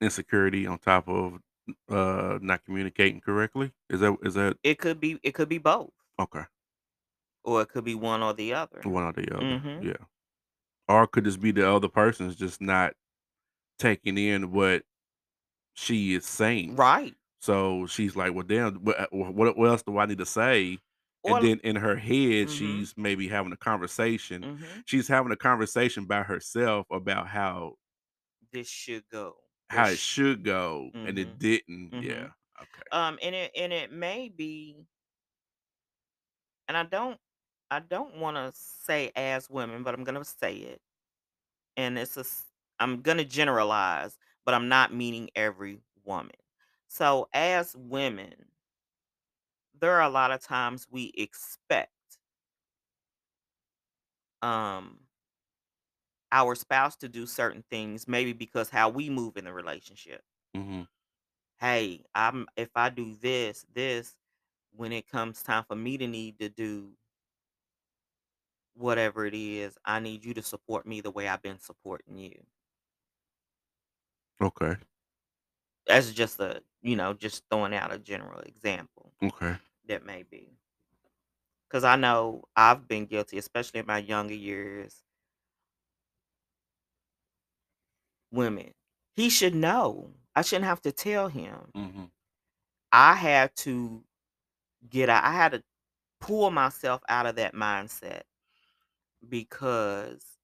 insecurity 0.00 0.66
on 0.66 0.78
top 0.78 1.08
of 1.08 1.40
uh 1.88 2.38
not 2.42 2.64
communicating 2.64 3.20
correctly. 3.20 3.72
Is 3.88 4.00
that 4.00 4.16
is 4.22 4.34
that 4.34 4.58
it 4.62 4.78
could 4.78 4.98
be 5.00 5.18
it 5.22 5.32
could 5.32 5.48
be 5.48 5.58
both 5.58 5.92
okay? 6.18 6.44
or 7.44 7.62
it 7.62 7.68
could 7.68 7.84
be 7.84 7.94
one 7.94 8.22
or 8.22 8.34
the 8.34 8.52
other 8.52 8.84
One 8.84 9.04
or 9.04 9.12
the 9.12 9.36
other. 9.36 9.62
hmm 9.62 9.80
Yeah. 9.80 10.06
Or 10.88 11.06
could 11.06 11.24
this 11.24 11.36
be 11.38 11.52
the 11.52 11.68
other 11.70 11.88
person's 11.88 12.36
just 12.36 12.60
not 12.60 12.94
taking 13.78 14.18
in 14.18 14.52
what 14.52 14.84
she 15.74 16.14
is 16.14 16.26
saying? 16.26 16.78
right 16.78 17.16
So 17.40 17.86
she's 17.86 18.16
like, 18.16 18.34
"Well, 18.34 18.44
damn, 18.44 18.76
what, 18.84 19.00
uh, 19.00 19.06
what, 19.12 19.56
what 19.58 19.68
else 19.70 19.82
do 19.82 19.98
I 19.98 20.06
need 20.06 20.18
to 20.18 20.26
say?" 20.26 20.78
And 21.26 21.40
then 21.40 21.60
in 21.64 21.76
her 21.76 21.96
head, 21.96 22.50
hmm 22.50 22.50
she's 22.50 22.94
maybe 22.96 23.28
having 23.28 23.52
a 23.52 23.56
conversation. 23.56 24.48
hmm 24.48 24.84
She's 24.86 25.08
having 25.08 25.32
a 25.32 25.36
conversation 25.36 26.06
by 26.06 26.22
herself 26.24 26.86
about 26.90 27.28
how 27.28 27.76
this 28.52 28.68
should 28.68 29.08
go 29.08 29.36
or 29.74 29.84
how 29.84 29.88
it 29.88 29.98
should 29.98 30.44
go, 30.44 30.92
and 31.04 31.18
hmm 31.18 31.18
it 31.18 31.38
didn't. 31.38 31.92
hmm 31.92 31.98
Yeah. 31.98 32.30
Okay. 32.62 32.82
um 32.92 33.18
and 33.22 33.34
it 33.34 33.52
and 33.56 33.72
it 33.72 33.92
may 33.92 34.28
be 34.28 34.86
and 36.68 36.76
i 36.76 36.82
don't 36.84 37.18
i 37.70 37.80
don't 37.80 38.16
want 38.16 38.36
to 38.36 38.52
say 38.54 39.10
as 39.16 39.48
women 39.50 39.82
but 39.82 39.94
i'm 39.94 40.04
gonna 40.04 40.24
say 40.24 40.56
it 40.56 40.80
and 41.76 41.98
it's 41.98 42.16
a, 42.16 42.24
I'm 42.80 43.02
gonna 43.02 43.24
generalize 43.24 44.18
but 44.44 44.54
i'm 44.54 44.68
not 44.68 44.92
meaning 44.94 45.30
every 45.34 45.80
woman. 46.04 46.32
So 46.88 47.28
as 47.32 47.74
women 47.76 48.50
there 49.74 49.92
are 49.92 50.02
a 50.02 50.08
lot 50.08 50.30
of 50.30 50.40
times 50.40 50.86
we 50.90 51.12
expect 51.16 51.92
um 54.42 55.06
our 56.32 56.54
spouse 56.54 56.96
to 56.96 57.08
do 57.08 57.26
certain 57.26 57.62
things 57.70 58.06
maybe 58.08 58.32
because 58.32 58.70
how 58.70 58.88
we 58.88 59.08
move 59.08 59.36
in 59.36 59.44
the 59.44 59.52
relationship. 59.52 60.22
Hmm 60.54 60.84
hey 61.60 62.04
i'm 62.14 62.46
if 62.56 62.70
i 62.74 62.88
do 62.90 63.14
this 63.14 63.64
this 63.72 64.16
when 64.72 64.92
it 64.92 65.06
comes 65.08 65.42
time 65.42 65.64
for 65.64 65.76
me 65.76 65.96
to 65.98 66.06
need 66.08 66.38
to 66.38 66.48
do 66.48 66.96
whatever 68.74 69.24
it 69.24 69.34
is, 69.34 69.78
I 69.84 70.00
need 70.00 70.24
you 70.24 70.34
to 70.34 70.42
support 70.42 70.86
me 70.86 71.00
the 71.00 71.10
way 71.10 71.28
I've 71.28 71.42
been 71.42 71.58
supporting 71.58 72.18
you. 72.18 72.44
Okay. 74.40 74.76
That's 75.86 76.12
just 76.12 76.40
a, 76.40 76.62
you 76.82 76.96
know, 76.96 77.12
just 77.14 77.44
throwing 77.50 77.74
out 77.74 77.92
a 77.92 77.98
general 77.98 78.40
example 78.40 79.12
Okay. 79.22 79.56
that 79.88 80.04
may 80.04 80.22
be. 80.24 80.58
Because 81.68 81.84
I 81.84 81.96
know 81.96 82.44
I've 82.56 82.88
been 82.88 83.04
guilty, 83.06 83.36
especially 83.38 83.80
in 83.80 83.86
my 83.86 83.98
younger 83.98 84.34
years. 84.34 85.02
Women, 88.30 88.74
he 89.16 89.30
should 89.30 89.54
know. 89.54 90.12
I 90.34 90.42
shouldn't 90.42 90.66
have 90.66 90.82
to 90.82 90.92
tell 90.92 91.28
him. 91.28 91.72
hmm 91.74 92.04
I 92.92 93.14
had 93.14 93.54
to 93.56 94.04
get 94.88 95.08
out, 95.10 95.24
I 95.24 95.32
had 95.32 95.52
to 95.52 95.64
pull 96.20 96.50
myself 96.50 97.02
out 97.08 97.26
of 97.26 97.36
that 97.36 97.54
mindset 97.54 98.22
because 99.28 100.38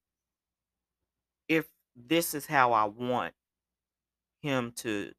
if 1.48 1.68
this 1.96 2.34
is 2.34 2.46
how 2.46 2.72
I 2.72 2.84
want 2.84 3.34
him 4.40 4.72
to 4.76 5.12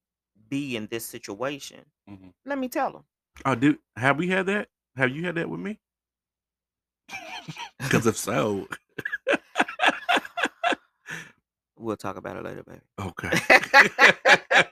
be 0.49 0.75
in 0.75 0.87
this 0.87 1.05
situation, 1.05 1.79
hmm 2.07 2.29
let 2.45 2.57
me 2.57 2.67
tell 2.67 2.89
him. 2.95 3.03
Oh, 3.45 3.55
dude, 3.55 3.77
have 3.95 4.17
we 4.17 4.27
had 4.27 4.45
that? 4.47 4.67
Have 4.97 5.11
you 5.15 5.23
had 5.25 5.35
that 5.35 5.49
with 5.49 5.59
me? 5.59 5.79
Because 7.79 8.05
if 8.07 8.17
so, 8.17 8.67
We'll 11.77 11.97
talk 11.97 12.15
about 12.17 12.37
it 12.37 12.43
later, 12.43 12.63
baby. 12.63 12.81
okay. 12.99 13.31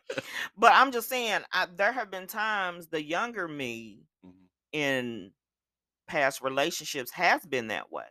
but 0.57 0.71
I'm 0.73 0.91
just 0.91 1.09
saying, 1.09 1.41
I, 1.51 1.65
there 1.75 1.91
have 1.91 2.11
been 2.11 2.27
times 2.27 2.87
the 2.87 3.03
younger 3.03 3.47
me 3.47 4.03
Mhm. 4.23 4.45
in 4.73 5.31
past 6.07 6.41
relationships 6.41 7.09
has 7.11 7.43
been 7.45 7.67
that 7.69 7.91
way. 7.91 8.09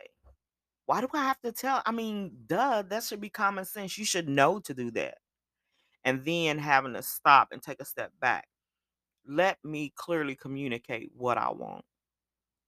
Why 0.85 0.99
do 1.01 1.07
I 1.13 1.23
have 1.23 1.39
to 1.41 1.51
tell? 1.53 1.81
I 1.85 1.91
mean, 1.91 2.31
duh, 2.47 2.81
that 2.89 3.03
should 3.03 3.21
be 3.21 3.29
common 3.29 3.63
sense. 3.63 3.97
You 3.97 4.03
should 4.05 4.27
know 4.27 4.59
to 4.61 4.73
do 4.73 4.91
that. 4.91 5.19
And 6.05 6.23
then 6.25 6.57
having 6.59 6.93
to 6.93 7.03
stop 7.03 7.49
and 7.51 7.61
take 7.61 7.81
a 7.81 7.85
step 7.85 8.11
back. 8.21 8.47
Let 9.27 9.57
me 9.63 9.91
clearly 9.95 10.35
communicate 10.35 11.11
what 11.15 11.37
I 11.37 11.51
want. 11.51 11.85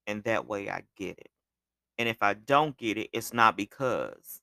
And 0.07 0.23
that 0.25 0.47
way 0.47 0.69
I 0.69 0.83
get 0.97 1.17
it. 1.19 1.29
And 1.97 2.09
if 2.09 2.21
I 2.23 2.33
don't 2.35 2.77
get 2.77 2.97
it, 2.97 3.09
it's 3.13 3.33
not 3.33 3.57
because, 3.57 4.41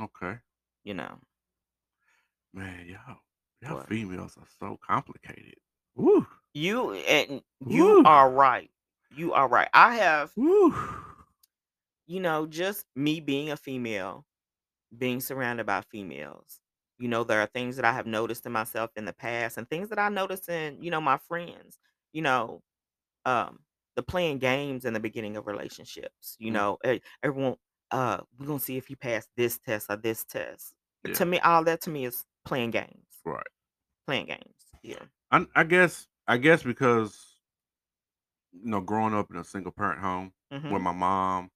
Okay. 0.00 0.38
you 0.84 0.94
know, 0.94 1.18
Man, 2.54 2.86
y'all, 2.88 3.18
y'all 3.62 3.76
what? 3.76 3.88
females 3.88 4.36
are 4.38 4.46
so 4.58 4.78
complicated. 4.86 5.56
Woo. 5.96 6.26
You 6.54 6.92
and 6.94 7.42
you 7.60 7.98
Woo. 7.98 8.04
are 8.04 8.30
right. 8.30 8.70
You 9.10 9.32
are 9.34 9.48
right. 9.48 9.68
I 9.74 9.96
have, 9.96 10.32
Woo. 10.36 10.74
you 12.06 12.20
know, 12.20 12.46
just 12.46 12.86
me 12.96 13.20
being 13.20 13.50
a 13.50 13.56
female, 13.56 14.26
being 14.96 15.20
surrounded 15.20 15.66
by 15.66 15.82
females. 15.82 16.60
You 16.98 17.08
know, 17.08 17.24
there 17.24 17.40
are 17.40 17.46
things 17.46 17.76
that 17.76 17.84
I 17.84 17.92
have 17.92 18.06
noticed 18.06 18.46
in 18.46 18.52
myself 18.52 18.90
in 18.96 19.04
the 19.04 19.12
past 19.12 19.58
and 19.58 19.68
things 19.68 19.88
that 19.90 19.98
I 19.98 20.08
noticed 20.08 20.48
in, 20.48 20.82
you 20.82 20.90
know, 20.90 21.00
my 21.00 21.18
friends. 21.18 21.78
You 22.12 22.22
know, 22.22 22.62
um, 23.24 23.60
the 23.96 24.02
playing 24.02 24.38
games 24.38 24.84
in 24.84 24.94
the 24.94 25.00
beginning 25.00 25.36
of 25.36 25.46
relationships. 25.46 26.36
You 26.40 26.50
Mm, 26.50 26.52
know, 26.52 26.78
everyone, 27.22 27.56
uh, 27.90 28.22
we're 28.38 28.46
gonna 28.46 28.60
see 28.60 28.76
if 28.76 28.90
you 28.90 28.96
pass 28.96 29.28
this 29.36 29.58
test 29.58 29.86
or 29.90 29.96
this 29.96 30.24
test. 30.24 30.74
Yeah. 31.04 31.14
To 31.14 31.24
me, 31.26 31.40
all 31.40 31.64
that 31.64 31.80
to 31.82 31.90
me 31.90 32.04
is 32.06 32.26
playing 32.44 32.70
games. 32.72 33.24
Right. 33.24 33.46
Playing 34.06 34.26
games. 34.26 34.54
Yeah. 34.82 35.06
I, 35.30 35.46
I 35.54 35.64
guess 35.64 36.08
I 36.26 36.38
guess 36.38 36.62
because 36.62 37.36
you 38.52 38.66
know, 38.70 38.80
growing 38.80 39.14
up 39.14 39.30
in 39.30 39.36
a 39.36 39.44
single 39.44 39.72
parent 39.72 40.00
home 40.00 40.32
with 40.68 40.80
Mhm. 40.80 40.82
my 40.82 40.92
mom 40.92 41.50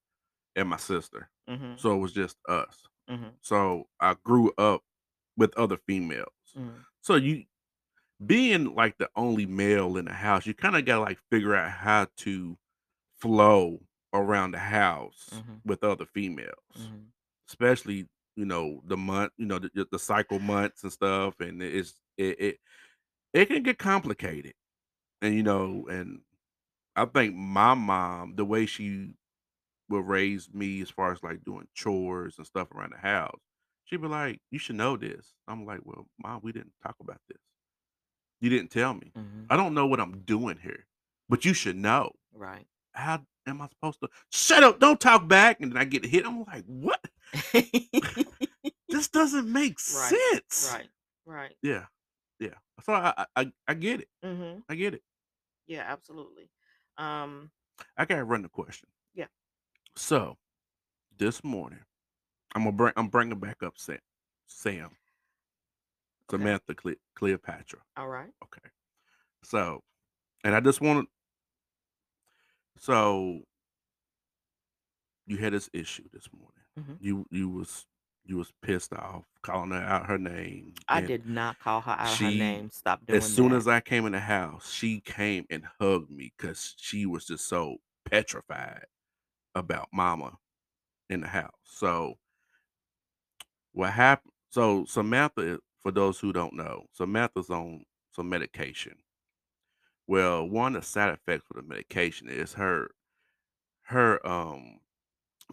and 0.57 0.69
my 0.69 0.77
sister, 0.77 1.31
Mhm. 1.47 1.77
so 1.77 1.95
it 1.97 2.01
was 2.01 2.13
just 2.13 2.39
us. 2.49 2.89
Mhm. 3.09 3.39
So 3.41 3.89
I 4.01 4.15
grew 4.25 4.53
up 4.59 4.85
with 5.39 5.57
other 5.59 5.79
females. 5.79 6.29
Mhm. 6.55 6.87
So 7.03 7.17
you 7.17 7.47
being 8.25 8.75
like 8.75 8.99
the 8.99 9.11
only 9.17 9.47
male 9.47 9.97
in 9.97 10.07
the 10.07 10.13
house, 10.15 10.47
you 10.47 10.55
kind 10.55 10.77
of 10.77 10.85
got 10.85 10.97
to 10.97 11.01
like 11.03 11.19
figure 11.31 11.55
out 11.55 11.71
how 11.73 12.09
to 12.19 12.59
flow 13.21 13.81
around 14.15 14.53
the 14.53 14.59
house 14.59 15.31
Mhm. 15.31 15.63
with 15.65 15.85
other 15.85 16.07
females, 16.07 16.55
Mhm. 16.75 17.13
especially 17.49 18.09
you 18.37 18.45
know 18.47 18.83
the 18.87 18.97
month, 18.97 19.33
you 19.39 19.47
know 19.47 19.59
the, 19.61 19.89
the 19.93 19.99
cycle 19.99 20.41
months 20.41 20.83
and 20.85 20.93
stuff, 20.93 21.41
and 21.41 21.63
it's 21.63 22.01
it, 22.19 22.41
it 22.41 22.59
it 23.35 23.47
can 23.47 23.63
get 23.63 23.79
complicated, 23.79 24.55
and 25.23 25.35
you 25.35 25.43
know, 25.43 25.87
and 25.89 26.23
I 26.97 27.07
think 27.07 27.35
my 27.35 27.75
mom, 27.75 28.37
the 28.37 28.45
way 28.45 28.67
she 28.67 29.15
would 29.89 30.07
raise 30.07 30.53
me 30.53 30.83
as 30.83 30.91
far 30.91 31.13
as 31.13 31.23
like 31.23 31.45
doing 31.45 31.69
chores 31.75 32.39
and 32.39 32.47
stuff 32.47 32.71
around 32.73 32.93
the 32.93 32.99
house, 32.99 33.41
she'd 33.89 34.01
be 34.03 34.09
like, 34.09 34.41
"You 34.51 34.59
should 34.59 34.77
know 34.77 34.97
this." 34.97 35.35
I'm 35.49 35.65
like, 35.67 35.81
"Well, 35.85 36.07
mom, 36.23 36.41
we 36.43 36.53
didn't 36.53 36.73
talk 36.83 36.97
about 37.01 37.21
this." 37.29 37.39
You 38.41 38.51
didn't 38.51 38.71
tell 38.71 38.95
me. 38.95 39.11
Mhm. 39.17 39.47
I 39.51 39.57
don't 39.57 39.75
know 39.75 39.87
what 39.87 40.01
I'm 40.01 40.21
doing 40.21 40.59
here, 40.59 40.87
but 41.29 41.45
you 41.45 41.53
should 41.55 41.77
know. 41.77 42.13
Right. 42.33 42.67
How 42.93 43.25
am 43.47 43.61
I 43.63 43.69
supposed 43.69 44.01
to 44.01 44.09
shut 44.31 44.63
up? 44.63 44.79
Don't 44.79 45.01
talk 45.01 45.27
back. 45.29 45.61
And 45.61 45.73
then 45.73 45.77
I 45.81 45.85
get 45.85 46.05
hit. 46.05 46.25
I'm 46.27 46.45
like, 46.45 46.65
what? 46.67 47.01
This 48.91 49.09
doesn't 49.09 49.51
make 49.53 49.79
Right. 49.95 50.15
sense. 50.33 50.71
Right. 50.73 50.89
Right. 51.27 51.57
Yeah. 51.63 51.87
Yeah. 52.41 52.55
So 52.85 52.95
I, 52.95 53.13
I 53.19 53.27
I 53.37 53.53
I 53.69 53.75
get 53.75 54.01
it. 54.01 54.09
Mm-hmm. 54.25 54.61
I 54.69 54.75
get 54.77 54.95
it. 54.95 55.03
Yeah, 55.67 55.85
absolutely. 55.87 56.49
Um, 56.97 57.51
I 57.97 58.07
gotta 58.07 58.25
run 58.25 58.43
the 58.43 58.49
question. 58.49 58.89
Yeah. 59.15 59.27
So 59.95 60.39
this 61.19 61.45
morning, 61.45 61.81
I'm 62.55 62.63
gonna 62.65 62.73
bring 62.77 62.93
I'm 62.97 63.09
bringing 63.09 63.39
back 63.39 63.63
up 63.63 63.75
Sam, 63.79 63.99
Sam, 64.47 64.85
Okay. 66.31 66.43
Samantha, 66.43 66.75
Cle- 66.75 66.95
Cleopatra. 67.15 67.81
all 67.97 68.09
right. 68.09 68.31
Okay. 68.45 68.69
So, 69.45 69.83
and 70.45 70.55
I 70.55 70.61
just 70.61 70.81
want 70.81 71.07
to. 71.07 72.83
So 72.83 73.41
you 75.27 75.37
had 75.39 75.53
this 75.53 75.69
issue 75.73 76.05
this 76.13 76.29
morning. 76.33 76.53
Mhm. 76.79 76.97
You 77.01 77.27
you 77.31 77.49
was 77.49 77.87
you 78.25 78.37
was 78.37 78.53
pissed 78.63 78.93
off, 78.93 79.25
calling 79.43 79.71
her 79.71 79.79
out 79.83 80.07
her 80.07 80.19
name. 80.19 80.75
I 80.89 81.01
did 81.01 81.27
not 81.27 81.59
call 81.59 81.81
her 81.81 81.93
out 81.93 82.13
of 82.13 82.19
her 82.19 82.31
name. 82.31 82.71
Stop 82.71 83.07
doing 83.07 83.21
that. 83.21 83.25
As 83.27 83.35
soon 83.35 83.51
that. 83.51 83.57
as 83.57 83.69
I 83.69 83.81
came 83.81 84.05
in 84.07 84.13
the 84.13 84.21
house, 84.21 84.71
she 84.71 85.01
came 85.01 85.47
and 85.51 85.65
hugged 85.81 86.11
me 86.11 86.33
because 86.37 86.75
she 86.79 87.07
was 87.07 87.25
just 87.27 87.47
so 87.47 87.79
petrified 88.05 88.85
about 89.55 89.89
Mama 89.93 90.39
in 91.09 91.23
the 91.23 91.29
house. 91.29 91.55
So 91.65 92.19
what 93.73 93.93
happened? 93.93 94.33
So 94.51 94.85
Samantha, 94.87 95.61
for 95.81 95.93
those 95.93 96.19
who 96.19 96.33
don't 96.33 96.55
know, 96.55 96.87
Samantha's 96.93 97.51
on 97.51 97.85
some 98.13 98.29
medication. 98.29 98.95
Well, 100.07 100.49
one 100.49 100.75
of 100.77 100.83
the 100.83 100.89
side 100.89 101.11
effects 101.15 101.45
for 101.47 101.61
the 101.61 101.67
medication 101.69 102.29
is 102.29 102.55
her 102.55 102.91
her 103.83 104.27
um 104.27 104.81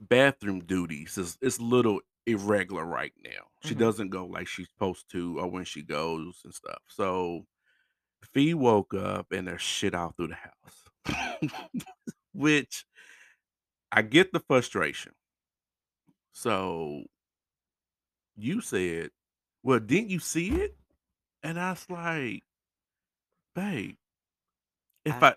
bathroom 0.01 0.59
duties 0.61 1.18
is 1.18 1.59
a 1.59 1.63
little 1.63 2.01
irregular 2.26 2.86
right 2.86 3.13
now. 3.24 3.49
She 3.61 3.76
Mhm. 3.76 3.80
doesn't 3.80 4.09
go 4.09 4.26
like 4.26 4.47
she's 4.47 4.70
supposed 4.70 5.09
to 5.11 5.39
or 5.39 5.49
when 5.49 5.66
she 5.66 5.84
goes 5.84 6.41
and 6.43 6.53
stuff. 6.53 6.82
So 6.88 7.47
Fee 8.34 8.53
woke 8.53 8.93
up 8.93 9.32
and 9.32 9.47
there's 9.47 9.61
shit 9.61 9.95
all 9.95 10.11
through 10.11 10.30
the 10.30 10.36
house. 10.36 10.89
Which 12.34 12.86
I 13.91 14.01
get 14.01 14.34
the 14.34 14.39
frustration. 14.41 15.13
So 16.34 17.05
you 18.38 18.62
said, 18.62 19.12
Well, 19.64 19.80
didn't 19.80 20.10
you 20.10 20.20
see 20.20 20.52
it? 20.52 20.76
And 21.44 21.60
I 21.60 21.72
was 21.72 21.90
like, 21.90 22.44
babe, 23.56 23.98
if 25.06 25.22
I- 25.22 25.28
I, 25.30 25.36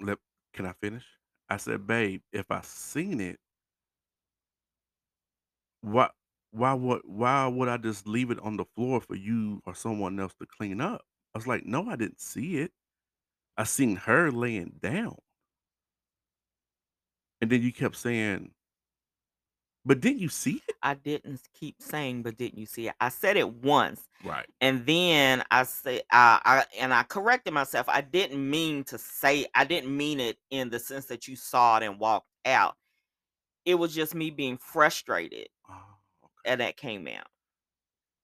let 0.00 0.18
can 0.52 0.66
I 0.66 0.72
finish? 0.74 1.06
I 1.48 1.56
said, 1.56 1.86
babe, 1.86 2.22
if 2.32 2.50
I 2.50 2.60
seen 2.62 3.20
it, 3.20 3.38
why 5.80 6.10
why 6.50 6.74
would 6.74 7.02
why 7.04 7.46
would 7.46 7.68
I 7.68 7.76
just 7.76 8.06
leave 8.06 8.30
it 8.30 8.38
on 8.40 8.56
the 8.56 8.64
floor 8.64 9.00
for 9.00 9.14
you 9.14 9.60
or 9.66 9.74
someone 9.74 10.18
else 10.20 10.34
to 10.40 10.46
clean 10.46 10.80
up? 10.80 11.02
I 11.34 11.38
was 11.38 11.46
like, 11.46 11.64
no, 11.64 11.86
I 11.88 11.96
didn't 11.96 12.20
see 12.20 12.58
it. 12.58 12.72
I 13.56 13.64
seen 13.64 13.96
her 13.96 14.30
laying 14.32 14.78
down. 14.80 15.16
And 17.40 17.50
then 17.50 17.62
you 17.62 17.72
kept 17.72 17.96
saying, 17.96 18.54
but 19.84 20.00
didn't 20.00 20.20
you 20.20 20.28
see 20.28 20.62
it? 20.68 20.76
I 20.82 20.94
didn't 20.94 21.40
keep 21.54 21.80
saying, 21.80 22.22
but 22.22 22.36
didn't 22.36 22.58
you 22.58 22.66
see 22.66 22.88
it? 22.88 22.94
I 23.00 23.08
said 23.08 23.36
it 23.36 23.48
once, 23.48 24.08
Right. 24.24 24.46
and 24.60 24.86
then 24.86 25.44
I 25.50 25.64
say, 25.64 26.02
I, 26.10 26.40
I 26.44 26.64
and 26.78 26.92
I 26.94 27.04
corrected 27.04 27.54
myself. 27.54 27.88
I 27.88 28.00
didn't 28.00 28.48
mean 28.50 28.84
to 28.84 28.98
say. 28.98 29.46
I 29.54 29.64
didn't 29.64 29.96
mean 29.96 30.20
it 30.20 30.38
in 30.50 30.70
the 30.70 30.78
sense 30.80 31.06
that 31.06 31.28
you 31.28 31.36
saw 31.36 31.78
it 31.78 31.84
and 31.84 31.98
walked 32.00 32.28
out. 32.44 32.76
It 33.64 33.76
was 33.76 33.94
just 33.94 34.14
me 34.14 34.30
being 34.30 34.58
frustrated, 34.58 35.48
Oh, 35.68 35.98
and 36.44 36.60
that 36.60 36.76
came 36.76 37.08
out. 37.08 37.28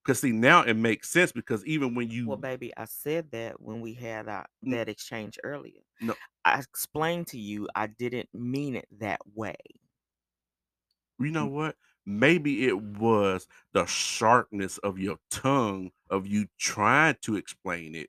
Because 0.05 0.21
see, 0.21 0.33
now 0.33 0.63
it 0.63 0.75
makes 0.75 1.11
sense 1.11 1.33
because 1.33 1.65
even 1.67 1.95
when 1.95 2.11
you 2.11 2.27
Well, 2.27 2.37
baby, 2.37 2.73
I 2.77 2.85
said 2.87 3.31
that 3.33 3.61
when 3.61 3.81
we 3.81 3.95
had 3.95 4.29
our, 4.29 4.47
that 4.63 4.89
exchange 4.89 5.39
earlier. 5.45 5.81
No. 6.01 6.15
I 6.45 6.61
explained 6.61 7.29
to 7.29 7.39
you 7.39 7.69
I 7.75 7.89
didn't 7.89 8.29
mean 8.35 8.77
it 8.77 8.89
that 8.99 9.21
way. 9.35 9.57
You 11.19 11.31
know 11.31 11.47
what? 11.47 11.77
Maybe 12.07 12.66
it 12.66 12.81
was 12.81 13.47
the 13.73 13.85
sharpness 13.87 14.79
of 14.79 14.99
your 14.99 15.19
tongue 15.31 15.91
of 16.11 16.27
you 16.27 16.47
trying 16.59 17.16
to 17.23 17.37
explain 17.37 17.95
it 17.95 18.09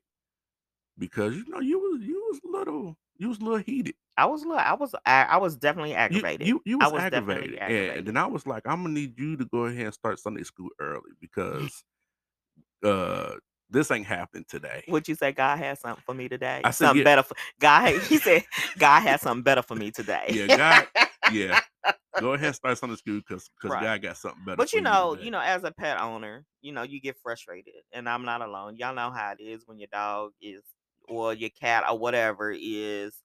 because 0.98 1.34
you 1.36 1.44
know 1.48 1.60
you 1.60 1.78
was 1.78 2.02
you 2.02 2.22
was 2.30 2.40
little 2.44 2.96
you 3.18 3.28
was 3.28 3.38
a 3.38 3.44
little 3.44 3.58
heated. 3.58 3.94
I 4.16 4.26
was, 4.26 4.44
li- 4.44 4.56
I 4.56 4.74
was, 4.74 4.94
I, 5.06 5.22
I 5.22 5.36
was 5.38 5.56
definitely 5.56 5.92
You 5.92 5.96
aggravated. 5.96 6.46
you, 6.46 6.62
you 6.66 6.78
I 6.78 6.84
was, 6.84 6.92
was 6.94 7.02
definitely 7.04 7.34
aggravated. 7.34 7.54
And, 7.54 7.62
aggravated. 7.62 7.98
and 7.98 8.06
then 8.06 8.16
I 8.18 8.26
was 8.26 8.46
like, 8.46 8.66
I'm 8.66 8.82
gonna 8.82 8.94
need 8.94 9.18
you 9.18 9.36
to 9.38 9.44
go 9.46 9.64
ahead 9.64 9.86
and 9.86 9.94
start 9.94 10.18
Sunday 10.18 10.42
school 10.42 10.68
early 10.78 11.10
because 11.20 11.84
uh 12.84 13.34
this 13.70 13.90
ain't 13.90 14.06
happened 14.06 14.46
today. 14.48 14.84
Would 14.88 15.06
you 15.06 15.14
say 15.14 15.32
God 15.32 15.58
has 15.58 15.80
something 15.80 16.02
for 16.04 16.14
me 16.14 16.28
today? 16.28 16.60
I 16.64 16.70
said, 16.70 16.86
something 16.86 16.98
yeah. 16.98 17.04
better 17.04 17.22
for 17.22 17.34
God. 17.60 17.94
He 18.08 18.18
said 18.18 18.44
God 18.78 19.00
has 19.00 19.20
something 19.22 19.42
better 19.42 19.62
for 19.62 19.76
me 19.76 19.90
today. 19.90 20.26
Yeah, 20.28 20.56
God 20.56 20.86
yeah. 21.30 21.60
Go 22.18 22.32
ahead 22.34 22.46
and 22.46 22.54
start 22.56 22.78
Sunday 22.78 22.96
school 22.96 23.16
because 23.18 23.48
because 23.48 23.72
Right. 23.72 23.82
God 23.84 24.02
got 24.02 24.16
something 24.16 24.44
better. 24.44 24.56
But 24.56 24.72
you 24.72 24.82
know, 24.82 25.12
today. 25.12 25.24
you 25.26 25.30
know, 25.30 25.40
as 25.40 25.64
a 25.64 25.72
pet 25.72 26.00
owner, 26.00 26.44
you 26.60 26.72
know, 26.72 26.82
you 26.82 27.00
get 27.00 27.16
frustrated, 27.22 27.74
and 27.92 28.08
I'm 28.08 28.24
not 28.24 28.42
alone. 28.42 28.76
Y'all 28.76 28.94
know 28.94 29.10
how 29.10 29.32
it 29.32 29.40
is 29.42 29.62
when 29.66 29.78
your 29.78 29.88
dog 29.92 30.32
is, 30.40 30.62
or 31.08 31.32
your 31.34 31.50
cat, 31.50 31.84
or 31.88 31.98
whatever 31.98 32.52
is 32.56 33.22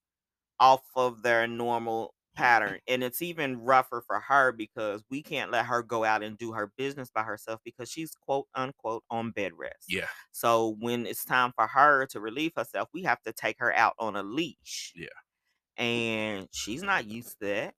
off 0.59 0.83
of 0.95 1.21
their 1.23 1.47
normal 1.47 2.13
pattern, 2.35 2.79
and 2.87 3.03
it's 3.03 3.21
even 3.21 3.59
rougher 3.61 4.03
for 4.05 4.19
her 4.19 4.51
because 4.51 5.03
we 5.09 5.23
can't 5.23 5.51
let 5.51 5.65
her 5.65 5.83
go 5.83 6.03
out 6.03 6.23
and 6.23 6.37
do 6.37 6.53
her 6.53 6.71
business 6.77 7.09
by 7.09 7.23
herself 7.23 7.59
because 7.63 7.89
she's 7.89 8.11
quote 8.15 8.47
unquote 8.55 9.03
on 9.09 9.31
bed 9.31 9.53
rest. 9.57 9.85
Yeah. 9.89 10.07
So 10.31 10.75
when 10.79 11.05
it's 11.05 11.25
time 11.25 11.53
for 11.55 11.67
her 11.67 12.05
to 12.07 12.19
relieve 12.19 12.53
herself, 12.55 12.89
we 12.93 13.03
have 13.03 13.21
to 13.23 13.33
take 13.33 13.57
her 13.59 13.73
out 13.73 13.95
on 13.99 14.15
a 14.15 14.23
leash. 14.23 14.93
Yeah. 14.95 15.07
And 15.77 16.47
she's 16.51 16.83
not 16.83 17.05
used 17.05 17.39
to 17.39 17.45
that. 17.45 17.75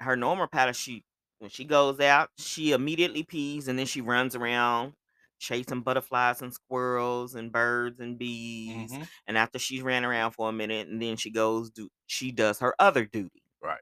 Her 0.00 0.16
normal 0.16 0.46
pattern, 0.48 0.74
she 0.74 1.04
when 1.38 1.50
she 1.50 1.64
goes 1.64 2.00
out, 2.00 2.30
she 2.38 2.72
immediately 2.72 3.22
pees 3.24 3.68
and 3.68 3.78
then 3.78 3.86
she 3.86 4.00
runs 4.00 4.34
around 4.36 4.94
chasing 5.38 5.82
butterflies 5.82 6.40
and 6.42 6.54
squirrels 6.54 7.34
and 7.34 7.52
birds 7.52 8.00
and 8.00 8.18
bees. 8.18 8.96
Mhm. 8.96 9.08
And 9.26 9.36
after 9.38 9.58
she's 9.58 9.82
ran 9.82 10.04
around 10.04 10.32
for 10.32 10.48
a 10.48 10.52
minute, 10.52 10.88
and 10.88 11.00
then 11.02 11.16
she 11.16 11.30
goes 11.30 11.70
do 11.70 11.88
she 12.06 12.32
does 12.32 12.58
her 12.60 12.74
other 12.80 13.04
duty. 13.04 13.42
Right. 13.60 13.80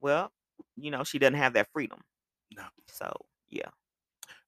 Well, 0.00 0.32
you 0.76 0.90
know, 0.90 1.04
she 1.04 1.18
doesn't 1.18 1.34
have 1.34 1.52
that 1.54 1.70
freedom. 1.72 2.02
No. 2.50 2.66
So 2.88 3.12
yeah. 3.48 3.70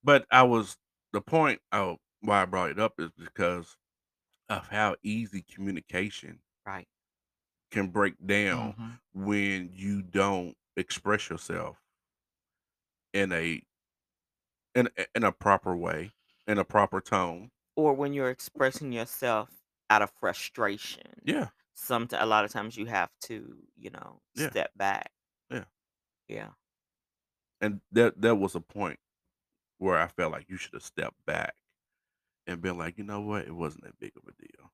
But 0.03 0.26
I 0.32 0.43
was 0.43 0.76
the 1.12 1.20
point 1.20 1.62
of 1.70 1.99
why 2.20 2.43
I 2.43 2.47
brought 2.47 2.70
it 2.70 2.80
up 2.80 2.99
is 2.99 3.12
because 3.12 3.76
of 4.49 4.68
how 4.68 4.97
easy 5.03 5.43
communication 5.43 6.43
Right. 6.64 6.89
can 7.70 7.91
break 7.91 8.14
down 8.26 8.76
Mhm. 8.76 8.99
when 9.12 9.70
you 9.72 10.03
don't 10.03 10.57
express 10.78 11.28
yourself 11.30 11.78
in 13.12 13.32
a 13.32 13.62
in 14.74 14.88
a- 14.96 15.06
in 15.16 15.24
a 15.24 15.32
proper 15.32 15.76
way, 15.76 16.12
in 16.46 16.58
a 16.58 16.64
proper 16.64 17.00
tone. 17.00 17.50
Or 17.76 17.94
when 17.94 18.12
you're 18.12 18.30
expressing 18.30 18.92
yourself 18.92 19.50
out 19.90 20.02
of 20.02 20.10
frustration. 20.10 21.20
Yeah. 21.24 21.48
Some 21.74 22.08
a 22.12 22.26
lot 22.26 22.44
of 22.44 22.50
times 22.50 22.76
you 22.76 22.86
have 22.86 23.10
to, 23.22 23.66
you 23.76 23.90
know, 23.90 24.20
Yeah. 24.34 24.50
step 24.50 24.72
back. 24.76 25.12
Yeah. 25.50 25.64
Yeah. 26.28 26.52
And 27.60 27.80
that 27.92 28.20
that 28.20 28.36
was 28.36 28.54
a 28.54 28.60
point 28.60 28.98
where 29.78 29.98
I 29.98 30.08
felt 30.08 30.32
like 30.32 30.48
you 30.50 30.56
should 30.56 30.74
have 30.74 30.82
stepped 30.84 31.24
back 31.26 31.56
and 32.46 32.62
been 32.62 32.78
like, 32.78 32.98
you 32.98 33.04
know 33.04 33.20
what, 33.20 33.46
it 33.46 33.54
wasn't 33.54 33.84
that 33.84 33.98
big 33.98 34.16
of 34.16 34.24
a 34.28 34.32
deal. 34.32 34.72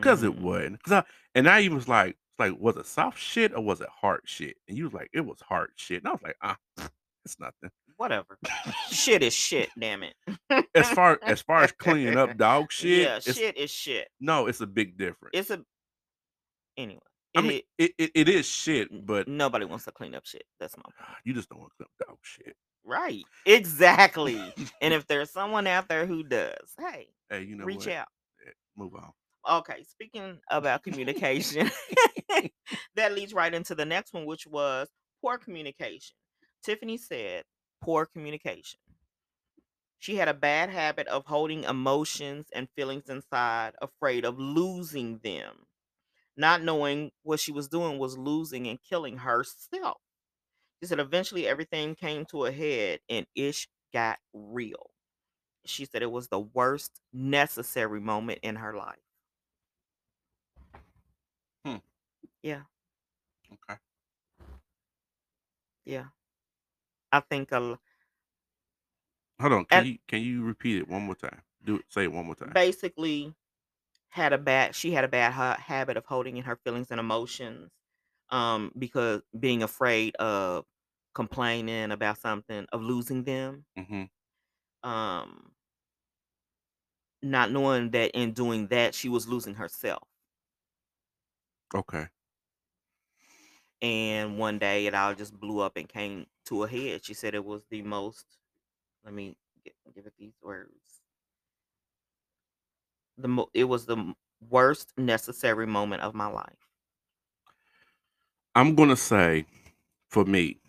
Cause 0.00 0.22
it 0.22 0.36
wasn't. 0.38 0.82
Cause 0.82 0.92
I 0.92 1.04
and 1.34 1.48
I 1.48 1.60
even 1.60 1.76
was 1.76 1.88
like, 1.88 2.16
like, 2.38 2.52
was 2.58 2.76
it 2.76 2.86
soft 2.86 3.18
shit 3.18 3.54
or 3.54 3.62
was 3.62 3.80
it 3.80 3.88
hard 4.00 4.22
shit? 4.24 4.56
And 4.68 4.76
you 4.76 4.84
was 4.84 4.92
like, 4.92 5.08
it 5.12 5.20
was 5.24 5.40
hard 5.40 5.70
shit. 5.76 5.98
And 6.02 6.08
I 6.08 6.12
was 6.12 6.22
like, 6.22 6.36
ah, 6.42 6.56
it's 7.24 7.38
nothing. 7.38 7.70
Whatever. 7.96 8.38
shit 8.90 9.22
is 9.22 9.32
shit, 9.34 9.68
damn 9.78 10.02
it. 10.02 10.14
As 10.74 10.88
far 10.90 11.18
as 11.22 11.40
far 11.42 11.62
as 11.62 11.72
cleaning 11.78 12.16
up 12.16 12.36
dog 12.36 12.72
shit, 12.72 13.02
yeah, 13.02 13.20
shit 13.20 13.56
is 13.56 13.70
shit. 13.70 14.08
no, 14.20 14.46
it's 14.46 14.60
a 14.60 14.66
big 14.66 14.98
difference. 14.98 15.30
It's 15.32 15.50
a 15.50 15.62
anyway. 16.76 17.00
I 17.36 17.40
mean, 17.40 17.62
it, 17.78 17.92
it, 17.98 18.10
it 18.14 18.28
is 18.28 18.46
shit, 18.46 18.88
but 19.06 19.26
nobody 19.26 19.64
wants 19.64 19.86
to 19.86 19.90
clean 19.92 20.14
up 20.14 20.24
shit. 20.24 20.44
That's 20.60 20.76
my 20.76 20.84
point. 20.84 21.18
you 21.24 21.34
just 21.34 21.48
don't 21.48 21.58
want 21.58 21.72
to 21.72 21.76
clean 21.84 21.88
up 22.02 22.08
dog 22.08 22.18
shit. 22.22 22.54
Right. 22.84 23.24
Exactly. 23.44 24.40
and 24.80 24.94
if 24.94 25.06
there's 25.08 25.30
someone 25.30 25.66
out 25.66 25.88
there 25.88 26.06
who 26.06 26.22
does, 26.22 26.52
hey, 26.78 27.08
Hey, 27.30 27.42
you 27.42 27.56
know 27.56 27.64
reach 27.64 27.86
what? 27.86 27.94
out. 27.96 28.08
Eh, 28.46 28.50
Move 28.76 28.94
on. 28.94 29.10
Okay, 29.48 29.84
speaking 29.84 30.40
about 30.50 30.82
communication, 30.82 31.70
that 32.94 33.12
leads 33.12 33.34
right 33.34 33.52
into 33.52 33.74
the 33.74 33.84
next 33.84 34.12
one, 34.14 34.24
which 34.24 34.46
was 34.46 34.88
poor 35.20 35.36
communication. 35.38 36.16
Tiffany 36.62 36.96
said 36.96 37.44
poor 37.82 38.06
communication. 38.06 38.80
She 39.98 40.16
had 40.16 40.28
a 40.28 40.34
bad 40.34 40.70
habit 40.70 41.08
of 41.08 41.26
holding 41.26 41.64
emotions 41.64 42.46
and 42.54 42.68
feelings 42.76 43.08
inside, 43.08 43.74
afraid 43.82 44.24
of 44.24 44.38
losing 44.38 45.18
them. 45.18 45.66
Not 46.36 46.62
knowing 46.62 47.12
what 47.22 47.40
she 47.40 47.52
was 47.52 47.68
doing 47.68 47.98
was 47.98 48.18
losing 48.18 48.66
and 48.68 48.82
killing 48.82 49.18
herself. 49.18 50.00
She 50.82 50.88
said 50.88 51.00
eventually 51.00 51.46
everything 51.46 51.94
came 51.96 52.26
to 52.26 52.46
a 52.46 52.52
head 52.52 53.00
and 53.08 53.26
ish 53.34 53.68
got 53.92 54.20
real. 54.32 54.92
She 55.66 55.86
said 55.86 56.02
it 56.02 56.12
was 56.12 56.28
the 56.28 56.40
worst 56.40 57.00
necessary 57.12 58.00
moment 58.00 58.40
in 58.42 58.56
her 58.56 58.76
life. 58.76 59.00
Hmm. 61.64 61.76
Yeah, 62.44 62.64
Okay. 63.52 63.78
yeah. 65.84 66.06
I 67.12 67.20
think 67.20 67.50
a, 67.52 67.56
l- 67.56 67.80
Hold 69.40 69.52
on. 69.52 69.64
Can 69.66 69.80
And- 69.80 69.86
you 69.86 69.98
can 70.08 70.22
you 70.22 70.42
repeat 70.42 70.76
it 70.78 70.88
one 70.88 71.02
more 71.02 71.14
time? 71.14 71.42
Do 71.62 71.76
it. 71.76 71.84
Say 71.88 72.02
it 72.04 72.12
one 72.12 72.26
more 72.26 72.34
time. 72.34 72.52
basically 72.52 73.34
had 74.10 74.32
a 74.32 74.38
bad 74.38 74.74
she 74.74 74.92
had 74.92 75.04
a 75.04 75.08
bad 75.08 75.32
ha- 75.32 75.58
habit 75.58 75.96
of 75.96 76.06
holding 76.06 76.36
in 76.36 76.44
her 76.44 76.56
feelings 76.56 76.90
and 76.90 77.00
emotions 77.00 77.70
um 78.30 78.72
because 78.78 79.22
being 79.38 79.62
afraid 79.62 80.16
of 80.16 80.66
complaining 81.14 81.92
about 81.92 82.18
something 82.18 82.66
of 82.72 82.82
losing 82.82 83.24
them 83.24 83.66
hmm 83.76 84.04
um 84.82 85.54
not 87.22 87.50
knowing 87.50 87.90
that 87.90 88.10
in 88.12 88.32
doing 88.32 88.68
that 88.68 88.94
she 88.94 89.08
was 89.08 89.26
losing 89.26 89.54
herself 89.54 90.06
Okay. 91.74 92.08
And 93.84 94.38
one 94.38 94.58
day 94.58 94.86
it 94.86 94.94
all 94.94 95.14
just 95.14 95.38
blew 95.40 95.60
up 95.60 95.76
and 95.76 95.88
came 95.88 96.26
to 96.46 96.64
a 96.64 96.68
head 96.68 97.04
she 97.04 97.14
said 97.14 97.34
it 97.34 97.44
was 97.44 97.66
the 97.70 97.82
most 97.82 98.38
let 99.04 99.14
me 99.14 99.36
get, 99.64 99.74
give 99.94 100.06
it 100.06 100.14
these 100.18 100.36
words 100.42 101.02
the 103.18 103.28
mo- 103.28 103.50
it 103.54 103.64
was 103.64 103.86
the 103.86 104.14
worst 104.50 104.96
necessary 104.98 105.66
moment 105.66 106.02
of 106.02 106.14
my 106.14 106.26
life 106.28 106.70
I'm 108.56 108.74
gonna 108.74 108.96
say, 108.96 109.46
for 110.08 110.24
me, 110.24 110.60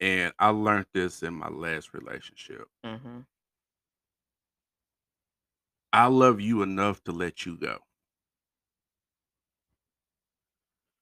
and 0.00 0.32
I 0.38 0.48
learned 0.50 0.86
this 0.92 1.22
in 1.22 1.34
my 1.34 1.48
last 1.48 1.94
relationship. 1.94 2.68
hmm 2.84 3.24
I 5.94 6.08
love 6.08 6.40
you 6.40 6.62
enough 6.62 7.02
to 7.04 7.12
let 7.12 7.46
you 7.46 7.56
go. 7.56 7.78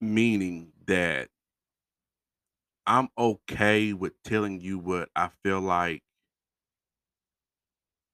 Meaning 0.00 0.72
that 0.86 1.30
I'm 2.86 3.08
okay 3.16 3.92
with 3.92 4.22
telling 4.22 4.60
you 4.60 4.78
what 4.78 5.08
I 5.16 5.28
feel 5.42 5.60
like 5.60 6.02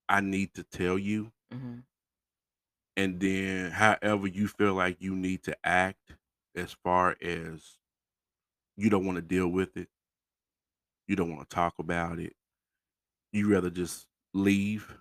I 0.09 0.21
need 0.21 0.55
to 0.55 0.63
tell 0.65 0.99
you. 0.99 1.33
hmm 1.53 1.79
And 2.97 3.21
then 3.21 3.73
however 3.73 4.27
you 4.27 4.49
feel 4.49 4.75
like 4.75 5.01
you 5.01 5.15
need 5.15 5.43
to 5.45 5.57
act 5.65 6.17
as 6.55 6.73
far 6.73 7.17
as 7.23 7.79
you 8.77 8.91
don't 8.91 9.07
want 9.07 9.17
to 9.17 9.23
deal 9.23 9.49
with 9.49 9.77
it, 9.77 9.89
you 11.09 11.17
don't 11.17 11.35
want 11.35 11.49
to 11.49 11.55
talk 11.55 11.75
about 11.79 12.19
it, 12.19 12.35
you 13.33 13.53
rather 13.53 13.71
just 13.71 14.07
leave. 14.35 14.99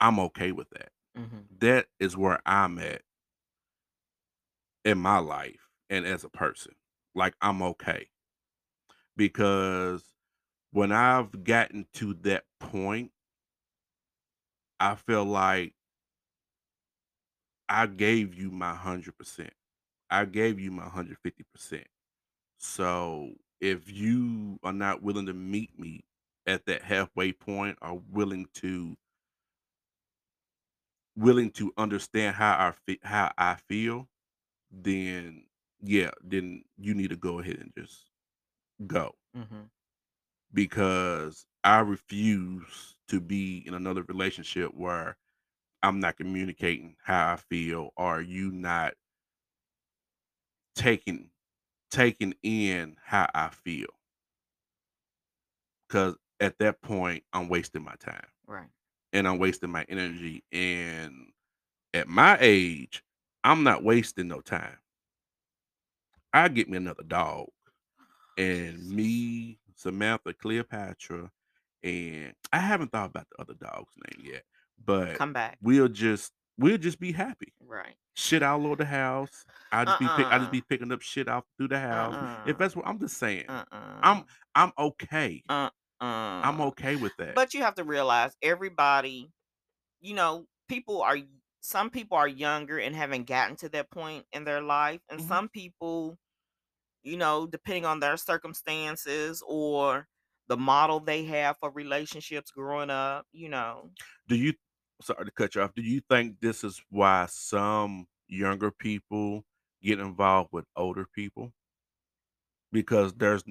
I'm 0.00 0.18
okay 0.20 0.52
with 0.52 0.70
that. 0.70 0.90
hmm 1.16 1.40
That 1.58 1.86
is 1.98 2.16
where 2.16 2.40
I'm 2.46 2.78
at 2.78 3.02
in 4.84 4.98
my 4.98 5.18
life 5.18 5.68
and 5.88 6.06
as 6.06 6.24
a 6.24 6.28
person. 6.30 6.74
Like 7.14 7.34
I'm 7.40 7.62
okay. 7.62 8.08
Because 9.16 10.04
when 10.72 10.92
I've 10.92 11.44
gotten 11.44 11.86
to 11.94 12.14
that 12.22 12.44
point, 12.60 13.12
I 14.80 14.94
feel 14.94 15.24
like 15.24 15.74
I 17.68 17.86
gave 17.86 18.34
you 18.34 18.50
my 18.50 18.70
100%. 18.70 19.52
I 20.10 20.24
gave 20.24 20.58
you 20.58 20.70
my 20.72 20.84
150%. 20.84 21.86
So 22.58 23.34
if 23.60 23.90
you 23.90 24.58
are 24.62 24.72
not 24.72 25.02
willing 25.02 25.26
to 25.26 25.34
meet 25.34 25.78
me 25.78 26.04
at 26.46 26.66
that 26.66 26.82
halfway 26.82 27.32
point 27.32 27.78
or 27.80 28.02
willing 28.10 28.46
to 28.54 28.96
willing 31.16 31.50
to 31.52 31.72
understand 31.76 32.36
how 32.36 32.52
I 32.52 32.72
fe- 32.86 33.00
how 33.02 33.32
I 33.36 33.56
feel, 33.68 34.08
then 34.70 35.44
yeah, 35.82 36.10
then 36.22 36.64
you 36.78 36.94
need 36.94 37.10
to 37.10 37.16
go 37.16 37.38
ahead 37.40 37.58
and 37.58 37.72
just 37.76 38.10
go 38.86 39.14
hmm 39.34 39.70
because 40.52 41.46
I 41.64 41.80
refuse 41.80 42.96
to 43.08 43.20
be 43.20 43.62
in 43.66 43.74
another 43.74 44.02
relationship 44.02 44.72
where 44.74 45.16
I'm 45.82 46.00
not 46.00 46.16
communicating 46.16 46.96
how 47.04 47.32
I 47.34 47.36
feel 47.36 47.90
or 47.96 48.20
you 48.20 48.50
not 48.52 48.94
taking 50.74 51.30
taking 51.90 52.34
in 52.42 52.96
how 53.04 53.28
I 53.34 53.48
feel. 53.50 53.88
Cuz 55.88 56.16
at 56.40 56.58
that 56.58 56.80
point 56.80 57.24
I'm 57.32 57.48
wasting 57.48 57.82
my 57.82 57.94
time 57.96 58.28
Right. 58.46 58.70
and 59.12 59.26
I'm 59.28 59.38
wasting 59.38 59.70
my 59.70 59.84
energy 59.88 60.44
and 60.52 61.32
at 61.94 62.08
my 62.08 62.38
age 62.40 63.04
I'm 63.44 63.62
not 63.62 63.82
wasting 63.84 64.28
no 64.28 64.40
time. 64.40 64.76
I 66.32 66.48
get 66.48 66.68
me 66.68 66.76
another 66.76 67.02
dog 67.02 67.46
oh, 67.48 68.04
and 68.38 68.88
me, 68.88 69.58
Samantha, 69.74 70.32
Cleopatra, 70.34 71.30
and 71.82 72.32
I 72.52 72.58
haven't 72.58 72.92
thought 72.92 73.10
about 73.10 73.26
the 73.30 73.42
other 73.42 73.54
dog's 73.54 73.94
name 73.96 74.26
yet, 74.32 74.42
but 74.84 75.16
Come 75.16 75.32
back. 75.32 75.58
we'll 75.62 75.88
just 75.88 76.32
we'll 76.58 76.78
just 76.78 77.00
be 77.00 77.10
happy. 77.12 77.52
Right. 77.66 77.94
Shit 78.14 78.42
all 78.42 78.66
over 78.66 78.76
the 78.76 78.84
house. 78.84 79.44
I 79.72 79.84
just 79.86 79.98
be 79.98 80.06
pick, 80.16 80.26
I 80.26 80.36
just 80.38 80.42
Uh-uh. 80.44 80.50
be 80.50 80.60
picking 80.68 80.92
up 80.92 81.00
shit 81.00 81.28
off 81.28 81.44
through 81.56 81.68
the 81.68 81.80
house. 81.80 82.14
If 82.46 82.50
Uh-uh. 82.54 82.58
that's 82.58 82.76
what 82.76 82.86
I'm 82.86 82.98
just 82.98 83.16
saying, 83.16 83.46
Uh-uh. 83.48 84.00
I'm 84.02 84.24
I'm 84.54 84.72
okay. 84.78 85.42
Uh-uh. 85.48 85.70
I'm 86.00 86.60
okay 86.60 86.96
with 86.96 87.12
that. 87.18 87.34
But 87.34 87.54
you 87.54 87.62
have 87.62 87.74
to 87.76 87.84
realize 87.84 88.36
everybody, 88.42 89.30
you 90.00 90.14
know, 90.14 90.46
people 90.68 91.02
are 91.02 91.16
some 91.60 91.90
people 91.90 92.16
are 92.16 92.28
younger 92.28 92.78
and 92.78 92.94
haven't 92.96 93.24
gotten 93.26 93.56
to 93.56 93.68
that 93.70 93.90
point 93.90 94.26
in 94.32 94.44
their 94.44 94.62
life. 94.62 95.02
And 95.10 95.20
Mhm. 95.20 95.22
some 95.22 95.48
people, 95.48 96.18
you 97.02 97.16
know, 97.16 97.46
depending 97.46 97.86
on 97.86 98.00
their 98.00 98.16
circumstances 98.16 99.42
or 99.46 100.08
the 100.48 100.56
model 100.58 101.00
they 101.00 101.24
have 101.26 101.58
for 101.58 101.70
relationships 101.72 102.50
growing 102.52 102.90
up, 102.90 103.26
you 103.32 103.48
know. 103.48 103.92
Do 104.28 104.36
you 104.36 104.54
sorry 105.02 105.24
to 105.24 105.30
cut 105.30 105.54
you 105.54 105.62
off. 105.62 105.74
Do 105.74 105.82
you 105.82 106.00
think 106.00 106.40
this 106.40 106.62
is 106.64 106.82
why 106.90 107.26
some 107.26 108.06
younger 108.28 108.70
people 108.70 109.44
get 109.82 109.98
involved 109.98 110.50
with 110.52 110.66
older 110.76 111.06
people? 111.06 111.52
Because 112.72 113.14
there's 113.14 113.42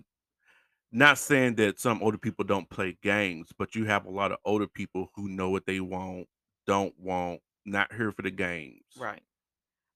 not 0.91 1.17
saying 1.17 1.55
that 1.55 1.79
some 1.79 2.03
older 2.03 2.17
people 2.17 2.45
don't 2.45 2.69
play 2.69 2.97
games, 3.01 3.51
but 3.57 3.75
you 3.75 3.85
have 3.85 4.05
a 4.05 4.11
lot 4.11 4.31
of 4.31 4.39
older 4.45 4.67
people 4.67 5.09
who 5.15 5.29
know 5.29 5.49
what 5.49 5.65
they 5.65 5.79
want, 5.81 6.27
don't 6.67 6.97
want, 6.99 7.41
not 7.65 7.93
here 7.93 8.11
for 8.11 8.21
the 8.23 8.31
games. 8.31 8.83
Right. 8.95 9.23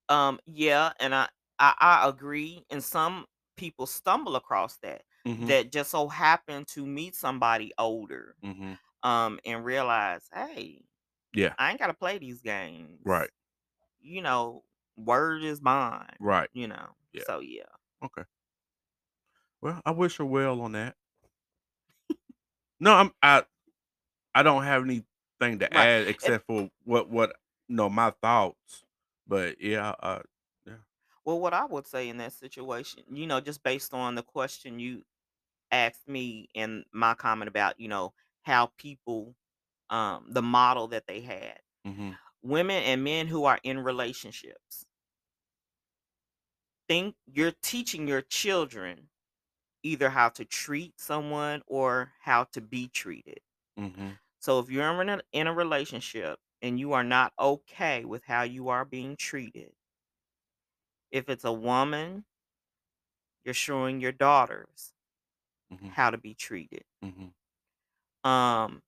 Um, 0.09 0.39
yeah, 0.45 0.93
and 0.99 1.15
I, 1.15 1.29
I 1.59 1.75
I 1.79 2.09
agree. 2.09 2.65
And 2.71 2.83
some 2.83 3.27
people 3.57 3.87
stumble 3.87 4.35
across 4.35 4.77
that 4.79 5.03
hmm 5.25 5.53
that 5.53 5.71
just 5.71 5.91
so 5.91 6.09
happen 6.09 6.65
to 6.65 6.85
meet 6.85 7.15
somebody 7.15 7.73
older 7.79 8.37
hmm 8.43 8.73
um 9.03 9.39
and 9.45 9.65
realize, 9.65 10.29
hey, 10.33 10.81
Yeah. 11.33 11.55
I 11.57 11.71
ain't 11.71 11.79
gotta 11.79 11.93
play 11.95 12.17
these 12.19 12.41
games. 12.41 13.05
Right. 13.05 13.29
You 14.01 14.21
know, 14.23 14.65
word 14.97 15.43
is 15.43 15.61
mine. 15.61 16.17
Right. 16.19 16.49
you 16.53 16.67
know. 16.67 16.95
Yeah. 17.13 17.25
So 17.25 17.39
yeah. 17.41 17.65
Okay. 18.01 18.23
Well, 19.61 19.81
I 19.83 19.89
wish 19.89 20.17
her 20.17 20.25
well 20.25 20.61
on 20.61 20.73
that. 20.73 20.95
No, 22.79 22.93
I'm 22.93 23.11
I 23.21 23.45
I 24.35 24.43
don't 24.43 24.63
have 24.63 24.83
anything 24.83 25.59
to 25.59 25.69
Right. 25.69 25.77
add 25.77 26.07
except 26.07 26.47
for 26.47 26.71
what 26.85 27.09
what 27.09 27.37
know 27.73 27.89
my 27.89 28.11
thoughts. 28.11 28.85
But 29.27 29.61
yeah, 29.61 29.91
uh, 29.99 30.23
yeah. 30.65 30.77
well, 31.25 31.39
what 31.39 31.53
I 31.53 31.65
would 31.65 31.87
say 31.87 32.09
in 32.09 32.17
that 32.17 32.33
situation, 32.33 33.03
you 33.09 33.27
know, 33.27 33.39
just 33.41 33.63
based 33.63 33.93
on 33.93 34.15
the 34.15 34.23
question 34.23 34.79
you 34.79 35.03
asked 35.71 36.07
me 36.07 36.49
and 36.55 36.85
my 36.93 37.15
comment 37.15 37.49
about, 37.49 37.79
you 37.79 37.89
know, 37.89 38.13
how 38.43 38.67
people 38.77 39.35
um 39.89 40.27
the 40.29 40.43
model 40.43 40.87
that 40.89 41.07
they 41.07 41.21
had. 41.21 41.59
Mhm. 41.85 42.17
Women 42.43 42.83
and 42.83 43.03
men 43.03 43.27
who 43.27 43.45
are 43.45 43.59
in 43.63 43.79
relationships 43.79 44.85
think 46.87 47.15
you're 47.25 47.51
teaching 47.51 48.07
your 48.07 48.21
children 48.21 49.09
either 49.83 50.09
how 50.11 50.29
to 50.29 50.45
treat 50.45 50.99
someone 50.99 51.63
or 51.67 52.13
how 52.21 52.45
to 52.45 52.61
be 52.61 52.87
treated. 52.89 53.41
Mhm. 53.77 54.17
So 54.39 54.59
if 54.59 54.69
you're 54.69 55.01
in 55.01 55.09
a, 55.09 55.21
in 55.31 55.47
a 55.47 55.53
relationship 55.53 56.39
and 56.63 56.79
you 56.79 56.93
are 56.93 57.05
not 57.05 57.33
okay 57.39 58.05
with 58.05 58.25
how 58.25 58.43
you 58.43 58.69
are 58.69 58.85
being 58.85 59.17
treated, 59.17 59.75
if 61.11 61.29
it's 61.29 61.45
a 61.45 61.53
woman, 61.53 62.25
you're 63.43 63.53
showing 63.53 63.99
your 64.01 64.11
daughters 64.11 64.93
Mhm. 65.69 65.95
how 65.95 66.09
to 66.09 66.17
be 66.17 66.35
treated. 66.35 66.85
Mhm. 67.01 67.33
Um 68.23 68.81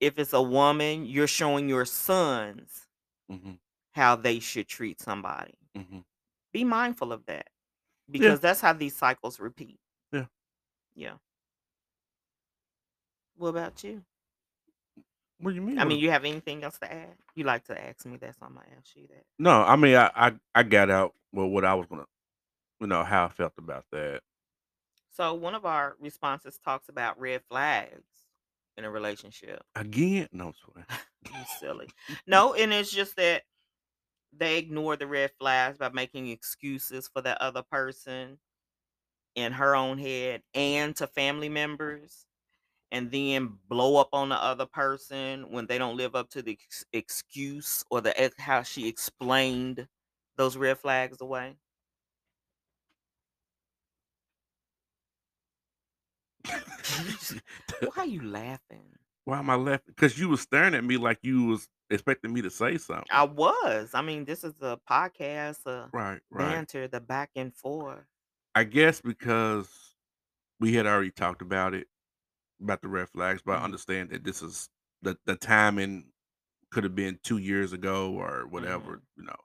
if 0.00 0.18
it's 0.18 0.32
a 0.34 0.42
woman, 0.42 1.06
you're 1.06 1.28
showing 1.28 1.68
your 1.68 1.84
sons 1.86 2.88
Mhm. 3.28 3.56
how 3.92 4.16
they 4.16 4.40
should 4.40 4.68
treat 4.68 5.00
somebody. 5.00 5.54
Mhm. 5.74 6.02
Be 6.52 6.64
mindful 6.64 7.12
of 7.12 7.26
that 7.26 7.50
Yeah. 8.16 8.34
because 8.34 8.40
that's 8.40 8.60
how 8.60 8.72
these 8.74 8.96
cycles 8.96 9.40
repeat. 9.40 9.80
Yeah. 10.12 10.26
Yeah. 10.94 11.18
What 13.34 13.48
about 13.48 13.84
you? 13.84 14.06
What 15.42 15.50
do 15.50 15.56
you 15.56 15.62
mean? 15.62 15.78
I 15.78 15.84
mean, 15.84 15.98
you 15.98 16.10
have 16.10 16.24
anything 16.24 16.62
else 16.62 16.78
to 16.78 16.92
add? 16.92 17.14
You 17.34 17.44
like 17.44 17.64
to 17.64 17.80
ask 17.80 18.06
me 18.06 18.16
that, 18.18 18.36
so 18.38 18.46
I'm 18.46 18.54
gonna 18.54 18.66
ask 18.78 18.96
you 18.96 19.08
that. 19.08 19.24
No, 19.38 19.62
I 19.62 19.76
mean 19.76 19.96
I 19.96 20.10
I 20.14 20.32
I 20.54 20.62
got 20.62 20.88
out 20.88 21.14
well 21.32 21.48
what 21.48 21.64
I 21.64 21.74
was 21.74 21.86
gonna 21.86 22.06
you 22.82 22.88
know, 22.88 23.04
how 23.04 23.26
I 23.26 23.28
felt 23.28 23.52
about 23.58 23.84
that. 23.92 24.22
So 25.12 25.34
one 25.34 25.54
of 25.54 25.64
our 25.64 25.96
responses 26.00 26.58
talks 26.64 26.88
about 26.88 27.20
red 27.20 27.42
flags 27.48 28.02
in 28.76 28.84
a 28.84 28.90
relationship. 28.90 29.62
Again? 29.76 30.28
No. 30.32 30.52
You 31.24 31.44
silly. 31.60 31.88
No, 32.26 32.54
and 32.54 32.72
it's 32.72 32.90
just 32.90 33.14
that 33.16 33.42
they 34.36 34.58
ignore 34.58 34.96
the 34.96 35.06
red 35.06 35.30
flags 35.38 35.78
by 35.78 35.90
making 35.90 36.28
excuses 36.28 37.08
for 37.08 37.22
the 37.22 37.40
other 37.40 37.62
person 37.62 38.38
in 39.36 39.52
her 39.52 39.76
own 39.76 39.98
head 39.98 40.42
and 40.54 40.96
to 40.96 41.06
family 41.06 41.48
members, 41.48 42.26
and 42.92 43.10
then 43.10 43.58
blow 43.68 43.96
up 43.96 44.10
on 44.12 44.28
the 44.28 44.36
other 44.36 44.66
person 44.66 45.50
when 45.50 45.66
they 45.66 45.78
don't 45.78 45.96
live 45.96 46.14
up 46.14 46.28
to 46.30 46.42
the 46.42 46.52
ex- 46.52 46.84
excuse 46.92 47.82
or 47.90 48.02
the 48.02 48.18
ex- 48.20 48.38
how 48.38 48.62
she 48.62 48.86
explained 48.86 49.88
those 50.36 50.56
red 50.56 50.78
flags 50.78 51.20
away. 51.20 51.56
Why 56.44 57.92
are 57.96 58.06
you 58.06 58.22
laughing? 58.22 58.84
Why 59.24 59.38
am 59.38 59.48
I 59.48 59.54
laughing? 59.54 59.80
Because 59.86 60.18
you 60.18 60.28
was 60.28 60.42
staring 60.42 60.74
at 60.74 60.84
me 60.84 60.98
like 60.98 61.18
you 61.22 61.44
was 61.46 61.68
expecting 61.90 62.32
me 62.32 62.42
to 62.42 62.50
say 62.50 62.76
something. 62.76 63.06
I 63.10 63.24
was. 63.24 63.90
I 63.94 64.02
mean, 64.02 64.24
this 64.24 64.44
is 64.44 64.54
a 64.60 64.78
podcast, 64.88 65.60
uh, 65.64 65.86
Right, 65.92 66.20
right. 66.30 66.48
banter, 66.48 66.88
the 66.88 67.00
back 67.00 67.30
and 67.36 67.54
forth. 67.54 68.04
I 68.54 68.64
guess 68.64 69.00
because 69.00 69.68
we 70.60 70.74
had 70.74 70.86
already 70.86 71.10
talked 71.10 71.40
about 71.40 71.72
it, 71.72 71.86
about 72.62 72.82
the 72.82 72.88
red 72.88 73.08
flags, 73.10 73.42
but 73.44 73.58
I 73.60 73.64
Mhm, 73.64 73.64
understand 73.64 74.10
that 74.10 74.24
this 74.24 74.42
is 74.42 74.70
the 75.02 75.18
the 75.26 75.36
timing 75.36 76.12
could 76.72 76.84
have 76.84 76.94
been 76.96 77.20
2 77.24 77.38
years 77.38 77.72
ago 77.72 78.14
or 78.14 78.46
whatever, 78.48 78.92
mhm. 78.92 79.02
you 79.16 79.24
know. 79.24 79.36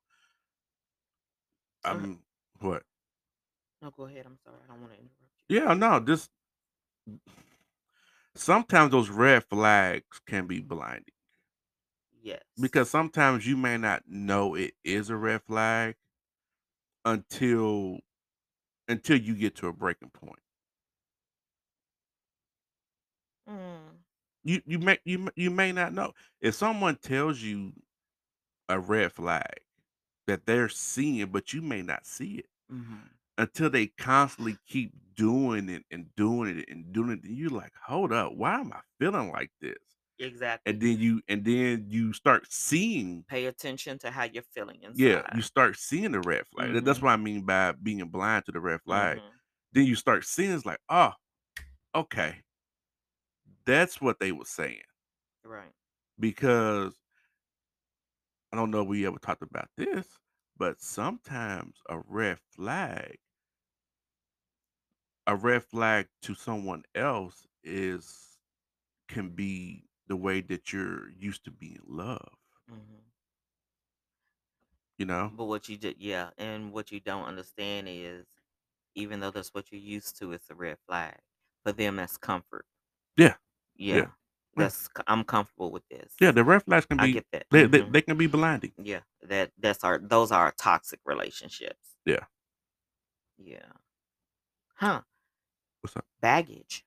I'm 1.83 2.23
what? 2.59 2.83
No, 3.81 3.89
go 3.89 4.05
ahead. 4.05 4.25
I'm 4.27 4.37
sorry. 4.37 4.59
I 4.63 4.67
don't 4.67 4.81
want 4.81 4.93
to 4.93 4.99
interrupt 4.99 5.41
you. 5.41 5.49
Yeah, 5.49 5.73
no, 5.73 5.99
this 5.99 6.29
sometimes 8.35 8.91
those 8.91 9.09
red 9.09 9.43
flags 9.43 10.19
can 10.25 10.47
be 10.47 10.61
blinding 10.61 11.13
Yes. 12.21 12.43
because 12.59 12.89
sometimes 12.89 13.47
you 13.47 13.55
may 13.57 13.77
not 13.77 14.03
know 14.07 14.55
it 14.55 14.73
is 14.83 15.09
a 15.09 15.15
red 15.15 15.41
flag 15.43 15.95
until 17.05 17.99
until 18.87 19.17
you 19.19 19.35
get 19.35 19.55
to 19.57 19.67
a 19.67 19.73
breaking 19.73 20.11
point. 20.11 20.39
Mm, 23.47 24.03
You 24.43 24.61
you 24.65 24.79
may 24.79 24.99
you 25.05 25.19
may- 25.19 25.31
you 25.35 25.51
may 25.51 25.71
not 25.71 25.93
know. 25.93 26.13
If 26.41 26.55
someone 26.55 26.97
tells 26.97 27.41
you 27.41 27.73
a 28.69 28.79
red 28.79 29.13
flag 29.13 29.61
that 30.27 30.45
they're 30.45 30.69
seeing, 30.69 31.31
but 31.31 31.53
you 31.53 31.61
may 31.61 31.81
not 31.83 32.05
see 32.07 32.35
it 32.39 32.49
mhm. 32.69 33.17
until 33.37 33.69
they 33.69 33.87
constantly 33.87 34.57
keep 34.67 34.93
doing 35.15 35.69
it 35.69 35.85
and 35.91 36.13
doing 36.15 36.59
it 36.59 36.69
and 36.69 36.93
doing 36.93 37.11
it. 37.11 37.23
And 37.25 37.37
you're 37.37 37.49
like, 37.51 37.73
hold 37.75 38.13
up, 38.13 38.33
why 38.33 38.59
am 38.61 38.73
I 38.73 38.81
feeling 38.99 39.31
like 39.31 39.51
this? 39.61 39.77
Exactly. 40.19 40.73
And 40.73 40.81
then 40.81 40.99
you 40.99 41.21
and 41.27 41.45
then 41.45 41.87
you 41.89 42.13
start 42.13 42.51
seeing, 42.51 43.25
Pay 43.27 43.45
attention 43.45 43.97
to 43.99 44.11
how 44.11 44.23
you're 44.25 44.43
feeling 44.43 44.81
inside. 44.83 44.99
yeah, 44.99 45.21
you 45.35 45.41
start 45.41 45.77
seeing 45.77 46.11
the 46.13 46.21
red 46.21 46.47
flag. 46.47 46.73
That- 46.73 46.85
That's 46.85 46.99
Mhm. 46.99 47.03
what 47.03 47.11
I 47.11 47.17
mean 47.17 47.45
by 47.45 47.73
being 47.73 48.05
blind 48.09 48.45
to 48.45 48.51
the 48.51 48.59
red 48.59 48.81
flag. 48.81 49.19
Mhm. 49.19 49.39
Then 49.73 49.85
you 49.85 49.95
start 49.95 50.25
seeing 50.25 50.51
it's 50.51 50.65
like, 50.65 50.79
oh, 50.89 51.13
okay, 51.95 52.41
that's 53.67 54.01
what 54.01 54.19
they 54.19 54.33
were 54.33 54.45
saying. 54.45 54.81
Right. 55.43 55.73
Because 56.19 57.01
I 58.51 58.57
don't 58.57 58.71
know 58.71 58.81
if 58.81 58.89
we 58.89 59.05
ever 59.07 59.19
talked 59.19 59.41
about 59.41 59.69
this, 59.77 60.19
but 60.57 60.81
sometimes 60.81 61.81
a 61.87 61.99
red 61.99 62.39
flag, 62.41 63.19
a 65.27 65.35
red 65.35 65.63
flag 65.63 66.09
to 66.23 66.33
someone 66.33 66.83
else 66.95 67.45
is 67.63 68.39
can 69.09 69.31
be 69.35 69.89
the 70.07 70.17
way 70.17 70.41
that 70.41 70.73
you're 70.73 71.09
used 71.11 71.45
to 71.45 71.51
being 71.51 71.81
loved, 71.85 72.37
Mhm. 72.67 73.11
you 74.97 75.05
know? 75.05 75.31
But 75.31 75.45
what 75.45 75.69
you 75.69 75.77
did, 75.77 75.99
yeah, 75.99 76.31
and 76.37 76.73
what 76.73 76.91
you 76.91 76.99
don't 76.99 77.23
understand 77.25 77.87
is, 77.89 78.27
even 78.95 79.19
though 79.21 79.31
that's 79.31 79.53
what 79.53 79.71
you're 79.71 79.81
used 79.81 80.17
to, 80.17 80.31
it's 80.33 80.49
a 80.49 80.55
red 80.55 80.79
flag. 80.87 81.21
For 81.63 81.71
them, 81.71 81.97
that's 81.97 82.17
comfort. 82.17 82.65
Yeah, 83.17 83.35
yeah, 83.77 83.95
Yeah, 83.95 84.07
that's 84.55 84.89
I'm 85.07 85.23
comfortable 85.23 85.71
with 85.71 85.87
this. 85.89 86.13
Yeah, 86.19 86.31
the 86.31 86.43
red 86.43 86.63
flags 86.63 86.85
can 86.85 86.97
be. 86.97 87.03
I 87.03 87.11
get 87.11 87.25
that. 87.31 87.45
they 87.51 87.65
they, 87.65 87.81
hmm 87.81 87.91
they 87.91 88.01
can 88.01 88.17
be 88.17 88.27
blinding. 88.27 88.71
Yeah, 88.81 89.01
that 89.23 89.51
that's 89.59 89.83
our 89.83 89.99
those 89.99 90.31
are 90.31 90.45
our 90.45 90.51
toxic 90.57 90.99
relationships. 91.05 91.95
Yeah. 92.05 92.25
Yeah. 93.37 93.71
Huh. 94.75 95.01
What's 95.81 95.95
up? 95.97 96.05
Baggage. 96.21 96.83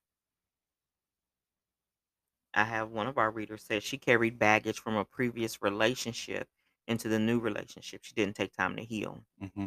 I 2.55 2.65
have 2.65 2.91
one 2.91 3.07
of 3.07 3.17
our 3.19 3.31
readers 3.31 3.63
said 3.63 3.83
she 3.83 3.97
carried 3.97 4.39
baggage 4.39 4.81
from 4.81 4.97
a 4.97 5.05
previous 5.05 5.63
relationship 5.63 6.49
into 6.89 7.09
the 7.09 7.19
new 7.19 7.39
relationship. 7.39 8.03
She 8.03 8.15
didn't 8.15 8.35
take 8.35 8.53
time 8.53 8.77
to 8.77 8.83
heal. 8.83 9.25
hmm 9.55 9.67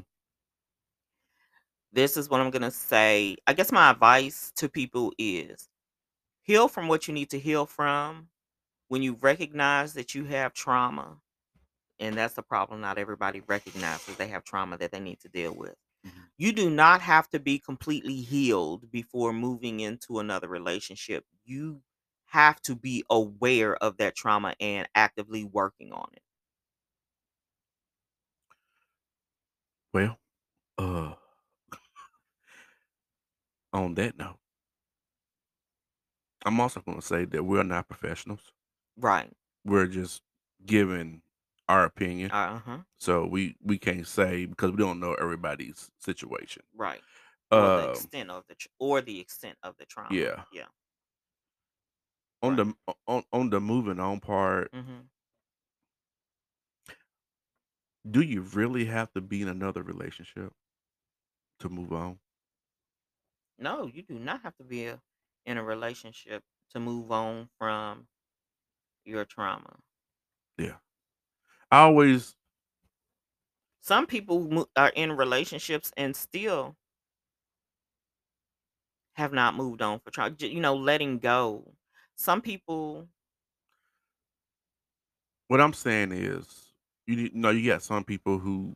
This 1.94 2.18
is 2.18 2.30
what 2.30 2.42
I'm 2.42 2.52
gonna 2.52 2.72
say. 2.72 3.38
I 3.48 3.54
guess 3.54 3.72
my 3.72 3.92
advice 3.92 4.52
to 4.58 4.68
people 4.68 5.14
is 5.18 5.70
heal 6.44 6.70
from 6.70 6.90
what 6.90 7.08
you 7.08 7.16
need 7.16 7.32
to 7.32 7.40
heal 7.40 7.68
from. 7.68 8.30
When 8.90 9.04
you 9.04 9.16
recognize 9.16 9.96
that 9.96 10.16
you 10.16 10.26
have 10.26 10.54
trauma, 10.54 11.22
and 12.00 12.18
that's 12.18 12.34
the 12.36 12.44
problem, 12.44 12.82
not 12.82 12.98
everybody 12.98 13.42
recognizes 13.42 14.18
they 14.18 14.28
have 14.30 14.44
trauma 14.44 14.78
that 14.78 14.92
they 14.92 15.00
need 15.00 15.20
to 15.22 15.30
deal 15.30 15.56
with. 15.56 15.76
hmm 16.04 16.34
You 16.38 16.52
do 16.54 16.70
not 16.70 17.02
have 17.02 17.30
to 17.32 17.40
be 17.40 17.60
completely 17.60 18.22
healed 18.22 18.92
before 18.92 19.34
moving 19.34 19.80
into 19.82 20.20
another 20.20 20.48
relationship. 20.50 21.26
You 21.46 21.82
have 22.28 22.62
to 22.64 22.76
be 22.76 23.04
aware 23.10 23.76
of 23.78 23.98
that 23.98 24.16
trauma 24.16 24.56
and 24.60 24.88
actively 24.96 25.44
working 25.46 25.92
on 25.94 26.10
it. 26.14 26.24
Well, 29.94 30.20
uh, 30.78 31.16
on 33.74 33.96
that 33.96 34.18
note, 34.18 34.40
I'm 36.46 36.60
also 36.60 36.80
going 36.82 37.00
to 37.00 37.06
say 37.06 37.26
that 37.26 37.44
we're 37.44 37.64
not 37.64 37.90
professionals. 37.90 38.54
Right. 38.98 39.34
We're 39.66 39.88
just 39.88 40.22
giving 40.66 41.22
our 41.70 41.86
opinion. 41.86 42.32
Uh 42.32 42.60
huh. 42.60 42.84
So 43.00 43.26
we 43.28 43.58
we 43.62 43.78
can't 43.78 44.08
say 44.08 44.46
because 44.46 44.72
we 44.72 44.78
don't 44.78 45.00
know 45.00 45.16
everybody's 45.16 45.92
situation. 46.00 46.64
Right. 46.74 47.04
Or 47.52 47.70
the 47.70 47.84
Um, 47.84 47.84
extent 47.84 48.32
of 48.32 48.46
the 48.48 48.56
tr- 48.56 48.68
or 48.80 49.02
the 49.02 49.20
extent 49.20 49.58
of 49.64 49.78
the 49.78 49.86
trauma. 49.86 50.16
yeah. 50.16 50.44
Yeah. 50.50 50.68
On 52.44 52.56
Right. 52.56 52.58
the 52.58 52.76
on 53.08 53.24
on 53.32 53.50
the 53.50 53.60
moving 53.60 54.00
on 54.00 54.20
part, 54.20 54.72
hmm 54.74 55.10
do 58.10 58.22
you 58.22 58.40
really 58.42 58.86
have 58.86 59.12
to 59.12 59.20
be 59.20 59.42
in 59.42 59.50
another 59.50 59.84
relationship 59.84 60.54
to 61.60 61.70
move 61.70 61.92
on? 61.92 62.20
No, 63.58 63.88
you 63.88 64.04
do 64.04 64.20
not 64.20 64.44
have 64.44 64.56
to 64.58 64.64
be 64.64 64.86
a, 64.86 65.02
in 65.46 65.58
a 65.58 65.64
relationship 65.64 66.44
to 66.72 66.80
move 66.80 67.12
on 67.12 67.50
from 67.58 68.08
your 69.06 69.26
trauma. 69.26 69.80
Yeah. 70.58 70.78
I 71.72 71.80
always 71.82 72.36
Some 73.82 74.08
people 74.08 74.68
are 74.76 74.90
in 74.96 75.12
relationships 75.12 75.92
and 75.98 76.16
still 76.16 76.76
have 79.14 79.34
not 79.34 79.56
moved 79.56 79.82
on 79.82 80.00
for 80.00 80.12
trauma. 80.12 80.36
You 80.40 80.60
know, 80.60 80.76
letting 80.76 81.20
go. 81.20 81.76
Some 82.16 82.42
people, 82.42 83.10
what 85.48 85.62
I'm 85.62 85.74
saying 85.74 86.12
is 86.12 86.74
you 87.06 87.16
need- 87.16 87.36
know 87.36 87.50
you 87.50 87.70
got 87.70 87.84
some 87.84 88.04
people 88.04 88.40
who 88.40 88.76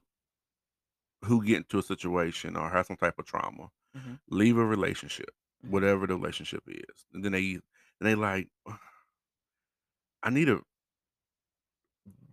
who 1.26 1.44
get 1.44 1.58
into 1.58 1.80
a 1.80 1.84
situation 1.84 2.56
or 2.56 2.70
have 2.70 2.86
some 2.86 2.98
type 2.98 3.18
of 3.20 3.26
trauma, 3.26 3.70
Mhm, 3.96 4.20
leave 4.30 4.58
a 4.58 4.66
relationship, 4.66 5.30
whatever 5.62 6.08
the 6.08 6.16
relationship 6.16 6.64
is, 6.68 7.06
and 7.14 7.24
then 7.24 7.32
they 7.34 7.54
and 7.54 7.62
they 8.02 8.16
like 8.16 8.50
I 10.24 10.30
need 10.30 10.50
a 10.50 10.62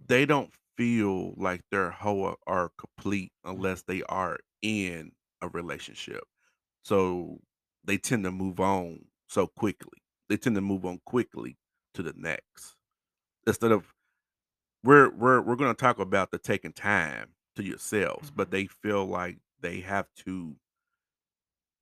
they 0.07 0.27
don't 0.27 0.53
feel 0.77 1.35
like 1.37 1.63
their 1.71 1.91
whole 1.91 2.37
are 2.47 2.71
complete 2.79 3.33
unless 3.45 3.83
they 3.83 4.03
are 4.05 4.39
in 4.63 5.13
a 5.41 5.49
relationship. 5.49 6.25
So 6.85 7.41
they 7.85 7.99
tend 7.99 8.25
to 8.25 8.33
move 8.33 8.61
on 8.61 9.07
so 9.29 9.47
quickly. 9.47 10.03
They 10.29 10.37
tend 10.37 10.57
to 10.57 10.63
move 10.63 10.85
on 10.87 11.01
quickly 11.07 11.59
to 11.95 12.03
the 12.03 12.15
next. 12.17 12.77
Instead 13.47 13.73
of 13.73 13.95
we're 14.85 15.11
we're 15.11 15.41
we're 15.43 15.57
gonna 15.57 15.75
talk 15.75 15.99
about 15.99 16.31
the 16.31 16.39
taking 16.39 16.73
time 16.73 17.35
to 17.57 17.65
yourselves, 17.65 18.31
but 18.31 18.51
mhm, 18.51 18.53
they 18.53 18.67
feel 18.67 19.07
like 19.07 19.39
they 19.61 19.81
have 19.81 20.09
to 20.17 20.57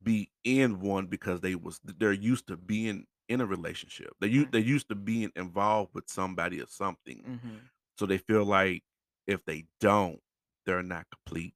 be 0.03 0.31
in 0.45 0.81
one 0.81 1.07
because 1.07 1.41
they 1.41 1.55
was 1.55 1.81
they're 1.85 2.13
used 2.13 2.49
to 2.49 2.57
being 2.57 3.07
in 3.29 3.41
a 3.41 3.47
relationship. 3.47 4.11
They 4.21 4.29
right, 4.33 4.53
they 4.53 4.61
used 4.61 4.89
to 4.91 4.95
being 4.95 5.33
involved 5.37 5.95
with 5.95 6.09
somebody 6.11 6.61
or 6.61 6.67
something. 6.67 7.25
mhm, 7.25 7.71
So 7.99 8.07
they 8.07 8.19
feel 8.19 8.45
like 8.45 8.85
if 9.27 9.45
they 9.47 9.67
don't, 9.81 10.21
they're 10.67 10.83
not 10.85 11.07
complete. 11.11 11.55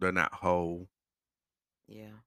They're 0.00 0.12
not 0.12 0.34
whole. 0.34 0.88
yeah, 1.86 2.18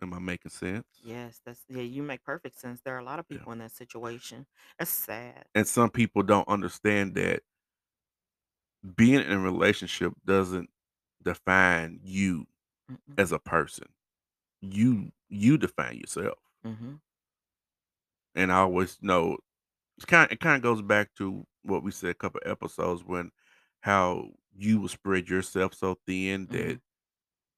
Am 0.00 0.14
I 0.14 0.20
making 0.20 0.50
sense? 0.52 0.86
yes, 1.02 1.40
that's 1.44 1.64
yeah. 1.68 1.82
You 1.82 2.02
make 2.02 2.24
perfect 2.24 2.58
sense. 2.58 2.80
There 2.82 2.94
are 2.94 2.98
a 3.00 3.04
lot 3.04 3.18
of 3.18 3.28
Yeah. 3.28 3.44
people 3.44 3.52
in 3.52 3.58
that 3.58 3.72
situation. 3.72 4.46
That's 4.78 4.90
sad. 4.90 5.46
And 5.54 5.66
some 5.66 5.90
people 5.90 6.22
don't 6.22 6.46
understand 6.48 7.14
that 7.16 7.42
being 8.96 9.20
in 9.20 9.30
a 9.32 9.38
relationship 9.38 10.12
doesn't 10.24 10.70
define 11.22 12.00
you 12.02 12.46
Mm-mm, 12.90 13.18
as 13.18 13.32
a 13.32 13.40
person. 13.40 13.88
You 14.72 15.12
you 15.28 15.58
define 15.58 15.98
yourself. 15.98 16.38
mhm, 16.64 17.00
And 18.34 18.52
I 18.52 18.58
always 18.58 18.98
know 19.02 19.38
it's 19.96 20.06
kind 20.06 20.30
it 20.32 20.40
kind 20.40 20.56
of 20.56 20.62
goes 20.62 20.82
back 20.82 21.14
to 21.16 21.46
what 21.64 21.82
we 21.82 21.90
said 21.90 22.10
a 22.10 22.14
couple 22.14 22.40
episodes 22.44 23.04
when 23.04 23.32
how 23.82 24.30
you 24.56 24.80
will 24.80 24.88
spread 24.88 25.28
yourself 25.28 25.74
so 25.74 25.98
thin 26.06 26.48
that 26.52 26.78
mhm, 26.78 26.80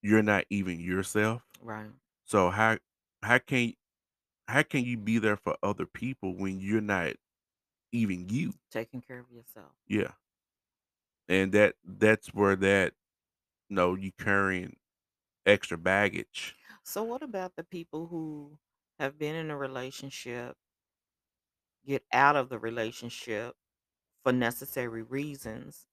you're 0.02 0.22
not 0.22 0.44
even 0.50 0.80
yourself. 0.80 1.42
right. 1.60 1.90
So 2.24 2.50
how 2.50 2.78
how 3.22 3.38
can 3.38 3.74
how 4.48 4.62
can 4.62 4.84
you 4.84 4.96
be 4.98 5.18
there 5.18 5.36
for 5.36 5.56
other 5.62 5.86
people 5.86 6.36
when 6.36 6.60
you're 6.60 6.80
not 6.82 7.14
even 7.92 8.28
you? 8.28 8.54
Taking 8.70 9.00
care 9.00 9.18
of 9.18 9.30
yourself. 9.30 9.72
Yeah. 9.88 10.12
And 11.28 11.52
that 11.52 11.74
that's 11.84 12.28
where 12.34 12.56
that 12.56 12.94
you 13.68 13.76
know 13.76 13.94
you 13.94 14.12
carrying 14.12 14.76
extra 15.46 15.78
baggage. 15.78 16.56
So, 16.86 17.02
what 17.02 17.22
about 17.22 17.56
the 17.56 17.64
people 17.64 18.06
who 18.06 18.58
have 18.98 19.18
been 19.18 19.34
in 19.34 19.50
a 19.50 19.56
relationship, 19.58 20.56
get 21.86 22.04
out 22.12 22.36
of 22.36 22.50
the 22.50 22.58
relationship 22.58 23.56
for 24.22 24.32
necessary 24.32 25.02
reasons, 25.02 25.86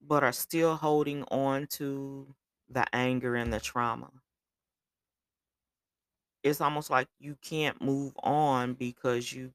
but 0.00 0.24
are 0.24 0.32
still 0.32 0.74
holding 0.76 1.22
on 1.24 1.66
to 1.68 2.34
the 2.68 2.84
anger 2.94 3.36
and 3.36 3.52
the 3.52 3.60
trauma? 3.60 4.10
It's 6.42 6.60
almost 6.60 6.90
like 6.90 7.08
you 7.18 7.36
can't 7.36 7.80
move 7.80 8.14
on 8.22 8.74
because 8.74 9.32
you 9.32 9.54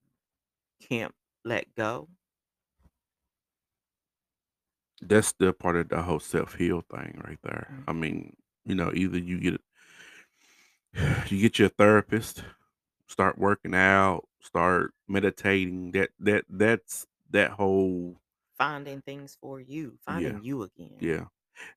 can't 0.79 1.15
let 1.45 1.75
go. 1.75 2.09
That's 5.01 5.27
still 5.27 5.53
part 5.53 5.75
of 5.75 5.89
the 5.89 6.01
whole 6.01 6.19
self 6.19 6.55
heal 6.55 6.81
thing 6.81 7.21
right 7.23 7.39
there. 7.43 7.83
I 7.87 7.93
Mhm. 7.93 7.93
mean, 7.93 8.35
you 8.65 8.75
know, 8.75 8.91
either 8.93 9.17
you 9.17 9.39
get 9.39 9.61
you 11.27 11.41
get 11.41 11.59
your 11.59 11.69
therapist, 11.69 12.43
start 13.07 13.37
working 13.37 13.75
out, 13.75 14.27
start 14.41 14.93
meditating. 15.07 15.91
That 15.93 16.11
that 16.19 16.45
that's 16.49 17.07
that 17.31 17.51
whole 17.51 18.21
Finding 18.57 19.03
things 19.03 19.35
for 19.35 19.59
you, 19.59 19.99
yeah, 20.07 20.39
finding 20.39 20.41
you 20.41 20.63
again. 20.63 21.01
yeah. 21.01 21.25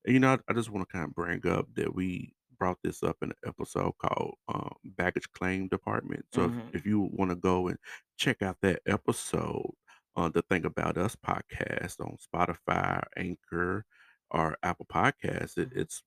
And, 0.05 0.13
you 0.15 0.19
know, 0.19 0.35
I, 0.35 0.39
I 0.49 0.53
just 0.53 0.71
want 0.71 0.87
to 0.87 0.93
kind 0.93 1.05
of 1.05 1.15
bring 1.15 1.45
up 1.47 1.67
that 1.75 1.93
we 1.95 2.33
brought 2.57 2.79
this 2.83 3.03
up 3.03 3.17
in 3.23 3.31
an 3.31 3.37
episode 3.45 3.93
called 3.99 4.35
um, 4.49 4.75
Baggage 4.85 5.31
Claim 5.33 5.67
Department. 5.69 6.25
So 6.33 6.45
if, 6.45 6.53
hmm 6.53 6.69
if 6.73 6.85
you 6.85 7.01
want 7.13 7.31
to 7.31 7.35
go 7.37 7.67
and 7.69 7.77
check 8.17 8.41
out 8.43 8.57
that 8.61 8.81
episode 8.87 9.71
on 10.15 10.33
the 10.33 10.43
Think 10.43 10.65
About 10.65 10.97
Us 10.97 11.15
podcast 11.15 11.99
on 12.01 12.17
Spotify, 12.17 13.03
Anchor, 13.17 13.85
or 14.31 14.57
Apple 14.63 14.87
Podcasts, 14.87 15.57
it, 15.57 15.69
hmm 15.69 15.73
it's 15.73 16.03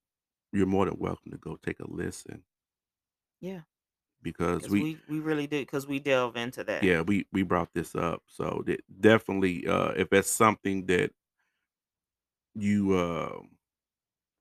you're 0.53 0.67
more 0.67 0.87
than 0.87 0.99
welcome 0.99 1.33
to 1.33 1.39
go 1.39 1.57
take 1.63 1.81
a 1.81 1.91
listen 1.91 2.45
Yeah, 3.41 3.63
because 4.23 4.69
we 4.69 4.89
we 4.89 5.03
we 5.07 5.21
really 5.21 5.47
do 5.49 5.61
because 5.61 5.87
we 5.87 6.01
delve 6.01 6.37
into 6.37 6.65
that. 6.65 6.91
yeah 6.91 7.01
we 7.03 7.27
we 7.33 7.43
brought 7.43 7.73
this 7.75 7.95
up 7.95 8.23
so 8.27 8.63
that 8.67 8.81
definitely 9.01 9.67
uh 9.67 9.91
if 9.97 10.09
that's 10.11 10.31
something 10.31 10.87
that 10.87 11.13
you 12.55 12.93
uh 12.95 13.41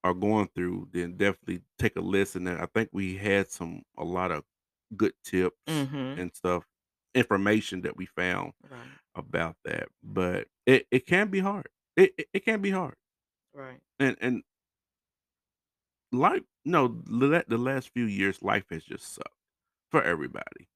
are 0.04 0.14
going 0.14 0.48
through, 0.56 0.90
then 0.92 1.18
definitely 1.18 1.62
take 1.78 1.96
a 1.96 2.02
listen. 2.02 2.48
And 2.48 2.60
I 2.62 2.66
think 2.68 2.90
we 2.94 3.18
had 3.18 3.50
some 3.52 3.84
a 3.98 4.04
lot 4.04 4.32
of 4.32 4.44
good 4.96 5.14
tips 5.24 5.58
hmm 5.68 6.16
and 6.16 6.34
stuff, 6.34 6.66
information 7.14 7.82
that 7.82 7.98
we 7.98 8.06
found 8.06 8.54
Right, 8.62 9.00
about 9.16 9.58
that. 9.66 9.90
But 10.04 10.48
it, 10.66 10.88
it 10.92 11.06
can 11.08 11.30
be 11.30 11.40
hard. 11.40 11.70
It, 11.98 12.14
it 12.18 12.30
it 12.36 12.46
can 12.46 12.62
be 12.62 12.72
hard. 12.72 12.96
right, 13.54 13.82
And 14.00 14.18
and 14.22 14.44
life 16.12 16.44
no 16.70 16.88
the 17.06 17.44
the 17.48 17.58
last 17.58 17.90
few 17.94 18.06
years 18.06 18.42
life 18.42 18.66
has 18.72 18.84
just 18.84 19.14
sucked 19.14 19.30
for 19.92 20.04
everybody. 20.04 20.70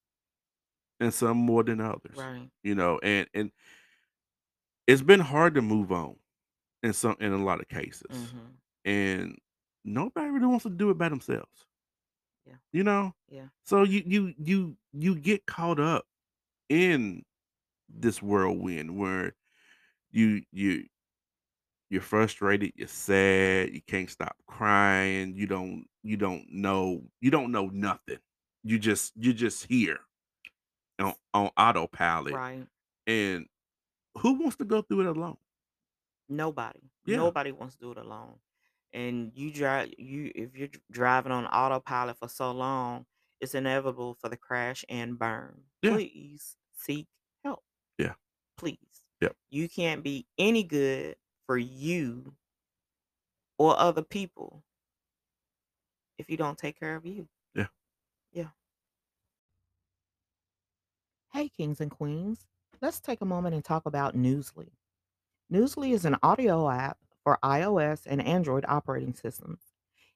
And 1.00 1.14
some 1.14 1.38
more 1.38 1.64
than 1.64 1.82
others. 1.82 2.16
right. 2.18 2.50
You 2.64 2.76
know, 2.76 3.00
and 3.04 3.28
and 3.34 3.52
it's 4.88 5.02
been 5.02 5.20
hard 5.20 5.56
to 5.56 5.62
move 5.62 5.92
on 5.92 6.16
in 6.82 6.94
some 6.94 7.16
in 7.20 7.34
a 7.34 7.44
lot 7.44 7.60
of 7.62 7.68
cases. 7.68 8.30
hmm 8.32 8.40
And 8.86 9.38
nobody 9.86 10.30
really 10.30 10.48
wants 10.48 10.64
to 10.64 10.70
do 10.70 10.90
it 10.90 10.98
by 10.98 11.10
themselves. 11.10 11.66
Yeah, 12.46 12.56
You 12.74 12.84
know? 12.84 13.14
yeah. 13.30 13.48
So 13.66 13.84
you 13.84 14.04
you 14.06 14.34
you 14.38 14.78
you 14.94 15.16
get 15.16 15.46
caught 15.46 15.80
up 15.80 16.06
in 16.70 17.24
this 17.90 18.22
whirlwind 18.22 18.98
where 18.98 19.36
you 20.12 20.44
you 20.52 20.86
you're 21.94 22.02
frustrated, 22.02 22.72
you're 22.76 22.88
sad, 22.88 23.70
you 23.70 23.82
can't 23.86 24.10
stop 24.10 24.36
crying, 24.48 25.36
you 25.36 25.46
don't 25.46 25.86
you 26.02 26.18
don't 26.18 26.44
know 26.52 27.04
you 27.22 27.30
don't 27.30 27.52
know 27.52 27.70
nothing. 27.72 28.18
You 28.64 28.80
just 28.80 29.14
you're 29.16 29.34
just 29.34 29.68
here 29.68 30.00
on, 31.00 31.14
on 31.36 31.52
autopilot. 31.56 32.34
Right. 32.34 32.66
And 33.06 33.46
who 34.18 34.34
wants 34.42 34.56
to 34.56 34.66
go 34.66 34.82
through 34.82 35.02
it 35.02 35.16
alone? 35.16 35.38
Nobody. 36.28 36.80
Yeah. 37.06 37.18
Nobody 37.18 37.52
wants 37.52 37.76
to 37.76 37.82
do 37.82 37.92
it 37.92 38.00
alone. 38.00 38.40
And 38.92 39.32
you 39.36 39.52
drive 39.52 39.94
you 40.00 40.32
if 40.34 40.56
you're 40.56 40.70
driving 40.90 41.32
on 41.32 41.46
autopilot 41.46 42.18
for 42.18 42.28
so 42.28 42.52
long, 42.52 43.06
it's 43.40 43.54
inevitable 43.54 44.18
for 44.20 44.30
the 44.30 44.38
crash 44.38 44.84
and 44.90 45.20
burn. 45.20 45.62
Yeah. 45.84 45.92
Please 45.92 46.56
seek 46.76 47.06
help. 47.44 47.64
Yeah. 48.00 48.14
Please. 48.58 48.80
Yep. 49.22 49.36
You 49.52 49.70
can't 49.70 50.02
be 50.02 50.26
any 50.40 50.64
good 50.64 51.18
for 51.46 51.58
you 51.58 52.34
or 53.58 53.78
other 53.80 54.04
people 54.04 54.64
if 56.18 56.30
you 56.30 56.38
don't 56.38 56.58
take 56.58 56.80
care 56.80 56.96
of 56.96 57.06
you. 57.06 57.28
Yeah. 57.56 57.68
Yeah. 58.32 58.50
Hey, 61.34 61.50
kings 61.50 61.82
and 61.82 61.92
queens. 61.92 62.46
Let's 62.82 63.00
take 63.00 63.22
a 63.22 63.26
moment 63.26 63.56
and 63.56 63.64
talk 63.64 63.86
about 63.86 64.16
Newsly. 64.16 64.70
Newsly 65.52 65.94
is 65.94 66.06
an 66.06 66.18
audio 66.24 66.70
app 66.70 66.98
for 67.24 67.40
iOS 67.44 68.04
and 68.06 68.22
Android 68.26 68.66
operating 68.68 69.14
systems. 69.14 69.60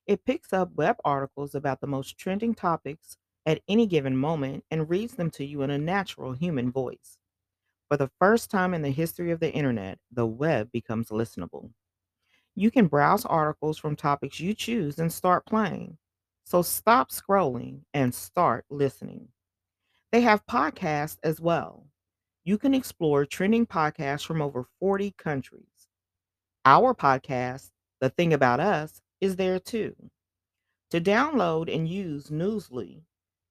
It 0.05 0.25
picks 0.25 0.53
up 0.53 0.73
web 0.75 0.97
articles 1.05 1.55
about 1.55 1.81
the 1.81 1.87
most 1.87 2.17
trending 2.17 2.55
topics 2.55 3.17
at 3.45 3.61
any 3.67 3.85
given 3.85 4.17
moment 4.17 4.65
and 4.71 4.89
reads 4.89 5.15
them 5.15 5.31
to 5.31 5.45
you 5.45 5.61
in 5.61 5.69
a 5.71 5.77
natural 5.77 6.33
human 6.33 6.71
voice. 6.71 7.17
For 7.89 7.97
the 7.97 8.11
first 8.19 8.51
time 8.51 8.73
in 8.73 8.81
the 8.81 8.91
history 8.91 9.31
of 9.31 9.39
the 9.39 9.51
internet, 9.53 9.99
the 10.11 10.25
web 10.25 10.71
becomes 10.71 11.09
listenable. 11.09 11.71
You 12.55 12.71
can 12.71 12.87
browse 12.87 13.25
articles 13.25 13.77
from 13.77 13.95
topics 13.95 14.39
you 14.39 14.53
choose 14.53 14.99
and 14.99 15.11
start 15.13 15.45
playing. 15.45 15.97
So 16.45 16.61
stop 16.61 17.11
scrolling 17.11 17.81
and 17.93 18.13
start 18.15 18.65
listening. 18.69 19.29
They 20.11 20.21
have 20.21 20.45
podcasts 20.47 21.17
as 21.23 21.39
well. 21.41 21.87
you 22.43 22.57
can 22.57 22.73
explore 22.73 23.25
trending 23.25 23.65
podcasts 23.67 24.25
from 24.25 24.41
over 24.41 24.65
40 24.79 25.11
countries. 25.17 25.87
Our 26.65 26.93
podcast, 26.93 27.71
The 27.99 28.09
Thing 28.09 28.33
About 28.33 28.59
Us, 28.59 29.01
is 29.21 29.35
there 29.35 29.59
too. 29.59 29.95
To 30.91 30.99
download 31.01 31.73
and 31.73 31.87
use 31.87 32.27
Newsly, 32.29 33.03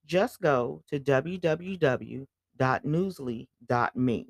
just 0.06 0.40
go 0.40 0.82
to 0.88 0.98
www.newsly.me. 2.58 4.26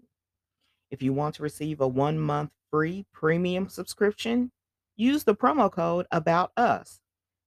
If 0.90 1.02
you 1.02 1.12
want 1.12 1.34
to 1.34 1.42
receive 1.42 1.80
a 1.80 1.88
one 1.88 2.18
month 2.18 2.50
free 2.70 3.04
premium 3.12 3.68
subscription, 3.68 4.50
use 4.96 5.24
the 5.24 5.34
promo 5.34 5.70
code 5.70 6.06
About 6.12 6.52
Us. 6.56 7.00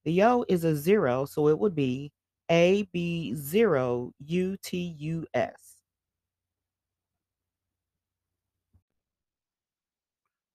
The 0.05 0.23
O 0.23 0.45
is 0.47 0.63
a 0.63 0.75
zero, 0.75 1.25
so 1.25 1.47
it 1.47 1.57
would 1.57 1.75
be 1.75 2.11
A 2.49 2.83
B 2.93 3.33
zero 3.35 4.11
U 4.19 4.57
T 4.61 4.95
U 4.97 5.25
S. 5.33 5.75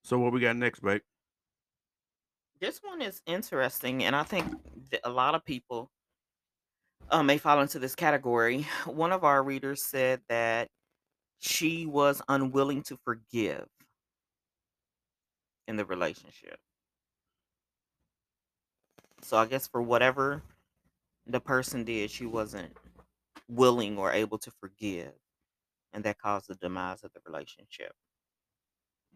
So 0.03 0.19
what 0.19 0.33
we 0.33 0.41
got 0.41 0.57
next, 0.57 0.81
babe? 0.81 1.01
This 2.61 2.81
one 2.83 3.01
is 3.01 3.23
interesting, 3.27 4.05
and 4.05 4.15
I 4.15 4.23
think 4.23 4.47
a 5.05 5.11
lot 5.11 5.35
of 5.35 5.45
people 5.45 5.91
uh, 7.11 7.23
may 7.23 7.39
fall 7.39 7.61
into 7.61 7.79
this 7.79 7.95
category. 7.95 8.67
One 8.87 9.13
of 9.13 9.25
our 9.25 9.43
readers 9.43 9.85
said 9.85 10.21
that 10.29 10.69
she 11.39 11.87
was 11.87 12.23
unwilling 12.29 12.83
to 12.85 12.99
forgive 13.05 13.67
in 15.69 15.77
the 15.77 15.85
relationship. 15.85 16.59
So 19.23 19.37
I 19.37 19.47
guess 19.47 19.67
for 19.67 19.81
whatever 19.83 20.43
the 21.27 21.41
person 21.41 21.85
did, 21.85 22.11
she 22.11 22.27
wasn't 22.27 22.77
willing 23.49 23.99
or 23.99 24.13
able 24.13 24.39
to 24.39 24.51
forgive, 24.61 25.13
and 25.93 26.05
that 26.05 26.19
caused 26.19 26.49
the 26.49 26.55
demise 26.57 27.05
of 27.05 27.13
the 27.13 27.21
relationship. 27.27 27.93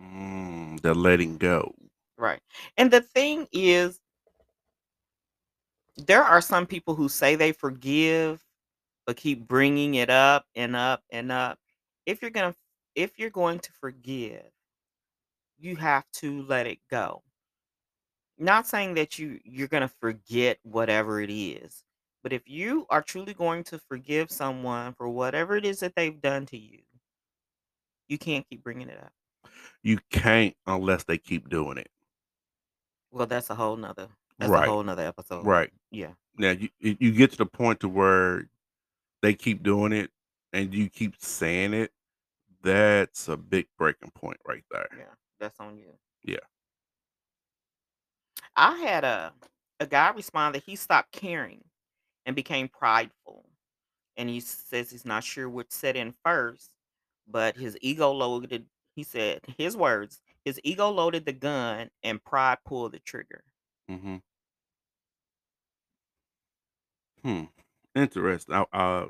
Mm, 0.03 0.81
the 0.81 0.95
letting 0.95 1.37
go. 1.39 1.75
Right. 2.17 2.41
And 2.77 2.91
the 2.91 3.01
thing 3.01 3.47
is, 3.53 4.01
there 6.07 6.23
are 6.23 6.41
some 6.41 6.67
people 6.67 6.95
who 6.95 7.09
say 7.09 7.35
they 7.35 7.53
forgive, 7.53 8.45
but 9.07 9.17
keep 9.17 9.47
bringing 9.47 9.95
it 9.97 10.11
up 10.11 10.47
and 10.55 10.77
up 10.77 11.03
and 11.11 11.33
up. 11.33 11.59
If 12.07 12.23
you're 12.23 12.31
gonna, 12.31 12.55
if 12.95 13.19
you're 13.19 13.31
going 13.31 13.59
to 13.61 13.73
forgive, 13.73 14.51
you 15.59 15.77
have 15.77 16.05
to 16.15 16.43
let 16.43 16.67
it 16.67 16.79
go. 16.91 17.23
Not 18.39 18.67
saying 18.67 18.95
that 18.95 19.19
you 19.19 19.41
you're 19.45 19.69
gonna 19.69 19.89
forget 19.89 20.59
whatever 20.63 21.21
it 21.21 21.31
is, 21.31 21.83
but 22.23 22.33
if 22.33 22.49
you 22.49 22.87
are 22.91 23.03
truly 23.03 23.35
going 23.35 23.65
to 23.65 23.79
forgive 23.79 24.31
someone 24.31 24.95
for 24.95 25.09
whatever 25.09 25.57
it 25.57 25.65
is 25.65 25.81
that 25.81 25.95
they've 25.97 26.21
done 26.21 26.47
to 26.47 26.57
you, 26.59 26.81
you 28.09 28.19
can't 28.19 28.49
keep 28.49 28.63
bringing 28.63 28.89
it 28.89 28.99
up. 29.03 29.13
You 29.83 29.99
can't 30.11 30.55
unless 30.67 31.05
they 31.05 31.19
keep 31.19 31.49
doing 31.49 31.79
it. 31.79 31.91
Well, 33.11 33.27
that's 33.27 33.51
a 33.51 33.55
whole 33.55 33.77
nother. 33.77 34.09
That's 34.39 34.51
a 34.51 34.53
Right. 34.53 34.69
whole 34.69 34.83
nother 34.83 35.07
episode. 35.07 35.45
Right. 35.45 35.73
Yeah. 35.91 36.13
Now 36.37 36.51
you 36.53 36.69
you 36.81 37.13
get 37.13 37.33
to 37.33 37.39
the 37.39 37.47
point 37.47 37.81
to 37.81 37.89
where 37.89 38.49
they 39.23 39.35
keep 39.35 39.63
doing 39.63 39.93
it 39.93 40.11
and 40.53 40.73
you 40.73 40.89
keep 40.89 41.17
saying 41.21 41.75
it. 41.75 41.93
That's 42.63 43.29
a 43.29 43.37
big 43.37 43.67
breaking 43.77 44.11
point 44.13 44.39
right 44.47 44.65
there. 44.71 44.89
Yeah. 44.97 45.15
That's 45.41 45.59
on 45.61 45.77
you. 45.79 45.99
Yeah. 46.23 46.39
I 48.57 48.77
had 48.79 49.05
a 49.05 49.33
a 49.81 49.87
guy 49.87 50.11
respond 50.11 50.55
that 50.55 50.65
he 50.65 50.77
stopped 50.77 51.13
caring 51.13 51.63
and 52.27 52.35
became 52.35 52.69
prideful. 52.69 53.45
And 54.17 54.29
he 54.29 54.41
says 54.41 54.91
he's 54.91 55.05
not 55.05 55.23
sure 55.23 55.49
which 55.49 55.71
set 55.71 55.95
in 55.95 56.13
first, 56.25 56.71
but 57.29 57.57
his 57.57 57.79
ego 57.81 58.11
loaded. 58.11 58.67
He 58.97 59.05
said 59.05 59.41
his 59.57 59.77
words: 59.77 60.21
his 60.45 60.61
ego 60.65 60.91
loaded 60.91 61.25
the 61.25 61.33
gun 61.33 61.91
and 62.03 62.23
pride 62.25 62.59
pulled 62.65 62.93
the 62.93 62.99
trigger. 62.99 63.45
Mm-hmm. 63.89 64.17
Hmm. 67.29 67.45
Interesting. 67.95 68.55
I, 68.55 68.65
I 68.73 69.07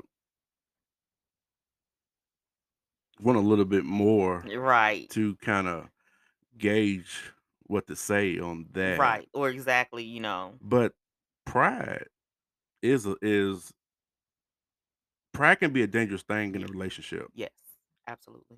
want 3.21 3.37
a 3.37 3.41
little 3.41 3.63
bit 3.63 3.85
more 3.85 4.39
Right. 4.41 5.09
to 5.11 5.35
kind 5.37 5.67
of 5.67 5.89
gauge 6.57 7.31
what 7.67 7.87
to 7.87 7.95
say 7.95 8.37
on 8.39 8.67
that. 8.73 8.99
Right. 8.99 9.29
Or 9.33 9.49
exactly, 9.49 10.03
you 10.03 10.19
know. 10.19 10.55
But 10.61 10.93
pride 11.45 12.07
is 12.81 13.05
a, 13.05 13.15
is 13.21 13.71
pride 15.33 15.55
can 15.55 15.71
be 15.71 15.83
a 15.83 15.87
dangerous 15.87 16.23
thing 16.23 16.55
in 16.55 16.63
a 16.63 16.67
relationship. 16.67 17.27
Yes. 17.33 17.51
Absolutely. 18.07 18.57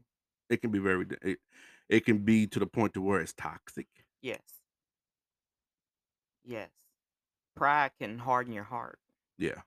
It 0.49 0.61
can 0.61 0.71
be 0.71 0.79
very 0.79 1.05
da- 1.05 1.17
it, 1.21 1.39
it 1.87 2.05
can 2.05 2.19
be 2.19 2.47
to 2.47 2.57
the 2.59 2.65
point 2.65 2.93
to 2.95 3.01
where 3.01 3.21
it's 3.21 3.33
toxic. 3.33 3.87
Yes. 4.23 4.41
Yes. 6.43 6.69
Pride 7.55 7.91
can 7.99 8.17
harden 8.17 8.53
your 8.53 8.63
heart. 8.63 8.97
Yeah. 9.37 9.61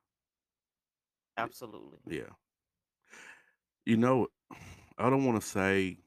Absolutely. 1.37 1.99
Yeah. 2.07 2.31
You 3.87 3.97
know, 3.97 4.29
I 4.99 5.11
don't 5.11 5.25
want 5.25 5.41
to 5.41 5.47
say 5.47 5.99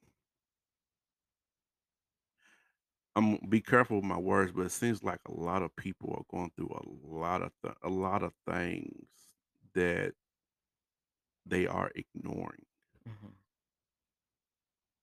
I'm 3.15 3.37
be 3.49 3.61
careful 3.61 3.97
with 3.97 4.05
my 4.05 4.17
words, 4.17 4.51
but 4.51 4.65
it 4.65 4.71
seems 4.71 5.03
like 5.03 5.19
a 5.27 5.31
lot 5.33 5.63
of 5.63 5.75
people 5.75 6.13
are 6.17 6.25
going 6.37 6.51
through 6.55 6.69
a 6.69 6.85
lot 7.07 7.41
of 7.41 7.51
th- 7.63 7.75
a 7.83 7.89
lot 7.89 8.21
of 8.23 8.33
things 8.45 9.07
that 9.73 10.13
they 11.47 11.65
are 11.65 11.91
ignoring. 11.95 12.65
hmm 13.05 13.33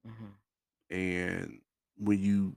hmm 0.05 0.33
And 0.91 1.61
when 1.97 2.19
you 2.21 2.57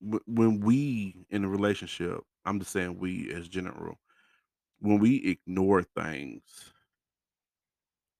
wh- 0.00 0.28
when 0.28 0.60
we 0.60 1.26
in 1.30 1.44
a 1.44 1.48
relationship, 1.48 2.20
I'm 2.44 2.58
just 2.60 2.72
saying 2.72 2.98
we 2.98 3.32
as 3.34 3.48
general, 3.48 3.98
when 4.80 4.98
we 4.98 5.16
ignore 5.26 5.82
things, 5.82 6.72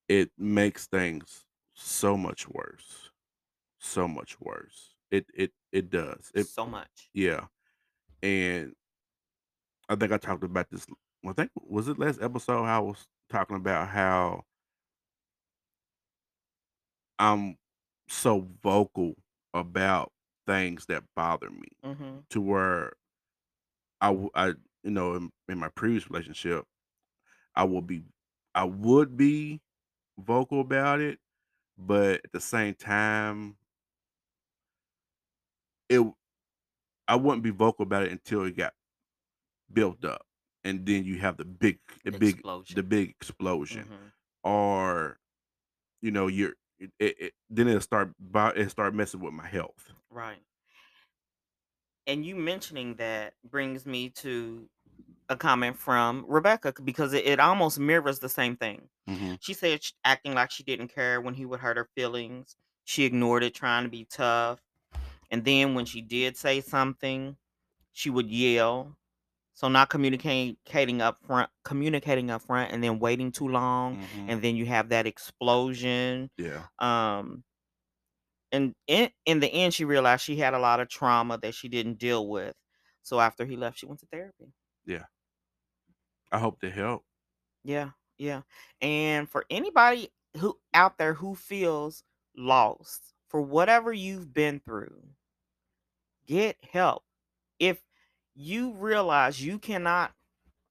it 0.09 0.31
makes 0.39 0.87
things 0.87 1.45
so 1.75 2.17
much 2.17 2.49
worse. 2.49 3.11
So 3.79 4.09
much 4.09 4.41
worse. 4.41 4.95
It 5.11 5.27
it 5.35 5.53
it 5.73 5.91
does. 5.91 6.31
It 6.35 6.49
So 6.49 6.67
much. 6.67 7.11
yeah. 7.15 7.47
And 8.23 8.75
I 9.89 9.97
think 9.97 10.13
I 10.13 10.19
talked 10.19 10.45
about 10.45 10.71
this. 10.71 10.87
I 11.27 11.33
think 11.33 11.51
was 11.57 11.89
it 11.89 11.99
last 11.99 12.21
episode 12.23 12.65
how 12.65 12.79
I 12.85 12.87
was 12.87 13.07
talking 13.29 13.57
about 13.57 13.89
how 13.89 14.45
I'm 17.19 17.59
so 18.09 18.49
vocal 18.63 19.15
about 19.55 20.13
things 20.47 20.87
that 20.87 21.05
bother 21.15 21.51
me 21.51 21.69
hmm 21.83 22.19
to 22.31 22.41
where 22.41 22.93
I, 24.01 24.29
I 24.35 24.55
you 24.85 24.91
know 24.91 25.15
in, 25.15 25.31
in 25.49 25.59
my 25.59 25.69
previous 25.71 26.11
relationship 26.11 26.65
I 27.55 27.65
would 27.65 27.87
be 27.87 28.05
I 28.55 28.65
would 28.65 29.17
be 29.17 29.61
vocal 30.19 30.61
about 30.61 31.01
it, 31.01 31.21
but 31.79 32.23
at 32.25 32.33
the 32.33 32.41
same 32.41 32.75
time 32.75 33.57
it 35.89 36.01
I 37.07 37.17
wouldn't 37.17 37.43
be 37.43 37.51
vocal 37.51 37.83
about 37.85 38.03
it 38.05 38.13
until 38.13 38.45
it 38.45 38.57
got 38.57 38.75
built 39.73 40.05
up, 40.05 40.27
and 40.65 40.87
then 40.87 41.05
you 41.05 41.19
have 41.19 41.37
the 41.37 41.45
big 41.45 41.79
the 42.05 42.13
big 42.13 42.43
the 42.75 42.83
big 42.83 43.11
explosion. 43.11 43.85
hmm 43.85 43.95
or 44.45 45.19
you 46.03 46.11
know 46.13 46.29
you're 46.29 46.55
it, 46.79 46.93
it, 47.01 47.17
it- 47.21 47.35
then 47.51 47.69
it'll 47.69 47.81
start 47.81 48.13
bo- 48.21 48.55
it 48.57 48.71
start 48.71 48.95
messing 48.95 49.21
with 49.21 49.35
my 49.35 49.47
health 49.47 49.93
Right. 50.11 50.39
And 52.09 52.27
you 52.27 52.35
mentioning 52.37 52.97
that 52.97 53.35
brings 53.45 53.87
me 53.87 54.11
to 54.11 54.69
a 55.29 55.37
comment 55.37 55.77
from 55.79 56.25
Rebecca 56.29 56.75
because 56.85 57.13
it, 57.15 57.27
it 57.27 57.41
almost 57.41 57.79
mirrors 57.79 58.21
the 58.21 58.31
same 58.31 58.57
thing. 58.57 58.89
hmm 59.09 59.35
She 59.41 59.55
said 59.55 59.85
sh- 59.85 59.93
acting 60.05 60.35
like 60.35 60.51
she 60.51 60.65
didn't 60.65 60.89
care 60.89 61.21
when 61.21 61.35
he 61.35 61.47
would 61.47 61.61
hurt 61.61 61.79
her 61.79 61.89
feelings. 61.97 62.57
She 62.85 63.05
ignored 63.05 63.45
it, 63.45 63.55
trying 63.55 63.85
to 63.85 63.91
be 63.91 64.07
tough. 64.07 64.61
And 65.31 65.45
then 65.45 65.75
when 65.75 65.87
she 65.87 66.03
did 66.03 66.37
say 66.37 66.61
something, 66.61 67.37
she 67.93 68.11
would 68.11 68.31
yell. 68.31 68.97
So 69.55 69.69
not 69.69 69.91
communicating 69.91 71.03
up 71.03 71.19
front, 71.27 71.51
communicating 71.65 72.31
up 72.31 72.43
front, 72.43 72.73
and 72.73 72.83
then 72.85 73.01
waiting 73.01 73.33
too 73.33 73.49
long, 73.49 73.97
hmm 73.97 74.31
and 74.31 74.43
then 74.43 74.57
you 74.57 74.67
have 74.67 74.91
that 74.91 75.07
explosion. 75.07 76.31
yeah 76.39 76.67
Um, 76.79 77.45
and 78.53 78.75
in 78.87 79.11
in 79.27 79.41
the 79.41 79.49
end, 79.49 79.75
she 79.75 79.85
realized 79.85 80.23
she 80.25 80.37
had 80.37 80.55
a 80.55 80.59
lot 80.59 80.81
of 80.81 80.89
trauma 80.89 81.39
that 81.39 81.55
she 81.55 81.69
didn't 81.69 81.99
deal 81.99 82.29
with. 82.29 82.55
So 83.03 83.21
after 83.21 83.45
he 83.47 83.57
left, 83.57 83.79
she 83.79 83.87
went 83.87 84.01
to 84.01 84.07
therapy. 84.07 84.53
yeah 84.85 85.05
i 86.33 86.39
hope 86.39 86.59
to 86.61 86.71
help 86.71 87.05
Yeah, 87.65 87.91
yeah. 88.17 88.43
And 88.81 89.29
for 89.29 89.45
anybody 89.51 90.11
who 90.37 90.59
out 90.75 90.99
there 90.99 91.15
who 91.15 91.35
feels 91.35 92.03
lost 92.37 93.15
for 93.29 93.41
whatever 93.43 93.93
you've 93.93 94.33
been 94.33 94.61
through, 94.61 95.11
get 96.27 96.57
help. 96.65 97.05
If 97.59 97.83
you 98.35 98.75
realize 98.75 99.43
you 99.45 99.59
cannot, 99.59 100.15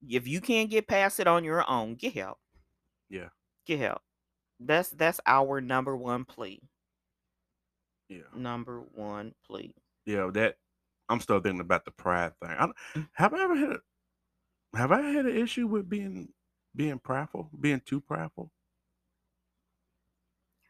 if 0.07 0.27
you 0.27 0.41
can't 0.41 0.69
get 0.71 0.87
past 0.87 1.19
it 1.21 1.27
on 1.27 1.43
your 1.43 1.69
own, 1.69 1.95
get 1.95 2.13
help. 2.13 2.39
yeah 3.09 3.29
Get 3.67 3.79
help. 3.79 4.01
That's 4.59 4.89
that's 4.91 5.19
our 5.25 5.61
number 5.61 5.95
one 5.97 6.25
plea. 6.25 6.61
Yeah. 8.09 8.31
Number 8.31 8.79
one 8.79 9.35
plea. 9.43 9.75
Yeah, 10.05 10.29
that 10.33 10.57
I'm 11.09 11.19
still 11.19 11.39
thinking 11.39 11.61
about 11.61 11.85
the 11.85 11.91
pride 11.91 12.33
thing. 12.39 12.51
I, 12.51 12.67
Mm. 12.95 13.07
have 13.13 13.33
I 13.33 13.43
ever 13.43 13.55
had 13.55 13.71
a, 13.73 13.79
have 14.77 14.91
I 14.91 15.01
had 15.01 15.25
an 15.25 15.37
issue 15.37 15.67
with 15.67 15.89
being 15.89 16.33
being 16.75 16.99
prideful, 16.99 17.51
being 17.59 17.81
too 17.81 18.01
prideful? 18.01 18.51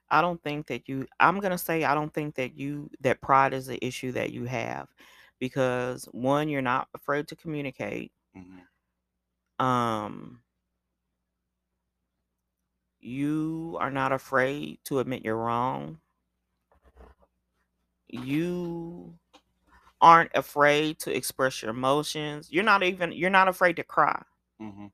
I 0.10 0.22
don't 0.22 0.42
think 0.42 0.68
that 0.68 0.88
you 0.88 1.08
I'm 1.20 1.40
gonna 1.40 1.58
say 1.58 1.84
I 1.84 1.94
don't 1.94 2.14
think 2.14 2.36
that 2.36 2.56
you 2.58 2.90
that 3.02 3.22
pride 3.22 3.54
is 3.54 3.68
the 3.68 3.84
issue 3.86 4.12
that 4.14 4.32
you 4.32 4.46
have 4.46 4.94
because 5.40 6.06
one, 6.12 6.50
you're 6.50 6.62
not 6.62 6.88
afraid 6.94 7.28
to 7.30 7.36
communicate. 7.36 8.12
hmm 8.34 8.60
Um 9.60 10.42
you 13.00 13.78
are 13.80 13.92
not 13.92 14.12
afraid 14.12 14.80
to 14.86 15.00
admit 15.00 15.24
you're 15.24 15.38
wrong. 15.38 16.00
You 18.10 19.16
aren't 20.02 20.32
afraid 20.36 21.00
to 21.00 21.16
express 21.16 21.62
your 21.62 21.72
emotions. 21.72 22.50
You're 22.52 22.64
not 22.64 22.84
even 22.84 23.12
you're 23.12 23.30
not 23.30 23.48
afraid 23.48 23.78
to 23.78 23.84
cry. 23.84 24.22
hmm 24.60 24.88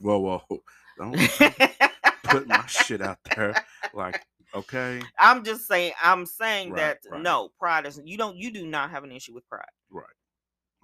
Whoa, 0.00 0.18
whoa! 0.18 0.62
Don't 0.98 1.18
put 2.24 2.48
my 2.48 2.66
shit 2.66 3.02
out 3.02 3.18
there. 3.36 3.56
Like, 3.92 4.16
okay, 4.54 5.02
I'm 5.18 5.44
just 5.44 5.66
saying 5.68 5.92
I'm 6.02 6.26
saying 6.26 6.70
Right, 6.72 6.76
that 6.76 6.98
right. 7.10 7.22
no, 7.22 7.50
pride 7.58 7.86
is 7.86 8.00
you 8.04 8.18
don't 8.18 8.36
you 8.36 8.52
do 8.52 8.66
not 8.66 8.90
have 8.90 9.04
an 9.04 9.12
issue 9.12 9.34
with 9.34 9.48
pride, 9.48 9.64
right. 9.90 10.06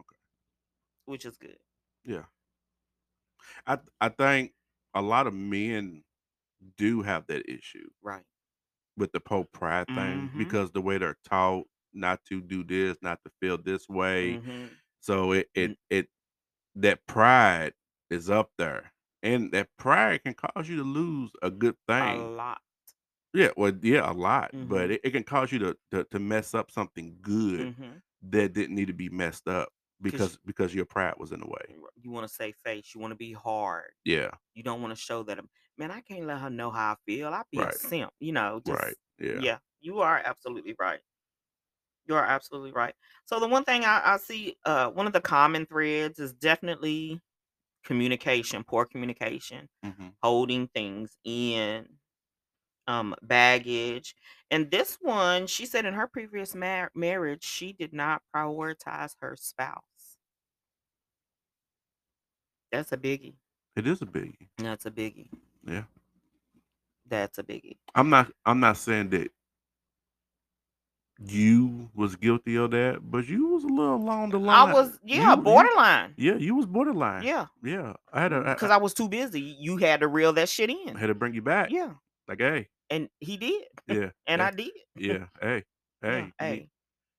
Okay. 0.00 0.16
Which 1.06 1.24
is 1.26 1.36
good. 1.36 1.58
Yeah. 2.04 2.24
I 3.66 3.78
I 4.00 4.08
think 4.10 4.52
a 4.94 5.02
lot 5.02 5.26
of 5.26 5.34
men 5.34 6.04
do 6.76 7.02
have 7.02 7.26
that 7.28 7.50
issue 7.50 7.88
Right. 8.02 8.24
With 8.96 9.12
the 9.12 9.20
Pope 9.20 9.52
pride 9.52 9.88
thing 9.94 10.30
Mhm. 10.30 10.38
because 10.38 10.72
the 10.72 10.82
way 10.82 10.98
they're 10.98 11.18
taught 11.24 11.66
not 11.92 12.24
to 12.26 12.40
do 12.42 12.64
this, 12.64 12.96
not 13.02 13.20
to 13.24 13.30
feel 13.40 13.58
this 13.58 13.88
way. 13.88 14.40
Mhm. 14.40 14.76
So 15.00 15.32
it 15.32 15.50
it 15.54 15.78
it 15.90 16.08
that 16.76 17.06
pride 17.06 17.74
is 18.10 18.30
up 18.30 18.52
there. 18.58 18.92
And 19.22 19.52
that 19.52 19.70
pride 19.78 20.24
can 20.24 20.34
cause 20.34 20.68
you 20.68 20.76
to 20.78 20.84
lose 20.84 21.32
a 21.42 21.50
good 21.50 21.76
thing. 21.88 22.04
A 22.04 22.14
lot. 22.30 22.62
Yeah, 23.32 23.50
well, 23.56 23.72
yeah, 23.82 24.10
a 24.10 24.12
lot. 24.12 24.52
But 24.60 24.90
Mhm. 24.90 24.92
it, 24.92 25.00
it 25.04 25.10
can 25.10 25.24
cause 25.24 25.50
you 25.52 25.58
to, 25.60 25.76
to 25.90 26.04
to 26.04 26.18
mess 26.18 26.54
up 26.54 26.70
something 26.70 27.18
good 27.20 27.72
Mhm. 27.76 28.02
that 28.22 28.52
didn't 28.52 28.76
need 28.76 28.86
to 28.86 28.92
be 28.94 29.08
messed 29.08 29.48
up 29.48 29.70
because 30.00 30.38
because 30.44 30.74
your 30.74 30.84
pride 30.86 31.14
was 31.18 31.32
in 31.32 31.40
the 31.40 31.46
way. 31.48 31.76
You 31.96 32.10
want 32.10 32.28
to 32.28 32.32
save 32.34 32.56
face. 32.56 32.94
You 32.94 33.00
want 33.00 33.12
to 33.12 33.16
be 33.16 33.32
hard. 33.32 33.92
Yeah, 34.04 34.30
You 34.54 34.62
don't 34.62 34.80
want 34.82 34.92
to 34.92 35.00
show 35.00 35.22
that. 35.24 35.38
Man, 35.76 35.90
I 35.90 36.00
can't 36.00 36.26
let 36.26 36.40
her 36.40 36.50
know 36.50 36.70
how 36.70 36.92
I 36.92 36.96
feel. 37.06 37.28
I 37.28 37.42
be 37.50 37.58
a 37.58 37.64
Right. 37.64 37.74
simp. 37.74 38.12
You 38.20 38.32
know. 38.32 38.60
Just, 38.64 38.80
right. 38.80 38.96
Yeah. 39.18 39.40
Yeah. 39.40 39.58
You 39.80 40.00
are 40.00 40.18
absolutely 40.24 40.74
right. 40.78 41.00
You 42.06 42.14
are 42.16 42.24
absolutely 42.24 42.72
right. 42.72 42.94
So 43.24 43.40
the 43.40 43.48
one 43.48 43.64
thing 43.64 43.84
I, 43.84 44.14
I 44.14 44.16
see, 44.18 44.56
uh, 44.64 44.90
one 44.90 45.06
of 45.06 45.12
the 45.12 45.20
common 45.20 45.64
threads 45.66 46.18
is 46.18 46.34
definitely 46.34 47.20
communication, 47.84 48.64
poor 48.64 48.86
communication, 48.86 49.68
hmm 49.84 50.08
holding 50.22 50.68
things 50.68 51.18
in, 51.24 51.98
um, 52.86 53.14
baggage. 53.22 54.14
And 54.50 54.70
this 54.70 54.98
one, 55.00 55.46
she 55.46 55.66
said 55.66 55.86
in 55.86 55.94
her 55.94 56.06
previous 56.08 56.54
mar- 56.54 56.92
marriage, 56.94 57.44
she 57.44 57.72
did 57.72 57.92
not 57.92 58.22
prioritize 58.34 59.16
her 59.20 59.36
spouse. 59.36 60.18
That's 62.70 62.92
a 62.92 62.96
biggie. 62.96 63.36
It 63.76 63.86
is 63.86 64.02
a 64.02 64.06
biggie. 64.06 64.48
That's 64.58 64.86
a 64.86 64.90
biggie. 64.90 65.30
Yeah. 65.66 65.84
That's 67.08 67.38
a 67.38 67.42
biggie. 67.42 67.76
I'm 67.94 68.08
not 68.10 68.30
I'm 68.46 68.60
not 68.60 68.76
saying 68.76 69.10
that 69.10 69.30
you 71.24 71.88
was 71.94 72.16
guilty 72.16 72.56
of 72.56 72.72
that, 72.72 72.98
but 73.08 73.28
you 73.28 73.46
was 73.48 73.62
a 73.64 73.68
little 73.68 73.94
along 73.94 74.30
the 74.30 74.38
line. 74.38 74.68
I 74.68 74.72
was, 74.72 74.98
yeah, 75.04 75.30
you- 75.34 75.42
borderline. 75.42 76.12
yeah, 76.16 76.34
you 76.34 76.56
was 76.56 76.66
borderline. 76.66 77.22
Yeah, 77.22 77.46
Yeah. 77.62 77.92
I 78.12 78.20
had 78.22 78.28
to 78.28 78.40
because 78.40 78.70
I 78.70 78.78
was 78.78 78.94
too 78.94 79.08
busy. 79.08 79.40
You 79.40 79.76
had 79.76 80.00
to 80.00 80.08
reel 80.08 80.32
that 80.34 80.48
shit 80.48 80.70
I 80.70 80.74
in. 80.90 80.96
had 80.96 81.06
to 81.06 81.14
bring 81.14 81.34
you 81.34 81.42
back. 81.42 81.70
Yeah, 81.70 81.92
Like, 82.26 82.40
hey, 82.40 82.68
and 82.90 83.08
he 83.20 83.36
did, 83.36 83.62
yeah. 83.86 84.10
and 84.26 84.40
hey, 84.42 84.46
I 84.48 84.50
did. 84.50 84.70
yeah, 84.96 85.26
hey, 85.40 85.64
hey, 86.02 86.10
Yeah, 86.10 86.18
you, 86.18 86.32
hey, 86.40 86.50
Need, 86.56 86.70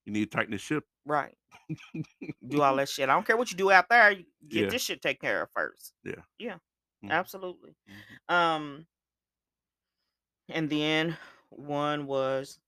you 0.05 0.13
need 0.13 0.31
to 0.31 0.37
tighten 0.37 0.51
the 0.51 0.57
ship. 0.57 0.83
right. 1.05 1.33
Do 2.47 2.61
all 2.61 2.75
that 2.75 2.89
shit. 2.89 3.07
I 3.09 3.13
don't 3.13 3.25
care 3.25 3.37
what 3.37 3.49
you 3.49 3.57
do 3.57 3.71
out 3.71 3.85
there. 3.89 4.13
Get 4.13 4.25
Yeah. 4.65 4.69
this 4.69 4.83
shit 4.83 5.01
taken 5.01 5.25
care 5.27 5.41
of 5.41 5.49
first. 5.51 5.93
Yeah. 6.03 6.15
Yeah, 6.37 6.55
absolutely. 7.09 7.75
mhm. 7.87 8.19
Um, 8.29 8.87
and 10.49 10.69
then 10.69 11.17
one 11.49 12.07
was, 12.07 12.59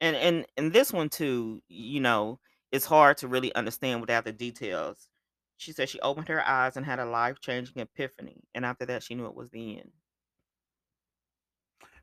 and 0.00 0.16
and 0.16 0.46
and 0.56 0.72
this 0.72 0.92
one 0.92 1.08
too. 1.08 1.62
You 1.68 2.00
know, 2.00 2.40
it's 2.72 2.86
hard 2.86 3.18
to 3.18 3.28
really 3.28 3.54
understand 3.54 4.00
without 4.00 4.24
the 4.24 4.32
details. 4.32 5.08
She 5.56 5.72
said 5.72 5.88
she 5.88 6.00
opened 6.00 6.28
her 6.28 6.46
eyes 6.46 6.76
and 6.76 6.86
had 6.86 6.98
a 6.98 7.04
life 7.04 7.40
changing 7.40 7.80
epiphany, 7.82 8.42
and 8.54 8.64
after 8.64 8.86
that, 8.86 9.02
she 9.02 9.14
knew 9.14 9.26
it 9.26 9.34
was 9.34 9.50
the 9.50 9.78
end. 9.78 9.92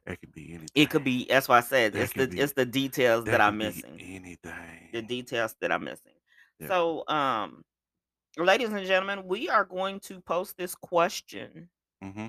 It 0.05 0.19
could 0.21 0.31
be 0.31 0.53
anything. 0.53 0.69
It 0.75 0.89
could 0.89 1.03
be. 1.03 1.25
That's 1.25 1.47
why 1.47 1.57
I 1.57 1.61
said 1.61 1.93
That 1.93 2.03
it's 2.03 2.13
the 2.13 2.27
be- 2.27 2.39
it's 2.39 2.53
the 2.53 2.65
details 2.65 3.25
that, 3.25 3.41
I'm 3.41 3.57
missing. 3.57 3.99
Anything. 3.99 4.89
The 4.93 5.01
details 5.01 5.55
that 5.61 5.71
I'm 5.71 5.83
missing. 5.83 6.13
Yeah. 6.59 6.67
So, 6.67 7.03
um, 7.07 7.63
ladies 8.37 8.71
and 8.71 8.85
gentlemen, 8.85 9.25
we 9.25 9.49
are 9.49 9.65
going 9.65 9.99
to 10.01 10.21
post 10.21 10.57
this 10.57 10.75
question 10.75 11.69
hmm 12.01 12.27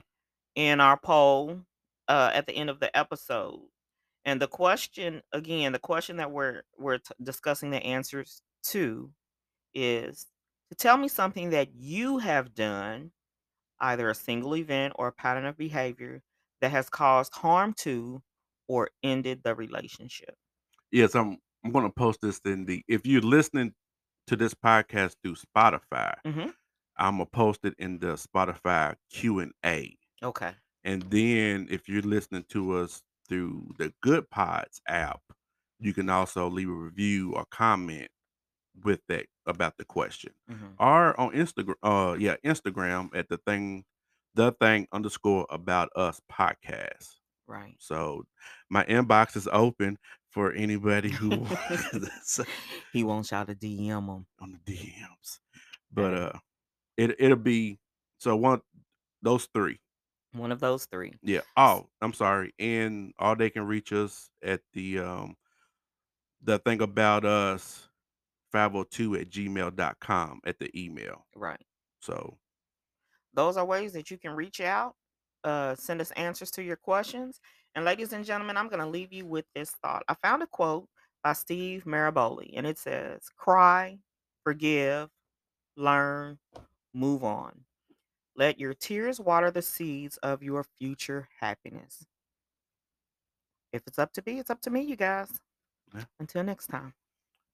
in 0.54 0.80
our 0.80 0.98
poll 0.98 1.60
uh, 2.08 2.30
at 2.34 2.46
the 2.46 2.54
end 2.54 2.70
of 2.70 2.80
the 2.80 2.96
episode. 2.96 3.62
And 4.24 4.40
the 4.42 4.48
question 4.48 5.22
again, 5.32 5.72
the 5.72 5.78
question 5.78 6.16
that 6.18 6.30
we're 6.30 6.62
we're 6.78 6.98
t- 6.98 7.14
discussing 7.22 7.70
the 7.70 7.82
answers 7.82 8.42
to 8.64 9.12
is 9.74 10.26
to 10.70 10.76
tell 10.76 10.96
me 10.98 11.08
something 11.08 11.50
that 11.50 11.74
you 11.74 12.18
have 12.18 12.54
done, 12.54 13.12
either 13.80 14.10
a 14.10 14.14
single 14.14 14.56
event 14.56 14.94
or 14.98 15.08
a 15.08 15.12
pattern 15.12 15.46
of 15.46 15.56
behavior 15.58 16.22
that 16.60 16.70
has 16.72 16.90
caused 16.90 17.34
harm 17.34 17.74
to 17.74 18.22
or 18.68 18.90
ended 19.02 19.42
the 19.44 19.54
relationship. 19.54 20.36
Yes, 20.90 21.14
I'm. 21.14 21.38
I'm 21.64 21.72
going 21.72 21.84
to 21.86 21.92
post 21.92 22.20
this 22.22 22.40
in 22.44 22.64
the. 22.66 22.82
If 22.88 23.06
you're 23.06 23.20
listening 23.20 23.74
to 24.28 24.36
this 24.36 24.54
podcast 24.54 25.16
through 25.22 25.36
Spotify, 25.36 26.14
hmm 26.26 26.50
I'm 27.00 27.14
gonna 27.18 27.26
post 27.26 27.64
it 27.64 27.74
in 27.78 28.00
the 28.00 28.14
Spotify 28.14 28.96
Q 29.10 29.40
and 29.40 29.52
A. 29.64 29.96
Okay. 30.22 30.52
And 30.84 31.02
then 31.04 31.68
if 31.70 31.88
you're 31.88 32.02
listening 32.02 32.44
to 32.50 32.72
us 32.78 33.02
through 33.28 33.74
the 33.78 33.92
Goodpods 34.04 34.80
app, 34.88 35.20
you 35.80 35.94
can 35.94 36.10
also 36.10 36.48
leave 36.48 36.68
a 36.68 36.72
review 36.72 37.34
or 37.34 37.44
comment 37.50 38.08
with 38.84 39.00
that 39.08 39.26
about 39.46 39.76
the 39.78 39.84
question. 39.84 40.32
hmm 40.48 40.68
Or 40.78 41.18
on 41.20 41.32
Instagram, 41.32 41.74
uh 41.82 42.16
yeah, 42.18 42.36
Instagram 42.44 43.10
at 43.14 43.28
the 43.28 43.38
thing 43.38 43.84
the 44.34 44.52
thing 44.52 44.86
underscore 44.92 45.46
about 45.50 45.90
us 45.96 46.20
podcast. 46.30 47.16
Right. 47.46 47.76
So 47.78 48.24
my 48.70 48.84
inbox 48.84 49.36
is 49.36 49.48
open 49.52 49.98
for 50.30 50.52
anybody 50.52 51.10
who 51.10 51.46
he 52.92 53.04
wants 53.04 53.30
y'all 53.30 53.46
to 53.46 53.54
DM 53.54 53.88
him. 54.08 54.26
on 54.40 54.52
the 54.52 54.58
DMs. 54.72 55.38
But 55.92 56.14
uh 56.14 56.32
it 56.96 57.16
it'll 57.20 57.36
be 57.36 57.80
so 58.18 58.36
one 58.36 58.60
those 59.22 59.46
three. 59.54 59.80
One 60.32 60.52
of 60.52 60.60
those 60.60 60.86
three. 60.86 61.14
Yeah. 61.22 61.40
Oh, 61.56 61.88
I'm 62.02 62.12
sorry. 62.12 62.54
And 62.58 63.12
all 63.18 63.34
they 63.36 63.50
can 63.50 63.66
reach 63.66 63.92
us 63.92 64.30
at 64.42 64.60
the 64.74 64.98
um 65.00 65.36
the 66.42 66.58
thing 66.58 66.80
about 66.82 67.24
us 67.24 67.88
502 68.52 69.16
at 69.16 69.30
gmail.com 69.30 70.40
at 70.46 70.58
the 70.58 70.70
email. 70.80 71.26
Right. 71.34 71.60
So 72.00 72.38
Those 73.34 73.56
are 73.56 73.64
ways 73.64 73.92
that 73.92 74.10
you 74.10 74.18
can 74.18 74.32
reach 74.34 74.60
out, 74.60 74.94
uh, 75.44 75.74
send 75.76 76.00
us 76.00 76.10
answers 76.12 76.50
to 76.52 76.62
your 76.62 76.76
questions. 76.76 77.40
And 77.74 77.84
ladies 77.84 78.12
and 78.12 78.24
gentlemen, 78.24 78.56
I'm 78.56 78.68
going 78.68 78.80
to 78.80 78.88
leave 78.88 79.12
you 79.12 79.26
with 79.26 79.44
this 79.54 79.70
thought. 79.82 80.02
I 80.08 80.14
found 80.14 80.42
a 80.42 80.46
quote 80.46 80.88
by 81.22 81.32
Steve 81.32 81.84
Maraboli, 81.84 82.52
and 82.56 82.66
it 82.66 82.78
says, 82.78 83.28
Cry, 83.36 83.98
forgive, 84.44 85.08
learn, 85.76 86.38
move 86.94 87.24
on. 87.24 87.52
Let 88.36 88.58
your 88.58 88.74
tears 88.74 89.20
water 89.20 89.50
the 89.50 89.62
seeds 89.62 90.16
of 90.18 90.42
your 90.42 90.64
future 90.78 91.28
happiness. 91.40 92.06
If 93.72 93.82
it's 93.86 93.98
up 93.98 94.12
to 94.14 94.22
me, 94.24 94.38
it's 94.38 94.50
up 94.50 94.60
to 94.62 94.70
me, 94.70 94.82
you 94.82 94.96
guys. 94.96 95.40
Yeah. 95.94 96.04
Until 96.20 96.44
next 96.44 96.68
time. 96.68 96.94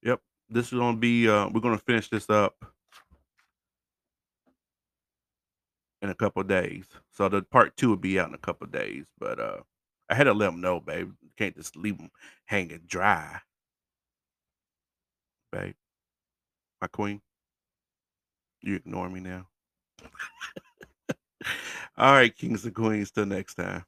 yep. 0.03 0.21
This 0.51 0.73
is 0.73 0.79
gonna 0.79 0.97
be 0.97 1.29
uh 1.29 1.49
we're 1.49 1.61
gonna 1.61 1.79
finish 1.79 2.11
this 2.11 2.29
up 2.29 2.55
in 6.03 6.11
a 6.11 6.15
couple 6.15 6.43
of 6.43 6.49
days. 6.49 6.87
So 7.13 7.29
the 7.29 7.43
part 7.43 7.77
two 7.77 7.89
will 7.89 7.97
be 7.97 8.21
out 8.21 8.29
in 8.29 8.35
a 8.35 8.39
couple 8.39 8.67
of 8.67 8.73
days. 8.73 9.07
But 9.19 9.41
uh 9.41 9.61
I 10.11 10.15
had 10.15 10.25
to 10.25 10.35
let 10.35 10.47
them 10.47 10.61
know, 10.61 10.81
babe. 10.81 11.13
Can't 11.37 11.57
just 11.57 11.77
leave 11.77 11.99
them 11.99 12.11
hanging 12.47 12.83
dry. 12.87 13.41
Babe. 15.53 15.75
My 16.81 16.89
queen. 16.89 17.23
You 18.63 18.77
ignore 18.77 19.09
me 19.11 19.21
now. 19.21 19.49
All 21.97 22.13
right, 22.15 22.35
kings 22.37 22.65
and 22.65 22.75
queens. 22.75 23.11
Till 23.11 23.27
next 23.27 23.55
time. 23.55 23.85